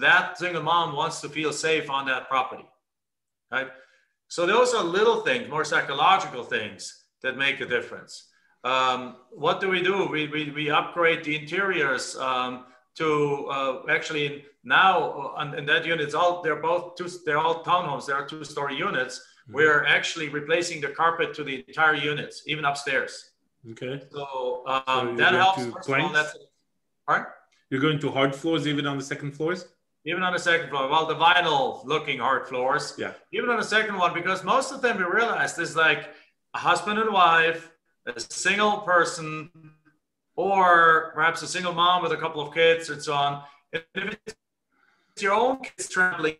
that 0.00 0.38
single 0.38 0.62
mom 0.62 0.94
wants 0.94 1.20
to 1.20 1.28
feel 1.28 1.52
safe 1.52 1.90
on 1.90 2.06
that 2.06 2.28
property, 2.28 2.66
right? 3.50 3.68
So 4.28 4.46
those 4.46 4.74
are 4.74 4.84
little 4.84 5.22
things, 5.22 5.48
more 5.48 5.64
psychological 5.64 6.44
things 6.44 7.04
that 7.22 7.36
make 7.36 7.60
a 7.60 7.66
difference. 7.66 8.28
Um, 8.62 9.16
what 9.30 9.60
do 9.60 9.68
we 9.68 9.82
do? 9.82 10.06
We, 10.06 10.28
we, 10.28 10.50
we 10.50 10.70
upgrade 10.70 11.24
the 11.24 11.36
interiors 11.36 12.16
um, 12.16 12.66
to 12.96 13.46
uh, 13.46 13.82
actually 13.88 14.44
now 14.62 15.34
uh, 15.36 15.52
in 15.56 15.66
that 15.66 15.84
unit, 15.84 16.02
it's 16.02 16.14
all 16.14 16.42
they're 16.42 16.56
both 16.56 16.96
two, 16.96 17.08
they're 17.24 17.38
all 17.38 17.64
townhomes. 17.64 18.06
They 18.06 18.12
are 18.12 18.26
two-story 18.26 18.76
units. 18.76 19.18
Mm-hmm. 19.18 19.54
We're 19.54 19.84
actually 19.86 20.28
replacing 20.28 20.80
the 20.80 20.88
carpet 20.88 21.34
to 21.34 21.44
the 21.44 21.64
entire 21.66 21.94
units, 21.94 22.42
even 22.46 22.64
upstairs. 22.64 23.30
Okay. 23.70 24.02
So, 24.10 24.62
um, 24.66 25.10
so 25.10 25.16
that 25.16 25.32
helps. 25.32 25.64
First 25.66 25.88
of 25.88 26.00
all, 26.00 26.12
that's, 26.12 26.36
pardon? 27.06 27.26
You're 27.70 27.80
going 27.80 28.00
to 28.00 28.10
hard 28.10 28.34
floors 28.34 28.66
even 28.66 28.86
on 28.86 28.98
the 28.98 29.04
second 29.04 29.32
floors? 29.32 29.68
Even 30.04 30.22
on 30.22 30.32
the 30.32 30.38
second 30.38 30.70
floor. 30.70 30.88
Well, 30.88 31.06
the 31.06 31.14
vinyl 31.14 31.84
looking 31.84 32.18
hard 32.18 32.48
floors. 32.48 32.94
Yeah. 32.98 33.12
Even 33.32 33.48
on 33.48 33.58
the 33.58 33.64
second 33.64 33.96
one, 33.96 34.12
because 34.12 34.42
most 34.42 34.72
of 34.72 34.82
them 34.82 34.98
we 34.98 35.04
realized 35.04 35.58
is 35.58 35.76
like 35.76 36.08
a 36.54 36.58
husband 36.58 36.98
and 36.98 37.12
wife, 37.12 37.70
a 38.06 38.18
single 38.18 38.78
person, 38.78 39.50
or 40.34 41.12
perhaps 41.14 41.42
a 41.42 41.46
single 41.46 41.72
mom 41.72 42.02
with 42.02 42.12
a 42.12 42.16
couple 42.16 42.40
of 42.40 42.52
kids 42.52 42.90
and 42.90 43.00
so 43.00 43.12
on. 43.12 43.42
If 43.72 43.84
it's 43.94 45.22
your 45.22 45.34
own 45.34 45.60
kids 45.62 45.88
traveling 45.88 46.36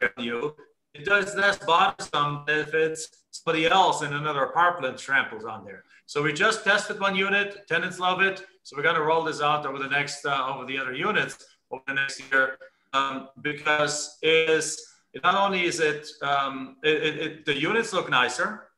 with 0.00 0.12
you, 0.18 0.56
it 0.94 1.04
does 1.04 1.36
less 1.36 1.58
bothersome 1.58 2.44
if 2.48 2.74
it's 2.74 3.08
somebody 3.30 3.66
else 3.66 4.02
in 4.02 4.12
another 4.14 4.42
apartment 4.44 4.98
tramples 4.98 5.44
on 5.44 5.64
there. 5.64 5.84
So 6.10 6.24
we 6.24 6.32
just 6.32 6.64
tested 6.64 6.98
one 6.98 7.14
unit, 7.14 7.68
tenants 7.68 8.00
love 8.00 8.20
it. 8.20 8.44
So 8.64 8.76
we're 8.76 8.82
going 8.82 8.96
to 8.96 9.02
roll 9.02 9.22
this 9.22 9.40
out 9.40 9.64
over 9.64 9.78
the 9.78 9.86
next, 9.86 10.26
uh, 10.26 10.44
over 10.52 10.64
the 10.64 10.76
other 10.76 10.92
units 10.92 11.38
over 11.70 11.84
the 11.86 11.94
next 11.94 12.20
year 12.32 12.58
um, 12.92 13.28
because 13.42 14.18
is 14.20 14.84
not 15.22 15.36
only 15.36 15.66
is 15.66 15.78
it, 15.78 16.08
um, 16.22 16.78
it, 16.82 16.96
it, 16.96 17.18
it, 17.18 17.44
the 17.46 17.56
units 17.56 17.92
look 17.92 18.10
nicer, 18.10 18.70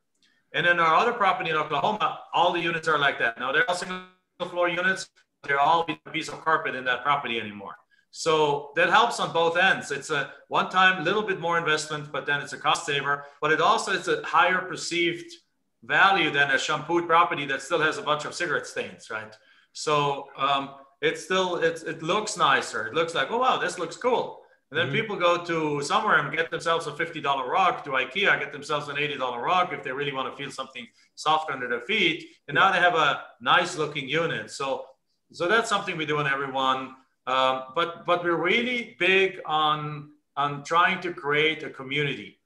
And 0.53 0.63
then 0.63 0.79
our 0.79 0.93
other 0.93 1.11
property 1.11 1.49
in 1.49 1.55
Oklahoma, 1.55 2.19
all 2.35 2.53
the 2.53 2.59
units 2.59 2.87
are 2.87 2.99
like 2.99 3.17
that. 3.17 3.39
Now 3.39 3.51
they're 3.51 3.67
all 3.67 3.77
single 3.77 4.03
floor 4.51 4.69
units. 4.69 5.09
They're 5.41 5.59
all 5.59 5.87
a 5.89 6.11
piece 6.11 6.29
of 6.29 6.39
carpet 6.41 6.75
in 6.75 6.85
that 6.85 7.01
property 7.01 7.39
anymore. 7.39 7.75
So 8.11 8.73
that 8.75 8.91
helps 8.91 9.19
on 9.19 9.33
both 9.33 9.57
ends. 9.57 9.89
It's 9.89 10.11
a 10.11 10.33
one 10.49 10.69
time 10.69 11.03
little 11.03 11.23
bit 11.23 11.39
more 11.39 11.57
investment, 11.57 12.11
but 12.11 12.27
then 12.27 12.41
it's 12.41 12.53
a 12.53 12.59
cost 12.59 12.85
saver. 12.85 13.25
But 13.41 13.51
it 13.51 13.59
also 13.59 13.91
is 13.91 14.07
a 14.07 14.21
higher 14.23 14.59
perceived 14.59 15.33
value 15.83 16.31
than 16.31 16.51
a 16.51 16.57
shampooed 16.57 17.07
property 17.07 17.45
that 17.45 17.61
still 17.61 17.81
has 17.81 17.97
a 17.97 18.01
bunch 18.01 18.25
of 18.25 18.33
cigarette 18.33 18.67
stains, 18.67 19.09
right? 19.09 19.35
So 19.73 20.27
um, 20.37 20.75
it's 21.01 21.23
still 21.23 21.57
it's, 21.57 21.83
it 21.83 22.01
looks 22.01 22.37
nicer. 22.37 22.87
It 22.87 22.93
looks 22.93 23.13
like 23.13 23.31
oh 23.31 23.39
wow, 23.39 23.57
this 23.57 23.77
looks 23.77 23.97
cool. 23.97 24.43
And 24.71 24.79
then 24.79 24.87
mm-hmm. 24.87 24.95
people 24.95 25.15
go 25.17 25.45
to 25.45 25.83
somewhere 25.83 26.17
and 26.17 26.35
get 26.35 26.49
themselves 26.49 26.87
a 26.87 26.91
$50 26.91 27.23
rug, 27.47 27.83
to 27.83 27.91
IKEA, 27.91 28.39
get 28.39 28.51
themselves 28.51 28.87
an 28.87 28.95
$80 28.95 29.19
rug 29.39 29.71
if 29.71 29.83
they 29.83 29.91
really 29.91 30.11
want 30.11 30.35
to 30.35 30.35
feel 30.35 30.49
something 30.49 30.87
soft 31.13 31.51
under 31.51 31.67
their 31.67 31.81
feet. 31.81 32.25
And 32.47 32.55
now 32.55 32.71
they 32.71 32.79
have 32.79 32.95
a 32.95 33.21
nice 33.39 33.77
looking 33.77 34.09
unit. 34.09 34.49
So, 34.49 34.85
so 35.31 35.47
that's 35.47 35.69
something 35.69 35.95
we 35.95 36.07
do 36.07 36.19
in 36.21 36.25
everyone. 36.25 36.95
Um, 37.27 37.65
but 37.75 38.05
but 38.07 38.23
we're 38.23 38.41
really 38.41 38.95
big 38.99 39.39
on 39.45 40.09
on 40.35 40.63
trying 40.63 40.99
to 41.01 41.13
create 41.13 41.61
a 41.61 41.69
community. 41.69 42.39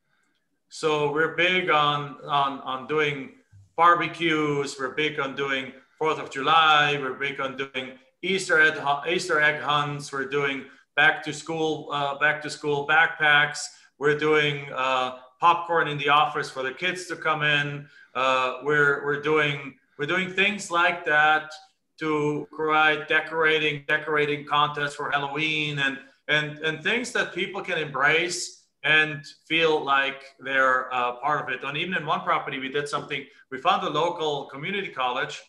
So 0.70 1.11
we're 1.13 1.36
big 1.36 1.70
on 1.70 2.18
on 2.26 2.59
on 2.59 2.88
doing 2.88 3.32
barbecues. 3.78 4.76
We're 4.80 4.95
big 4.95 5.20
on 5.20 5.36
doing 5.36 5.72
Fourth 5.97 6.20
of 6.20 6.30
July. 6.30 6.97
We're 6.99 7.13
big 7.13 7.39
on 7.39 7.55
doing 7.57 7.93
Easter 8.22 8.59
egg 8.61 8.78
Easter 9.09 9.39
egg 9.39 9.61
hunts. 9.61 10.11
We're 10.11 10.26
doing 10.26 10.65
back 10.95 11.24
to 11.24 11.34
school 11.34 11.89
uh, 11.91 12.20
back 12.20 12.41
to 12.41 12.49
school 12.49 12.86
backpacks. 12.86 13.59
We're 13.97 14.18
doing 14.18 14.68
uh, 14.76 15.20
popcorn 15.39 15.88
in 15.88 15.97
the 15.97 16.09
office 16.09 16.49
for 16.49 16.63
the 16.63 16.74
kids 16.74 17.05
to 17.07 17.15
come 17.15 17.43
in. 17.43 17.88
Uh, 18.13 18.59
we're 18.63 19.05
we're 19.05 19.22
doing 19.22 19.76
we're 19.97 20.05
doing 20.05 20.30
things 20.30 20.70
like 20.70 21.05
that 21.05 21.51
to 21.99 22.47
provide 22.51 23.07
decorating 23.07 23.86
decorating 23.88 24.45
contests 24.45 24.95
for 24.95 25.09
Halloween 25.11 25.80
and 25.80 25.97
and 26.28 26.59
and 26.59 26.84
things 26.84 27.13
that 27.13 27.34
people 27.34 27.61
can 27.61 27.78
embrace 27.78 28.57
and 28.84 29.26
feel 29.48 29.84
like 29.84 30.24
they're 30.40 30.94
uh, 30.94 31.14
part 31.14 31.42
of 31.42 31.54
it. 31.54 31.64
And 31.64 31.78
even 31.78 31.96
in 31.96 32.06
one 32.06 32.22
property, 32.22 32.60
we 32.60 32.70
did 32.70 32.88
something. 32.88 33.26
We 33.52 33.58
found 33.60 33.84
a 33.84 33.90
local 33.90 34.46
community 34.46 34.90
college 34.90 35.42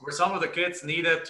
where 0.00 0.14
some 0.14 0.32
of 0.32 0.40
the 0.40 0.48
kids 0.48 0.84
needed 0.84 1.28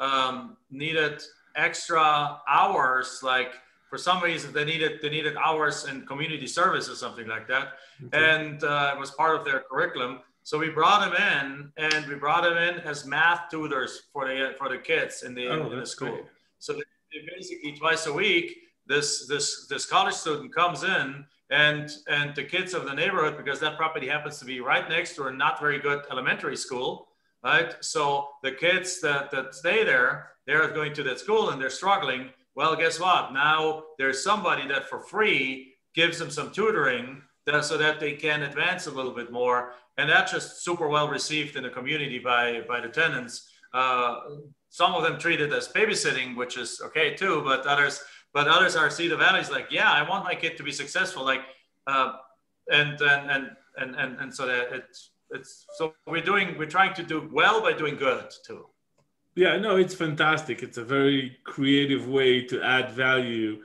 um, 0.00 0.56
needed 0.70 1.22
extra 1.56 2.40
hours, 2.48 3.20
like 3.22 3.52
for 3.88 3.98
some 3.98 4.22
reason 4.22 4.52
they 4.52 4.64
needed 4.64 5.00
they 5.02 5.10
needed 5.10 5.36
hours 5.36 5.86
in 5.86 6.06
community 6.06 6.46
service 6.46 6.88
or 6.88 6.94
something 6.94 7.28
like 7.28 7.46
that, 7.48 7.74
okay. 8.04 8.34
and 8.34 8.64
uh, 8.64 8.92
it 8.94 8.98
was 8.98 9.10
part 9.12 9.36
of 9.36 9.44
their 9.44 9.60
curriculum. 9.70 10.20
So 10.42 10.58
we 10.58 10.68
brought 10.68 11.00
them 11.00 11.14
in, 11.14 11.72
and 11.78 12.06
we 12.06 12.16
brought 12.16 12.42
them 12.42 12.58
in 12.58 12.80
as 12.80 13.06
math 13.06 13.50
tutors 13.50 14.02
for 14.12 14.26
the 14.26 14.54
for 14.58 14.68
the 14.68 14.78
kids 14.78 15.22
in 15.22 15.34
the, 15.34 15.48
oh, 15.48 15.72
in 15.72 15.80
the 15.80 15.86
school. 15.86 16.10
Great. 16.10 16.24
So 16.58 16.72
they, 16.74 16.82
they 17.12 17.26
basically 17.34 17.72
twice 17.72 18.06
a 18.06 18.12
week, 18.12 18.58
this 18.86 19.26
this 19.26 19.66
this 19.68 19.86
college 19.86 20.14
student 20.14 20.54
comes 20.54 20.82
in, 20.84 21.24
and 21.50 21.90
and 22.08 22.34
the 22.34 22.44
kids 22.44 22.74
of 22.74 22.84
the 22.84 22.94
neighborhood, 22.94 23.36
because 23.36 23.60
that 23.60 23.76
property 23.76 24.08
happens 24.08 24.38
to 24.38 24.44
be 24.44 24.60
right 24.60 24.88
next 24.88 25.14
to 25.16 25.26
a 25.26 25.32
not 25.32 25.60
very 25.60 25.78
good 25.78 26.02
elementary 26.10 26.56
school, 26.56 27.08
right? 27.42 27.74
So 27.80 28.28
the 28.42 28.52
kids 28.52 29.00
that 29.00 29.30
that 29.30 29.54
stay 29.54 29.84
there, 29.84 30.30
they're 30.46 30.68
going 30.68 30.94
to 30.94 31.02
that 31.04 31.20
school 31.20 31.50
and 31.50 31.60
they're 31.60 31.70
struggling. 31.70 32.30
Well, 32.54 32.76
guess 32.76 33.00
what? 33.00 33.32
Now 33.32 33.84
there's 33.98 34.22
somebody 34.22 34.68
that 34.68 34.88
for 34.88 35.00
free 35.00 35.74
gives 35.94 36.18
them 36.18 36.30
some 36.30 36.52
tutoring 36.52 37.22
that, 37.46 37.64
so 37.64 37.76
that 37.78 38.00
they 38.00 38.12
can 38.12 38.42
advance 38.42 38.86
a 38.86 38.90
little 38.90 39.12
bit 39.12 39.32
more 39.32 39.74
and 39.96 40.08
that's 40.08 40.32
just 40.32 40.64
super 40.64 40.88
well 40.88 41.08
received 41.08 41.56
in 41.56 41.62
the 41.62 41.70
community 41.70 42.18
by 42.18 42.62
by 42.68 42.80
the 42.80 42.88
tenants. 42.88 43.48
Uh, 43.72 44.20
some 44.68 44.94
of 44.94 45.02
them 45.02 45.18
treat 45.18 45.40
it 45.40 45.52
as 45.52 45.68
babysitting, 45.68 46.36
which 46.36 46.56
is 46.56 46.80
okay 46.84 47.14
too, 47.14 47.42
but 47.44 47.66
others 47.66 48.00
but 48.34 48.48
others 48.48 48.76
are 48.76 48.90
see 48.90 49.08
the 49.08 49.16
values 49.16 49.50
like, 49.50 49.68
yeah, 49.70 49.90
I 49.90 50.08
want 50.08 50.24
my 50.24 50.34
kid 50.34 50.56
to 50.58 50.62
be 50.62 50.72
successful, 50.72 51.24
like, 51.24 51.42
uh, 51.86 52.12
and, 52.70 53.00
and 53.00 53.30
and 53.30 53.50
and 53.78 53.94
and 53.96 54.20
and 54.20 54.34
so 54.34 54.46
that 54.46 54.72
it's 54.72 55.10
it's 55.30 55.66
so 55.76 55.94
we're 56.06 56.22
doing 56.22 56.58
we're 56.58 56.66
trying 56.66 56.94
to 56.94 57.02
do 57.02 57.28
well 57.32 57.62
by 57.62 57.72
doing 57.72 57.96
good 57.96 58.26
too. 58.46 58.66
Yeah, 59.34 59.56
no, 59.56 59.76
it's 59.76 59.94
fantastic. 59.94 60.62
It's 60.62 60.78
a 60.78 60.84
very 60.84 61.36
creative 61.44 62.08
way 62.08 62.42
to 62.46 62.62
add 62.62 62.90
value 62.90 63.62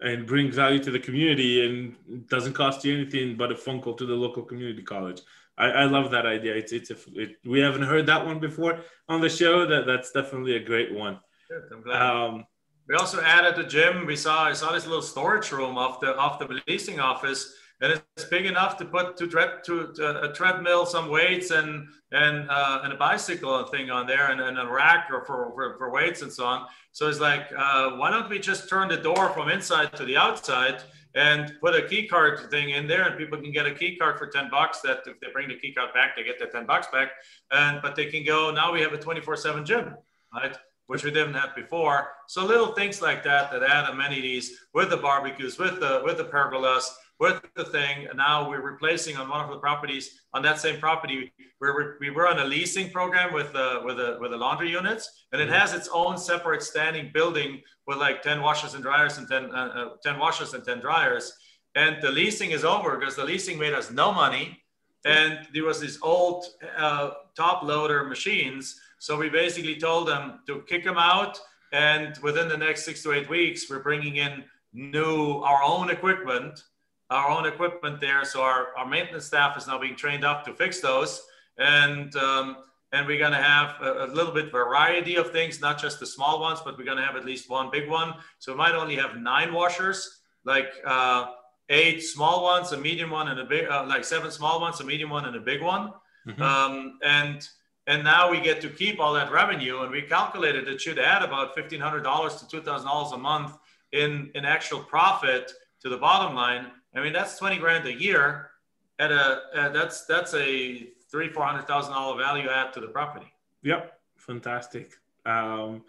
and 0.00 0.26
bring 0.26 0.50
value 0.50 0.82
to 0.82 0.90
the 0.90 0.98
community 0.98 1.66
and 1.66 2.26
doesn't 2.28 2.54
cost 2.54 2.84
you 2.84 2.94
anything 2.94 3.36
but 3.36 3.52
a 3.52 3.56
phone 3.56 3.82
call 3.82 3.94
to 3.94 4.06
the 4.06 4.14
local 4.14 4.42
community 4.42 4.82
college. 4.82 5.20
I, 5.58 5.66
I 5.82 5.84
love 5.84 6.10
that 6.12 6.26
idea. 6.26 6.54
It's 6.54 6.72
it's 6.72 6.90
a, 6.90 6.96
it, 7.14 7.36
we 7.44 7.60
haven't 7.60 7.82
heard 7.82 8.06
that 8.06 8.24
one 8.24 8.38
before 8.40 8.80
on 9.08 9.20
the 9.20 9.28
show. 9.28 9.66
That 9.66 9.86
that's 9.86 10.10
definitely 10.10 10.56
a 10.56 10.64
great 10.64 10.92
one. 10.94 11.20
Good, 11.48 11.64
I'm 11.72 11.82
glad. 11.82 12.02
Um, 12.02 12.46
we 12.90 12.96
also 12.96 13.22
added 13.22 13.54
the 13.54 13.62
gym. 13.62 14.04
We 14.04 14.16
saw 14.16 14.46
I 14.46 14.52
saw 14.52 14.72
this 14.72 14.84
little 14.84 15.00
storage 15.00 15.52
room 15.52 15.78
off 15.78 16.00
the 16.00 16.16
off 16.16 16.40
the 16.40 16.60
leasing 16.66 16.98
office, 16.98 17.54
and 17.80 17.92
it's 17.92 18.24
big 18.24 18.46
enough 18.46 18.76
to 18.78 18.84
put 18.84 19.16
to, 19.18 19.28
tread, 19.28 19.62
to, 19.66 19.92
to 19.94 20.22
a 20.28 20.32
treadmill, 20.32 20.84
some 20.84 21.08
weights, 21.08 21.52
and 21.52 21.86
and 22.10 22.50
uh, 22.50 22.80
and 22.82 22.92
a 22.92 22.96
bicycle 22.96 23.64
thing 23.66 23.90
on 23.90 24.08
there, 24.08 24.32
and, 24.32 24.40
and 24.40 24.58
a 24.58 24.66
rack 24.66 25.06
or 25.12 25.24
for, 25.24 25.52
for, 25.54 25.78
for 25.78 25.92
weights 25.92 26.22
and 26.22 26.32
so 26.32 26.44
on. 26.44 26.66
So 26.90 27.08
it's 27.08 27.20
like, 27.20 27.46
uh, 27.56 27.90
why 27.92 28.10
don't 28.10 28.28
we 28.28 28.40
just 28.40 28.68
turn 28.68 28.88
the 28.88 28.96
door 28.96 29.30
from 29.30 29.48
inside 29.48 29.94
to 29.96 30.04
the 30.04 30.16
outside? 30.16 30.82
and 31.16 31.54
put 31.60 31.74
a 31.74 31.88
key 31.88 32.06
card 32.06 32.48
thing 32.52 32.70
in 32.70 32.86
there 32.86 33.02
and 33.02 33.18
people 33.18 33.36
can 33.36 33.50
get 33.50 33.66
a 33.66 33.74
key 33.74 33.96
card 33.96 34.16
for 34.16 34.28
10 34.28 34.48
bucks 34.48 34.80
that 34.80 34.98
if 35.06 35.18
they 35.18 35.26
bring 35.32 35.48
the 35.48 35.56
key 35.56 35.74
card 35.74 35.92
back 35.92 36.14
they 36.14 36.22
get 36.22 36.38
their 36.38 36.46
10 36.46 36.66
bucks 36.66 36.86
back 36.92 37.08
and 37.50 37.82
but 37.82 37.96
they 37.96 38.06
can 38.06 38.24
go 38.24 38.52
now 38.52 38.72
we 38.72 38.80
have 38.80 38.92
a 38.92 38.96
24 38.96 39.34
7 39.36 39.64
gym 39.64 39.96
right 40.32 40.56
which 40.90 41.04
we 41.04 41.10
didn't 41.10 41.34
have 41.34 41.54
before 41.54 41.98
so 42.26 42.44
little 42.44 42.72
things 42.78 43.00
like 43.00 43.22
that 43.22 43.50
that 43.50 43.62
add 43.62 43.88
amenities 43.90 44.46
with 44.74 44.90
the 44.90 44.96
barbecues 44.96 45.58
with 45.58 45.80
the 45.80 46.02
with 46.04 46.16
the 46.16 46.28
pergolas 46.34 46.86
with 47.20 47.42
the 47.54 47.64
thing. 47.64 48.06
And 48.08 48.16
now 48.16 48.48
we're 48.48 48.62
replacing 48.62 49.16
on 49.18 49.28
one 49.28 49.44
of 49.44 49.50
the 49.50 49.58
properties 49.58 50.22
on 50.32 50.42
that 50.42 50.58
same 50.58 50.80
property. 50.80 51.32
We're, 51.60 51.98
we 52.00 52.08
were 52.08 52.26
on 52.26 52.38
a 52.40 52.44
leasing 52.44 52.90
program 52.90 53.32
with 53.34 53.52
the 53.52 53.82
with 53.84 53.98
the 53.98 54.16
with 54.20 54.32
the 54.32 54.38
laundry 54.38 54.70
units, 54.70 55.26
and 55.30 55.40
it 55.40 55.44
mm-hmm. 55.44 55.54
has 55.54 55.74
its 55.74 55.88
own 55.92 56.16
separate 56.16 56.62
standing 56.62 57.10
building 57.12 57.60
with 57.86 57.98
like 57.98 58.22
ten 58.22 58.40
washers 58.40 58.74
and 58.74 58.82
dryers 58.82 59.18
and 59.18 59.28
10, 59.28 59.54
uh, 59.54 59.56
uh, 59.56 59.88
10 60.02 60.18
washers 60.18 60.54
and 60.54 60.64
ten 60.64 60.80
dryers. 60.80 61.32
And 61.76 62.02
the 62.02 62.10
leasing 62.10 62.50
is 62.50 62.64
over 62.64 62.96
because 62.96 63.14
the 63.14 63.24
leasing 63.24 63.58
made 63.58 63.74
us 63.74 63.90
no 63.90 64.10
money, 64.10 64.58
and 65.04 65.46
there 65.52 65.64
was 65.64 65.78
these 65.78 65.98
old 66.02 66.46
uh, 66.76 67.10
top 67.36 67.62
loader 67.62 68.04
machines. 68.04 68.80
So 69.00 69.16
we 69.16 69.28
basically 69.28 69.74
told 69.74 70.06
them 70.06 70.40
to 70.46 70.62
kick 70.68 70.84
them 70.84 70.98
out, 70.98 71.40
and 71.72 72.16
within 72.22 72.48
the 72.48 72.56
next 72.56 72.84
six 72.84 73.02
to 73.02 73.12
eight 73.12 73.28
weeks, 73.28 73.68
we're 73.68 73.82
bringing 73.82 74.16
in 74.16 74.44
new 74.72 75.40
our 75.40 75.64
own 75.64 75.90
equipment 75.90 76.62
our 77.10 77.28
own 77.28 77.46
equipment 77.46 78.00
there. 78.00 78.24
So 78.24 78.42
our, 78.42 78.68
our 78.76 78.86
maintenance 78.86 79.26
staff 79.26 79.56
is 79.58 79.66
now 79.66 79.78
being 79.78 79.96
trained 79.96 80.24
up 80.24 80.44
to 80.44 80.54
fix 80.54 80.80
those. 80.80 81.22
And, 81.58 82.14
um, 82.16 82.58
and 82.92 83.06
we're 83.06 83.18
going 83.18 83.32
to 83.32 83.42
have 83.42 83.80
a, 83.82 84.04
a, 84.04 84.06
little 84.06 84.32
bit 84.32 84.50
variety 84.50 85.16
of 85.16 85.30
things, 85.30 85.60
not 85.60 85.78
just 85.78 86.00
the 86.00 86.06
small 86.06 86.40
ones, 86.40 86.60
but 86.64 86.78
we're 86.78 86.84
going 86.84 86.96
to 86.98 87.04
have 87.04 87.16
at 87.16 87.24
least 87.24 87.50
one 87.50 87.70
big 87.70 87.88
one. 87.88 88.14
So 88.38 88.52
we 88.52 88.58
might 88.58 88.74
only 88.74 88.96
have 88.96 89.16
nine 89.16 89.52
washers, 89.52 90.20
like 90.44 90.68
uh, 90.86 91.26
eight 91.68 92.00
small 92.00 92.42
ones, 92.42 92.72
a 92.72 92.76
medium 92.76 93.10
one, 93.10 93.28
and 93.28 93.40
a 93.40 93.44
big, 93.44 93.68
uh, 93.68 93.84
like 93.86 94.04
seven 94.04 94.30
small 94.30 94.60
ones, 94.60 94.80
a 94.80 94.84
medium 94.84 95.10
one, 95.10 95.24
and 95.24 95.36
a 95.36 95.40
big 95.40 95.62
one. 95.62 95.92
Mm-hmm. 96.26 96.42
Um, 96.42 96.98
and 97.04 97.46
and 97.86 98.04
now 98.04 98.30
we 98.30 98.40
get 98.40 98.60
to 98.60 98.68
keep 98.68 99.00
all 99.00 99.12
that 99.14 99.32
revenue, 99.32 99.82
and 99.82 99.90
we 99.90 100.02
calculated 100.02 100.68
it 100.68 100.80
should 100.80 100.98
add 100.98 101.22
about 101.22 101.54
fifteen 101.54 101.80
hundred 101.80 102.02
dollars 102.02 102.36
to 102.36 102.48
two 102.48 102.60
thousand 102.60 102.86
dollars 102.86 103.12
a 103.12 103.18
month 103.18 103.56
in 103.92 104.30
in 104.34 104.44
actual 104.44 104.80
profit 104.80 105.52
to 105.82 105.88
the 105.88 105.96
bottom 105.96 106.34
line 106.34 106.66
I 106.94 107.00
mean, 107.00 107.12
that's 107.12 107.38
20 107.38 107.58
grand 107.58 107.86
a 107.86 107.92
year 107.92 108.50
at 108.98 109.12
a, 109.12 109.42
at 109.54 109.72
that's, 109.72 110.04
that's 110.06 110.34
a 110.34 110.88
three, 111.10 111.28
$400,000 111.28 112.18
value 112.18 112.48
add 112.48 112.72
to 112.74 112.80
the 112.80 112.88
property. 112.88 113.32
Yep. 113.62 113.98
Fantastic. 114.16 114.94
Um, 115.24 115.82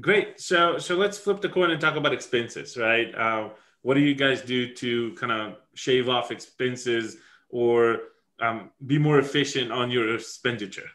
great. 0.00 0.40
So, 0.40 0.78
so 0.78 0.96
let's 0.96 1.18
flip 1.18 1.40
the 1.40 1.48
coin 1.48 1.70
and 1.70 1.80
talk 1.80 1.96
about 1.96 2.12
expenses, 2.12 2.76
right? 2.76 3.14
Uh, 3.14 3.48
what 3.82 3.94
do 3.94 4.00
you 4.00 4.14
guys 4.14 4.42
do 4.42 4.72
to 4.74 5.12
kind 5.14 5.32
of 5.32 5.56
shave 5.74 6.08
off 6.08 6.30
expenses 6.30 7.16
or 7.50 7.98
um, 8.40 8.70
be 8.86 8.98
more 8.98 9.18
efficient 9.18 9.70
on 9.70 9.90
your 9.90 10.14
expenditure? 10.14 10.88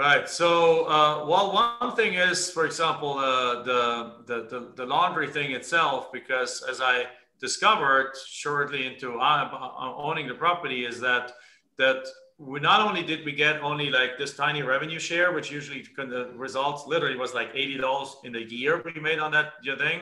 Right. 0.00 0.26
So, 0.30 0.50
uh, 0.96 1.26
well, 1.30 1.46
one 1.52 1.94
thing 1.94 2.14
is, 2.14 2.50
for 2.56 2.64
example, 2.64 3.12
uh, 3.18 3.62
the, 3.70 3.82
the, 4.28 4.36
the 4.52 4.60
the 4.80 4.86
laundry 4.94 5.28
thing 5.36 5.50
itself, 5.60 6.00
because 6.18 6.52
as 6.72 6.78
I 6.80 6.96
discovered 7.46 8.12
shortly 8.42 8.82
into 8.90 9.06
uh, 9.20 10.02
owning 10.06 10.26
the 10.32 10.38
property 10.46 10.80
is 10.90 10.96
that 11.00 11.24
that 11.82 12.00
we 12.38 12.56
not 12.60 12.80
only 12.88 13.02
did 13.10 13.20
we 13.28 13.32
get 13.32 13.54
only 13.70 13.88
like 13.98 14.12
this 14.22 14.32
tiny 14.44 14.62
revenue 14.74 15.00
share, 15.10 15.28
which 15.36 15.48
usually 15.58 15.82
the 16.14 16.22
results 16.46 16.80
literally 16.92 17.18
was 17.24 17.32
like 17.40 17.50
eighty 17.62 17.76
dollars 17.76 18.10
in 18.26 18.32
the 18.32 18.44
year 18.60 18.72
we 18.86 18.98
made 19.10 19.18
on 19.26 19.30
that 19.32 19.48
thing, 19.84 20.00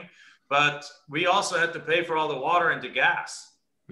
but 0.55 0.79
we 1.09 1.21
also 1.33 1.53
had 1.63 1.71
to 1.77 1.81
pay 1.91 2.01
for 2.07 2.13
all 2.17 2.29
the 2.35 2.41
water 2.49 2.67
and 2.73 2.81
the 2.81 2.93
gas. 3.03 3.29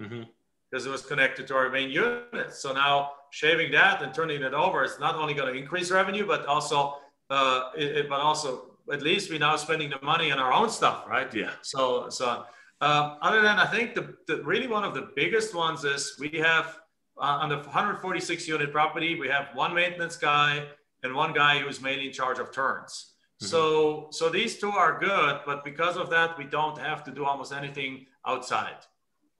Mm-hmm. 0.00 0.22
because 0.70 0.86
it 0.86 0.90
was 0.90 1.04
connected 1.12 1.44
to 1.48 1.54
our 1.60 1.68
main 1.70 1.90
unit. 1.90 2.52
So 2.52 2.72
now 2.72 2.94
shaving 3.30 3.70
that 3.72 4.02
and 4.02 4.12
turning 4.14 4.42
it 4.42 4.54
over 4.54 4.84
is 4.84 4.98
not 4.98 5.14
only 5.16 5.34
going 5.34 5.52
to 5.52 5.58
increase 5.58 5.90
revenue, 5.90 6.26
but 6.26 6.46
also, 6.46 6.96
uh, 7.30 7.70
it, 7.76 7.96
it, 7.96 8.08
but 8.08 8.20
also 8.20 8.76
at 8.92 9.02
least 9.02 9.30
we 9.30 9.38
now 9.38 9.56
spending 9.56 9.90
the 9.90 10.00
money 10.02 10.30
on 10.30 10.38
our 10.38 10.52
own 10.52 10.70
stuff, 10.70 11.04
right? 11.08 11.32
Yeah. 11.34 11.50
So, 11.62 12.08
so 12.08 12.44
uh, 12.80 13.16
other 13.20 13.42
than 13.42 13.58
I 13.58 13.66
think 13.66 13.94
the, 13.94 14.14
the 14.26 14.42
really 14.42 14.66
one 14.66 14.84
of 14.84 14.94
the 14.94 15.10
biggest 15.14 15.54
ones 15.54 15.84
is 15.84 16.16
we 16.18 16.30
have 16.38 16.78
uh, 17.18 17.38
on 17.42 17.48
the 17.48 17.56
146 17.56 18.46
unit 18.46 18.72
property, 18.72 19.18
we 19.18 19.28
have 19.28 19.48
one 19.54 19.74
maintenance 19.74 20.16
guy 20.16 20.66
and 21.02 21.14
one 21.14 21.32
guy 21.32 21.58
who's 21.58 21.80
mainly 21.80 22.06
in 22.06 22.12
charge 22.12 22.38
of 22.38 22.52
turns. 22.52 23.14
Mm-hmm. 23.42 23.46
So, 23.46 24.08
so 24.10 24.28
these 24.28 24.58
two 24.58 24.70
are 24.70 24.98
good, 24.98 25.40
but 25.44 25.64
because 25.64 25.96
of 25.96 26.10
that, 26.10 26.38
we 26.38 26.44
don't 26.44 26.78
have 26.78 27.04
to 27.04 27.10
do 27.10 27.24
almost 27.24 27.52
anything 27.52 28.06
outside. 28.26 28.76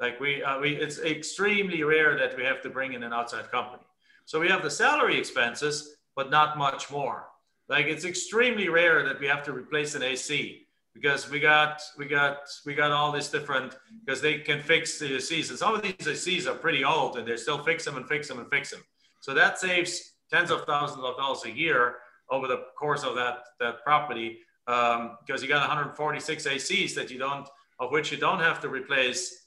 Like 0.00 0.20
we, 0.20 0.42
uh, 0.42 0.60
we, 0.60 0.76
it's 0.76 0.98
extremely 1.00 1.82
rare 1.82 2.16
that 2.16 2.36
we 2.36 2.44
have 2.44 2.60
to 2.62 2.70
bring 2.70 2.92
in 2.92 3.02
an 3.02 3.12
outside 3.12 3.50
company. 3.50 3.82
So 4.26 4.38
we 4.38 4.48
have 4.48 4.62
the 4.62 4.70
salary 4.70 5.18
expenses, 5.18 5.96
but 6.14 6.30
not 6.30 6.58
much 6.58 6.90
more. 6.90 7.26
Like 7.68 7.86
it's 7.86 8.04
extremely 8.04 8.68
rare 8.68 9.02
that 9.04 9.20
we 9.20 9.26
have 9.26 9.42
to 9.44 9.52
replace 9.52 9.94
an 9.94 10.02
AC 10.02 10.66
because 10.94 11.30
we 11.30 11.38
got 11.38 11.82
we 11.96 12.06
got 12.06 12.38
we 12.64 12.74
got 12.74 12.90
all 12.90 13.12
this 13.12 13.30
different 13.30 13.76
because 14.04 14.20
they 14.20 14.38
can 14.38 14.60
fix 14.60 14.98
the 14.98 15.16
ACs 15.16 15.50
and 15.50 15.58
some 15.58 15.74
of 15.74 15.82
these 15.82 15.94
ACs 15.94 16.46
are 16.46 16.54
pretty 16.54 16.84
old 16.84 17.18
and 17.18 17.26
they 17.26 17.36
still 17.36 17.62
fix 17.62 17.84
them 17.84 17.96
and 17.96 18.08
fix 18.08 18.28
them 18.28 18.38
and 18.38 18.48
fix 18.50 18.70
them. 18.70 18.82
So 19.20 19.34
that 19.34 19.58
saves 19.58 20.14
tens 20.32 20.50
of 20.50 20.64
thousands 20.64 21.04
of 21.04 21.16
dollars 21.16 21.44
a 21.44 21.50
year 21.50 21.96
over 22.30 22.46
the 22.46 22.64
course 22.78 23.04
of 23.04 23.14
that 23.16 23.44
that 23.60 23.82
property 23.84 24.38
um, 24.66 25.18
because 25.24 25.42
you 25.42 25.48
got 25.48 25.60
146 25.60 26.46
ACs 26.46 26.94
that 26.94 27.10
you 27.10 27.18
don't 27.18 27.48
of 27.80 27.90
which 27.90 28.10
you 28.10 28.18
don't 28.18 28.40
have 28.40 28.60
to 28.60 28.68
replace 28.68 29.37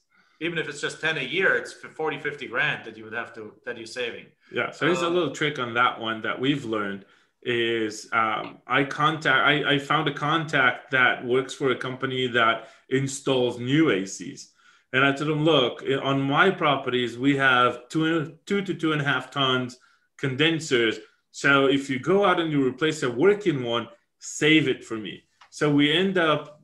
even 0.41 0.57
if 0.57 0.67
it's 0.67 0.81
just 0.81 0.99
10 0.99 1.17
a 1.17 1.21
year 1.21 1.55
it's 1.55 1.71
40 1.73 2.19
50 2.19 2.47
grand 2.47 2.85
that 2.85 2.97
you 2.97 3.03
would 3.05 3.13
have 3.13 3.33
to 3.33 3.53
that 3.65 3.77
you're 3.77 3.85
saving. 3.85 4.25
Yeah 4.51 4.71
so 4.71 4.85
here's 4.87 5.01
a 5.01 5.09
little 5.09 5.33
trick 5.33 5.59
on 5.59 5.73
that 5.75 5.99
one 5.99 6.21
that 6.21 6.39
we've 6.39 6.65
learned 6.65 7.05
is 7.43 8.07
um, 8.13 8.59
i 8.67 8.83
contact 8.83 9.47
I, 9.47 9.73
I 9.73 9.79
found 9.79 10.07
a 10.07 10.13
contact 10.13 10.91
that 10.91 11.25
works 11.25 11.53
for 11.53 11.71
a 11.71 11.75
company 11.75 12.27
that 12.27 12.67
installs 12.89 13.57
new 13.57 13.85
acs 13.85 14.49
and 14.93 15.03
i 15.03 15.11
told 15.11 15.31
them 15.31 15.43
look 15.43 15.83
on 16.03 16.21
my 16.21 16.51
properties 16.51 17.17
we 17.17 17.35
have 17.37 17.89
two 17.89 18.37
two 18.45 18.61
to 18.61 18.73
two 18.75 18.91
and 18.91 19.01
a 19.01 19.05
half 19.05 19.31
tons 19.31 19.79
condensers. 20.21 20.99
So 21.31 21.65
if 21.65 21.89
you 21.89 21.99
go 21.99 22.23
out 22.23 22.39
and 22.39 22.51
you 22.51 22.65
replace 22.65 23.03
a 23.03 23.11
working 23.11 23.63
one 23.63 23.89
save 24.19 24.67
it 24.67 24.85
for 24.85 24.97
me. 24.97 25.23
So 25.49 25.69
we 25.73 25.91
end 25.91 26.17
up 26.17 26.60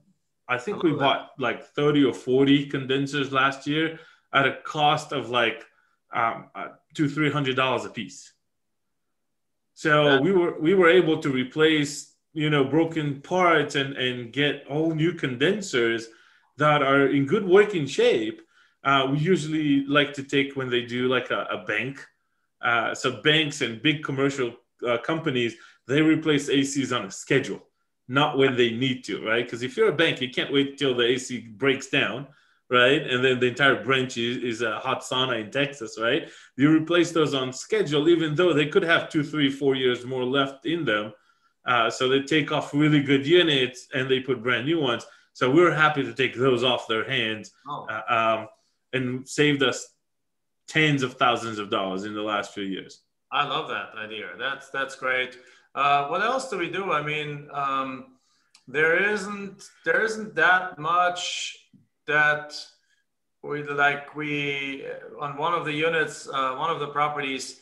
I 0.49 0.57
think 0.57 0.83
we 0.83 0.93
bought 0.93 1.31
like 1.37 1.63
30 1.63 2.05
or 2.05 2.13
40 2.13 2.67
condensers 2.67 3.31
last 3.31 3.67
year 3.67 3.99
at 4.33 4.47
a 4.47 4.57
cost 4.63 5.11
of 5.11 5.29
like 5.29 5.65
um, 6.13 6.49
uh, 6.55 6.69
two, 6.93 7.09
three 7.09 7.31
hundred 7.31 7.55
dollars 7.55 7.85
a 7.85 7.89
piece. 7.89 8.33
So 9.73 10.03
yeah. 10.03 10.19
we 10.19 10.31
were 10.31 10.59
we 10.59 10.73
were 10.73 10.89
able 10.89 11.21
to 11.21 11.29
replace 11.29 12.15
you 12.33 12.49
know 12.49 12.63
broken 12.63 13.21
parts 13.21 13.75
and 13.75 13.95
and 13.97 14.31
get 14.31 14.65
all 14.69 14.93
new 14.93 15.13
condensers 15.13 16.07
that 16.57 16.81
are 16.81 17.07
in 17.07 17.25
good 17.25 17.45
working 17.45 17.85
shape. 17.85 18.41
Uh, 18.83 19.07
we 19.11 19.17
usually 19.17 19.85
like 19.85 20.13
to 20.13 20.23
take 20.23 20.55
when 20.55 20.69
they 20.69 20.85
do 20.85 21.07
like 21.07 21.29
a, 21.29 21.45
a 21.51 21.65
bank. 21.65 22.05
Uh, 22.61 22.95
so 22.95 23.21
banks 23.21 23.61
and 23.61 23.81
big 23.81 24.03
commercial 24.03 24.55
uh, 24.87 24.97
companies 24.97 25.55
they 25.87 26.01
replace 26.01 26.49
ACs 26.49 26.95
on 26.95 27.05
a 27.05 27.11
schedule 27.11 27.66
not 28.07 28.37
when 28.37 28.55
they 28.55 28.71
need 28.71 29.03
to, 29.05 29.25
right? 29.25 29.43
Because 29.43 29.63
if 29.63 29.75
you're 29.75 29.89
a 29.89 29.95
bank, 29.95 30.21
you 30.21 30.29
can't 30.29 30.51
wait 30.51 30.77
till 30.77 30.95
the 30.95 31.03
AC 31.03 31.39
breaks 31.57 31.87
down, 31.87 32.27
right? 32.69 33.01
And 33.01 33.23
then 33.23 33.39
the 33.39 33.47
entire 33.47 33.83
branch 33.83 34.17
is, 34.17 34.37
is 34.37 34.61
a 34.61 34.79
hot 34.79 35.01
sauna 35.01 35.41
in 35.41 35.51
Texas, 35.51 35.97
right? 35.99 36.29
You 36.55 36.75
replace 36.75 37.11
those 37.11 37.33
on 37.33 37.51
schedule, 37.51 38.07
even 38.07 38.35
though 38.35 38.53
they 38.53 38.67
could 38.67 38.83
have 38.83 39.09
two, 39.09 39.23
three, 39.23 39.49
four 39.49 39.75
years 39.75 40.05
more 40.05 40.23
left 40.23 40.65
in 40.65 40.85
them. 40.85 41.13
Uh, 41.65 41.89
so 41.89 42.07
they 42.07 42.21
take 42.21 42.51
off 42.51 42.73
really 42.73 43.01
good 43.01 43.27
units 43.27 43.87
and 43.93 44.09
they 44.09 44.21
put 44.21 44.41
brand 44.41 44.65
new 44.65 44.79
ones. 44.79 45.05
So 45.33 45.51
we 45.51 45.61
are 45.63 45.71
happy 45.71 46.03
to 46.03 46.13
take 46.13 46.35
those 46.35 46.63
off 46.63 46.87
their 46.87 47.07
hands 47.07 47.51
oh. 47.67 47.87
uh, 47.89 48.13
um, 48.13 48.47
and 48.93 49.27
saved 49.27 49.61
us 49.63 49.93
tens 50.67 51.03
of 51.03 51.13
thousands 51.15 51.59
of 51.59 51.69
dollars 51.69 52.05
in 52.05 52.13
the 52.13 52.21
last 52.21 52.53
few 52.53 52.63
years. 52.63 53.01
I 53.31 53.45
love 53.45 53.67
that 53.67 53.89
idea. 53.97 54.29
That's 54.39 54.69
that's 54.69 54.95
great. 54.95 55.37
Uh, 55.77 56.07
what 56.07 56.23
else 56.23 56.49
do 56.49 56.57
we 56.57 56.71
do? 56.71 56.91
I 56.91 57.03
mean, 57.03 57.47
um, 57.53 58.17
there 58.67 59.11
isn't 59.13 59.61
there 59.85 60.03
isn't 60.03 60.33
that 60.33 60.79
much 60.79 61.55
that 62.07 62.59
we 63.43 63.61
like. 63.61 64.15
We 64.15 64.87
on 65.21 65.37
one 65.37 65.53
of 65.53 65.65
the 65.65 65.71
units, 65.71 66.27
uh, 66.27 66.55
one 66.55 66.71
of 66.71 66.79
the 66.79 66.87
properties 66.87 67.61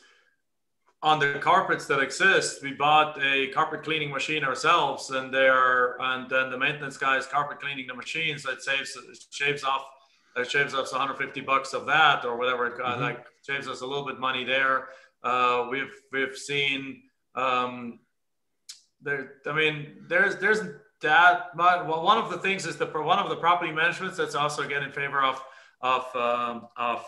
on 1.03 1.19
the 1.19 1.39
carpets 1.41 1.87
that 1.87 1.99
exist, 1.99 2.63
we 2.63 2.71
bought 2.71 3.21
a 3.21 3.49
carpet 3.49 3.83
cleaning 3.83 4.11
machine 4.11 4.45
ourselves, 4.45 5.09
and 5.09 5.33
there 5.33 5.97
and 5.99 6.29
then 6.29 6.49
the 6.49 6.57
maintenance 6.57 6.97
guy 6.97 7.17
is 7.17 7.25
carpet 7.25 7.59
cleaning 7.59 7.85
the 7.85 7.93
machine, 7.93 8.39
so 8.39 8.49
it 8.49 8.61
saves 8.61 8.97
shaves 9.29 9.65
off 9.65 9.83
it 10.37 10.49
shaves 10.49 10.73
us 10.73 10.93
150 10.93 11.41
bucks 11.41 11.73
of 11.73 11.85
that 11.85 12.23
or 12.23 12.37
whatever 12.37 12.65
it 12.67 12.77
mm-hmm. 12.77 13.01
like 13.01 13.25
shaves 13.45 13.67
us 13.67 13.81
a 13.81 13.85
little 13.85 14.05
bit 14.05 14.19
money 14.21 14.45
there. 14.45 14.87
Uh, 15.21 15.67
we've 15.69 15.93
we've 16.13 16.37
seen 16.37 17.03
um, 17.35 17.99
there, 19.05 19.33
I 19.45 19.53
mean, 19.53 20.03
there's 20.09 20.35
there's 20.37 20.59
that 21.01 21.55
but 21.55 21.87
well, 21.87 22.03
one 22.03 22.17
of 22.17 22.29
the 22.29 22.39
things 22.39 22.65
is 22.65 22.75
the 22.75 22.87
one 22.87 23.19
of 23.19 23.29
the 23.29 23.35
property 23.35 23.71
managements 23.71 24.17
that's 24.17 24.35
also 24.35 24.63
again 24.63 24.83
in 24.83 24.91
favor 24.91 25.23
of 25.23 25.41
of 25.81 26.03
um, 26.15 26.67
of 26.75 27.05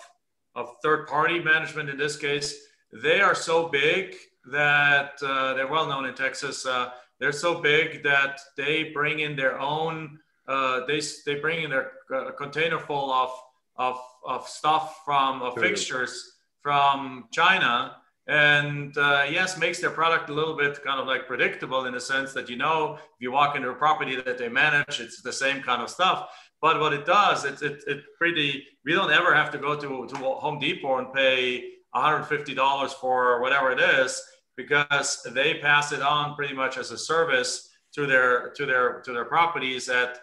of 0.56 0.76
third 0.84 1.08
party 1.08 1.40
management 1.40 1.90
in 1.90 1.98
this 1.98 2.16
case. 2.16 2.56
They 2.94 3.20
are 3.20 3.36
so 3.36 3.68
big 3.68 4.16
that 4.52 5.14
uh, 5.22 5.56
they're 5.56 5.68
well 5.68 5.88
known 5.88 6.06
in 6.06 6.14
Texas. 6.14 6.66
Uh, 6.66 6.92
they're 7.20 7.32
so 7.32 7.60
big 7.60 8.04
that 8.04 8.40
they 8.56 8.92
bring 8.94 9.20
in 9.20 9.36
their 9.36 9.60
own. 9.60 10.20
Uh, 10.48 10.86
they 10.86 11.02
they 11.26 11.36
bring 11.36 11.64
in 11.64 11.72
their 11.72 11.92
uh, 12.14 12.32
container 12.32 12.80
full 12.80 13.12
of 13.12 13.32
of 13.76 14.00
of 14.26 14.48
stuff 14.48 15.02
from 15.04 15.42
uh, 15.42 15.52
fixtures 15.52 16.38
from 16.62 17.28
China 17.32 17.98
and 18.28 18.98
uh, 18.98 19.26
yes 19.30 19.58
makes 19.58 19.80
their 19.80 19.90
product 19.90 20.30
a 20.30 20.34
little 20.34 20.56
bit 20.56 20.84
kind 20.84 21.00
of 21.00 21.08
like 21.08 21.28
predictable 21.28 21.86
in 21.86 21.94
the 21.94 22.00
sense 22.00 22.34
that 22.34 22.50
you 22.50 22.58
know 22.58 22.96
if 22.96 23.20
you 23.20 23.32
walk 23.32 23.56
into 23.56 23.70
a 23.70 23.74
property 23.74 24.16
that 24.16 24.38
they 24.38 24.50
manage 24.50 25.00
it's 25.00 25.22
the 25.22 25.32
same 25.32 25.62
kind 25.62 25.82
of 25.82 25.90
stuff. 25.90 26.30
But 26.62 26.80
what 26.80 26.94
it 26.94 27.06
does 27.06 27.46
it's 27.46 27.62
it, 27.62 27.84
it 27.88 28.04
pretty 28.18 28.66
we 28.84 28.94
don't 28.94 29.12
ever 29.12 29.34
have 29.34 29.52
to 29.52 29.58
go 29.58 29.76
to, 29.76 30.08
to 30.08 30.16
home 30.18 30.60
depot 30.60 30.98
and 30.98 31.14
pay 31.14 31.72
$150 31.96 32.94
for 32.94 33.42
whatever 33.42 33.72
it 33.72 33.80
is 33.80 34.22
because 34.56 35.26
they 35.34 35.60
pass 35.60 35.92
it 35.92 36.02
on 36.02 36.36
pretty 36.36 36.54
much 36.54 36.78
as 36.78 36.92
a 36.92 36.98
service 36.98 37.70
to 37.94 38.06
their 38.06 38.50
to 38.52 38.66
their 38.66 39.02
to 39.02 39.14
their 39.14 39.26
properties 39.26 39.88
at 39.88 40.20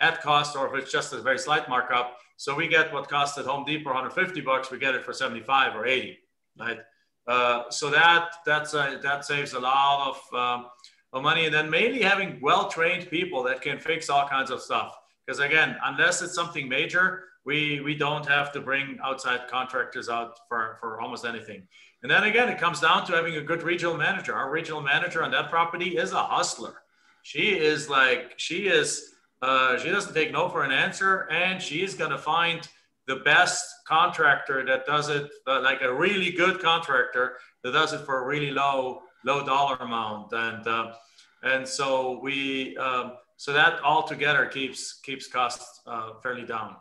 at 0.00 0.22
cost 0.22 0.56
or 0.56 0.68
if 0.68 0.82
it's 0.82 0.92
just 0.92 1.12
a 1.12 1.20
very 1.20 1.38
slight 1.38 1.68
markup. 1.68 2.16
So 2.36 2.54
we 2.54 2.68
get 2.68 2.92
what 2.92 3.08
cost 3.08 3.38
at 3.38 3.44
home 3.44 3.64
depot 3.64 3.90
150 3.90 4.40
bucks 4.42 4.70
we 4.70 4.78
get 4.78 4.94
it 4.94 5.04
for 5.04 5.12
75 5.12 5.74
or 5.74 5.84
80 5.84 6.18
right 6.58 6.78
uh, 7.32 7.58
so 7.78 7.84
that 7.98 8.24
that's 8.44 8.72
a, 8.74 8.84
that 9.06 9.24
saves 9.24 9.52
a 9.54 9.60
lot 9.60 9.98
of, 10.10 10.16
um, 10.44 10.60
of 11.14 11.22
money, 11.22 11.42
and 11.46 11.54
then 11.56 11.68
mainly 11.78 12.02
having 12.12 12.30
well-trained 12.48 13.04
people 13.16 13.40
that 13.48 13.58
can 13.66 13.78
fix 13.78 14.10
all 14.10 14.26
kinds 14.36 14.50
of 14.54 14.60
stuff. 14.68 14.90
Because 15.22 15.40
again, 15.48 15.70
unless 15.90 16.16
it's 16.24 16.34
something 16.40 16.66
major, 16.78 17.06
we 17.44 17.80
we 17.88 17.94
don't 17.94 18.26
have 18.36 18.48
to 18.52 18.60
bring 18.60 18.86
outside 19.08 19.40
contractors 19.48 20.08
out 20.08 20.32
for 20.48 20.76
for 20.80 21.00
almost 21.02 21.24
anything. 21.24 21.60
And 22.02 22.10
then 22.12 22.24
again, 22.24 22.48
it 22.48 22.58
comes 22.58 22.80
down 22.80 23.06
to 23.06 23.12
having 23.12 23.36
a 23.36 23.42
good 23.50 23.62
regional 23.62 23.96
manager. 23.96 24.34
Our 24.34 24.50
regional 24.50 24.80
manager 24.80 25.22
on 25.22 25.30
that 25.30 25.50
property 25.50 25.90
is 26.04 26.12
a 26.12 26.24
hustler. 26.34 26.74
She 27.22 27.46
is 27.72 27.88
like 27.88 28.34
she 28.36 28.58
is. 28.68 28.88
Uh, 29.42 29.78
she 29.78 29.88
doesn't 29.90 30.14
take 30.14 30.32
no 30.32 30.48
for 30.48 30.64
an 30.64 30.72
answer, 30.72 31.12
and 31.30 31.62
she 31.62 31.78
is 31.86 31.94
going 31.94 32.10
to 32.10 32.18
find 32.18 32.60
the 33.06 33.16
best 33.16 33.64
contractor 33.86 34.64
that 34.64 34.86
does 34.86 35.08
it, 35.08 35.28
like 35.46 35.82
a 35.82 35.92
really 35.92 36.30
good 36.30 36.60
contractor 36.60 37.38
that 37.62 37.72
does 37.72 37.92
it 37.92 38.00
for 38.00 38.22
a 38.22 38.26
really 38.26 38.50
low 38.50 39.02
low 39.24 39.44
dollar 39.44 39.76
amount, 39.76 40.32
and 40.32 40.66
uh, 40.66 40.92
and 41.42 41.66
so 41.66 42.20
we 42.22 42.76
um, 42.76 43.12
so 43.36 43.52
that 43.52 43.80
all 43.80 44.02
together 44.02 44.46
keeps 44.46 45.00
keeps 45.00 45.26
costs 45.26 45.80
uh, 45.86 46.14
fairly 46.22 46.44
down. 46.44 46.76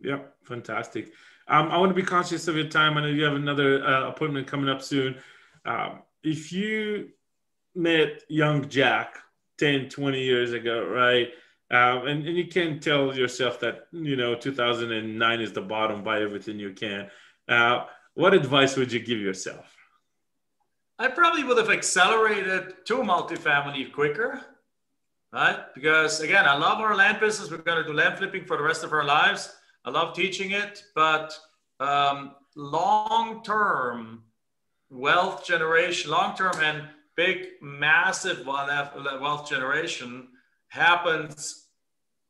Yeah, 0.00 0.20
fantastic. 0.44 1.12
Um, 1.48 1.68
I 1.68 1.78
want 1.78 1.90
to 1.90 1.94
be 1.94 2.02
conscious 2.02 2.46
of 2.48 2.56
your 2.56 2.68
time. 2.68 2.96
I 2.96 3.02
know 3.02 3.08
you 3.08 3.24
have 3.24 3.34
another 3.34 3.84
uh, 3.84 4.08
appointment 4.08 4.46
coming 4.46 4.68
up 4.68 4.82
soon. 4.82 5.16
Um, 5.64 6.02
if 6.22 6.52
you 6.52 7.08
met 7.74 8.22
young 8.28 8.68
Jack 8.68 9.18
10, 9.58 9.88
20 9.88 10.22
years 10.22 10.52
ago, 10.52 10.86
right? 10.86 11.28
Um, 11.70 12.06
and, 12.08 12.26
and 12.26 12.36
you 12.36 12.48
can't 12.48 12.82
tell 12.82 13.16
yourself 13.16 13.60
that, 13.60 13.86
you 13.92 14.16
know, 14.16 14.34
2009 14.34 15.40
is 15.40 15.52
the 15.52 15.60
bottom, 15.60 16.02
buy 16.02 16.20
everything 16.20 16.58
you 16.58 16.72
can. 16.72 17.08
Uh, 17.48 17.84
what 18.14 18.34
advice 18.34 18.76
would 18.76 18.92
you 18.92 18.98
give 18.98 19.20
yourself? 19.20 19.76
I 20.98 21.08
probably 21.08 21.44
would 21.44 21.58
have 21.58 21.70
accelerated 21.70 22.84
to 22.86 22.94
multifamily 22.96 23.92
quicker, 23.92 24.44
right? 25.32 25.60
Because 25.74 26.20
again, 26.20 26.44
I 26.44 26.56
love 26.56 26.80
our 26.80 26.94
land 26.94 27.20
business. 27.20 27.50
We're 27.50 27.58
going 27.58 27.82
to 27.82 27.88
do 27.88 27.94
land 27.94 28.18
flipping 28.18 28.44
for 28.44 28.56
the 28.56 28.62
rest 28.62 28.84
of 28.84 28.92
our 28.92 29.04
lives. 29.04 29.54
I 29.84 29.90
love 29.90 30.14
teaching 30.14 30.50
it, 30.50 30.82
but 30.94 31.38
um, 31.78 32.34
long 32.54 33.42
term 33.42 34.24
wealth 34.90 35.46
generation, 35.46 36.10
long 36.10 36.36
term 36.36 36.52
and 36.60 36.82
big, 37.16 37.46
massive 37.62 38.46
wealth 38.46 39.48
generation 39.48 40.28
happens 40.68 41.59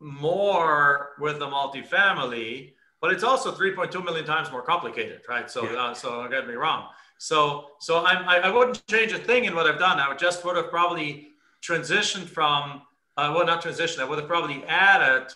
more 0.01 1.11
with 1.19 1.39
the 1.39 1.47
multifamily, 1.47 2.73
but 3.01 3.13
it's 3.13 3.23
also 3.23 3.53
3.2 3.53 4.05
million 4.05 4.25
times 4.25 4.51
more 4.51 4.63
complicated, 4.63 5.23
right? 5.29 5.51
So, 5.51 5.65
yeah. 5.65 5.79
uh, 5.79 5.95
so 5.95 6.23
don't 6.23 6.31
get 6.31 6.49
me 6.49 6.55
wrong. 6.55 6.89
So, 7.19 7.67
so 7.81 8.05
I'm, 8.05 8.27
I, 8.29 8.39
I 8.39 8.51
wouldn't 8.51 8.87
change 8.87 9.13
a 9.13 9.19
thing 9.19 9.45
in 9.45 9.55
what 9.55 9.67
I've 9.67 9.79
done. 9.79 9.99
I 9.99 10.09
would 10.09 10.19
just 10.19 10.45
would 10.45 10.57
have 10.57 10.71
probably 10.71 11.29
transitioned 11.63 12.25
from, 12.25 12.83
uh, 13.17 13.33
well, 13.35 13.45
not 13.45 13.63
transitioned. 13.63 14.01
I 14.01 14.05
would 14.05 14.19
have 14.19 14.29
probably 14.29 14.65
added 14.65 15.33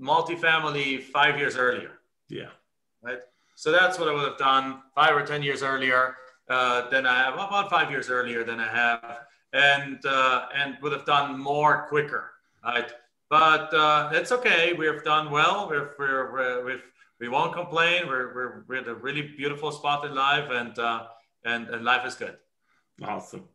multifamily 0.00 1.02
five 1.02 1.38
years 1.38 1.56
earlier. 1.56 1.92
Yeah. 2.28 2.48
Right. 3.02 3.18
So 3.54 3.70
that's 3.70 3.98
what 3.98 4.08
I 4.08 4.12
would 4.12 4.24
have 4.24 4.38
done 4.38 4.82
five 4.94 5.14
or 5.14 5.24
ten 5.24 5.42
years 5.42 5.62
earlier 5.62 6.16
uh, 6.48 6.88
than 6.90 7.06
I 7.06 7.24
have, 7.24 7.34
about 7.34 7.70
five 7.70 7.90
years 7.90 8.10
earlier 8.10 8.44
than 8.44 8.60
I 8.60 8.68
have, 8.68 9.20
and 9.52 10.04
uh, 10.04 10.46
and 10.54 10.76
would 10.82 10.92
have 10.92 11.06
done 11.06 11.38
more 11.38 11.86
quicker. 11.88 12.32
Right. 12.64 12.90
But 13.28 13.74
uh, 13.74 14.10
it's 14.12 14.32
okay. 14.32 14.72
We've 14.72 15.02
done 15.02 15.30
well. 15.30 15.68
We've, 15.70 15.88
we're, 15.98 16.32
we're, 16.32 16.64
we've, 16.64 16.82
we 17.20 17.28
won't 17.28 17.52
complain. 17.52 18.06
We're, 18.06 18.34
we're, 18.34 18.64
we're 18.68 18.76
at 18.76 18.88
a 18.88 18.94
really 18.94 19.22
beautiful 19.22 19.72
spot 19.72 20.04
in 20.04 20.14
life, 20.14 20.48
and, 20.50 20.78
uh, 20.78 21.06
and, 21.44 21.68
and 21.68 21.84
life 21.84 22.06
is 22.06 22.14
good. 22.14 22.36
Awesome. 23.02 23.44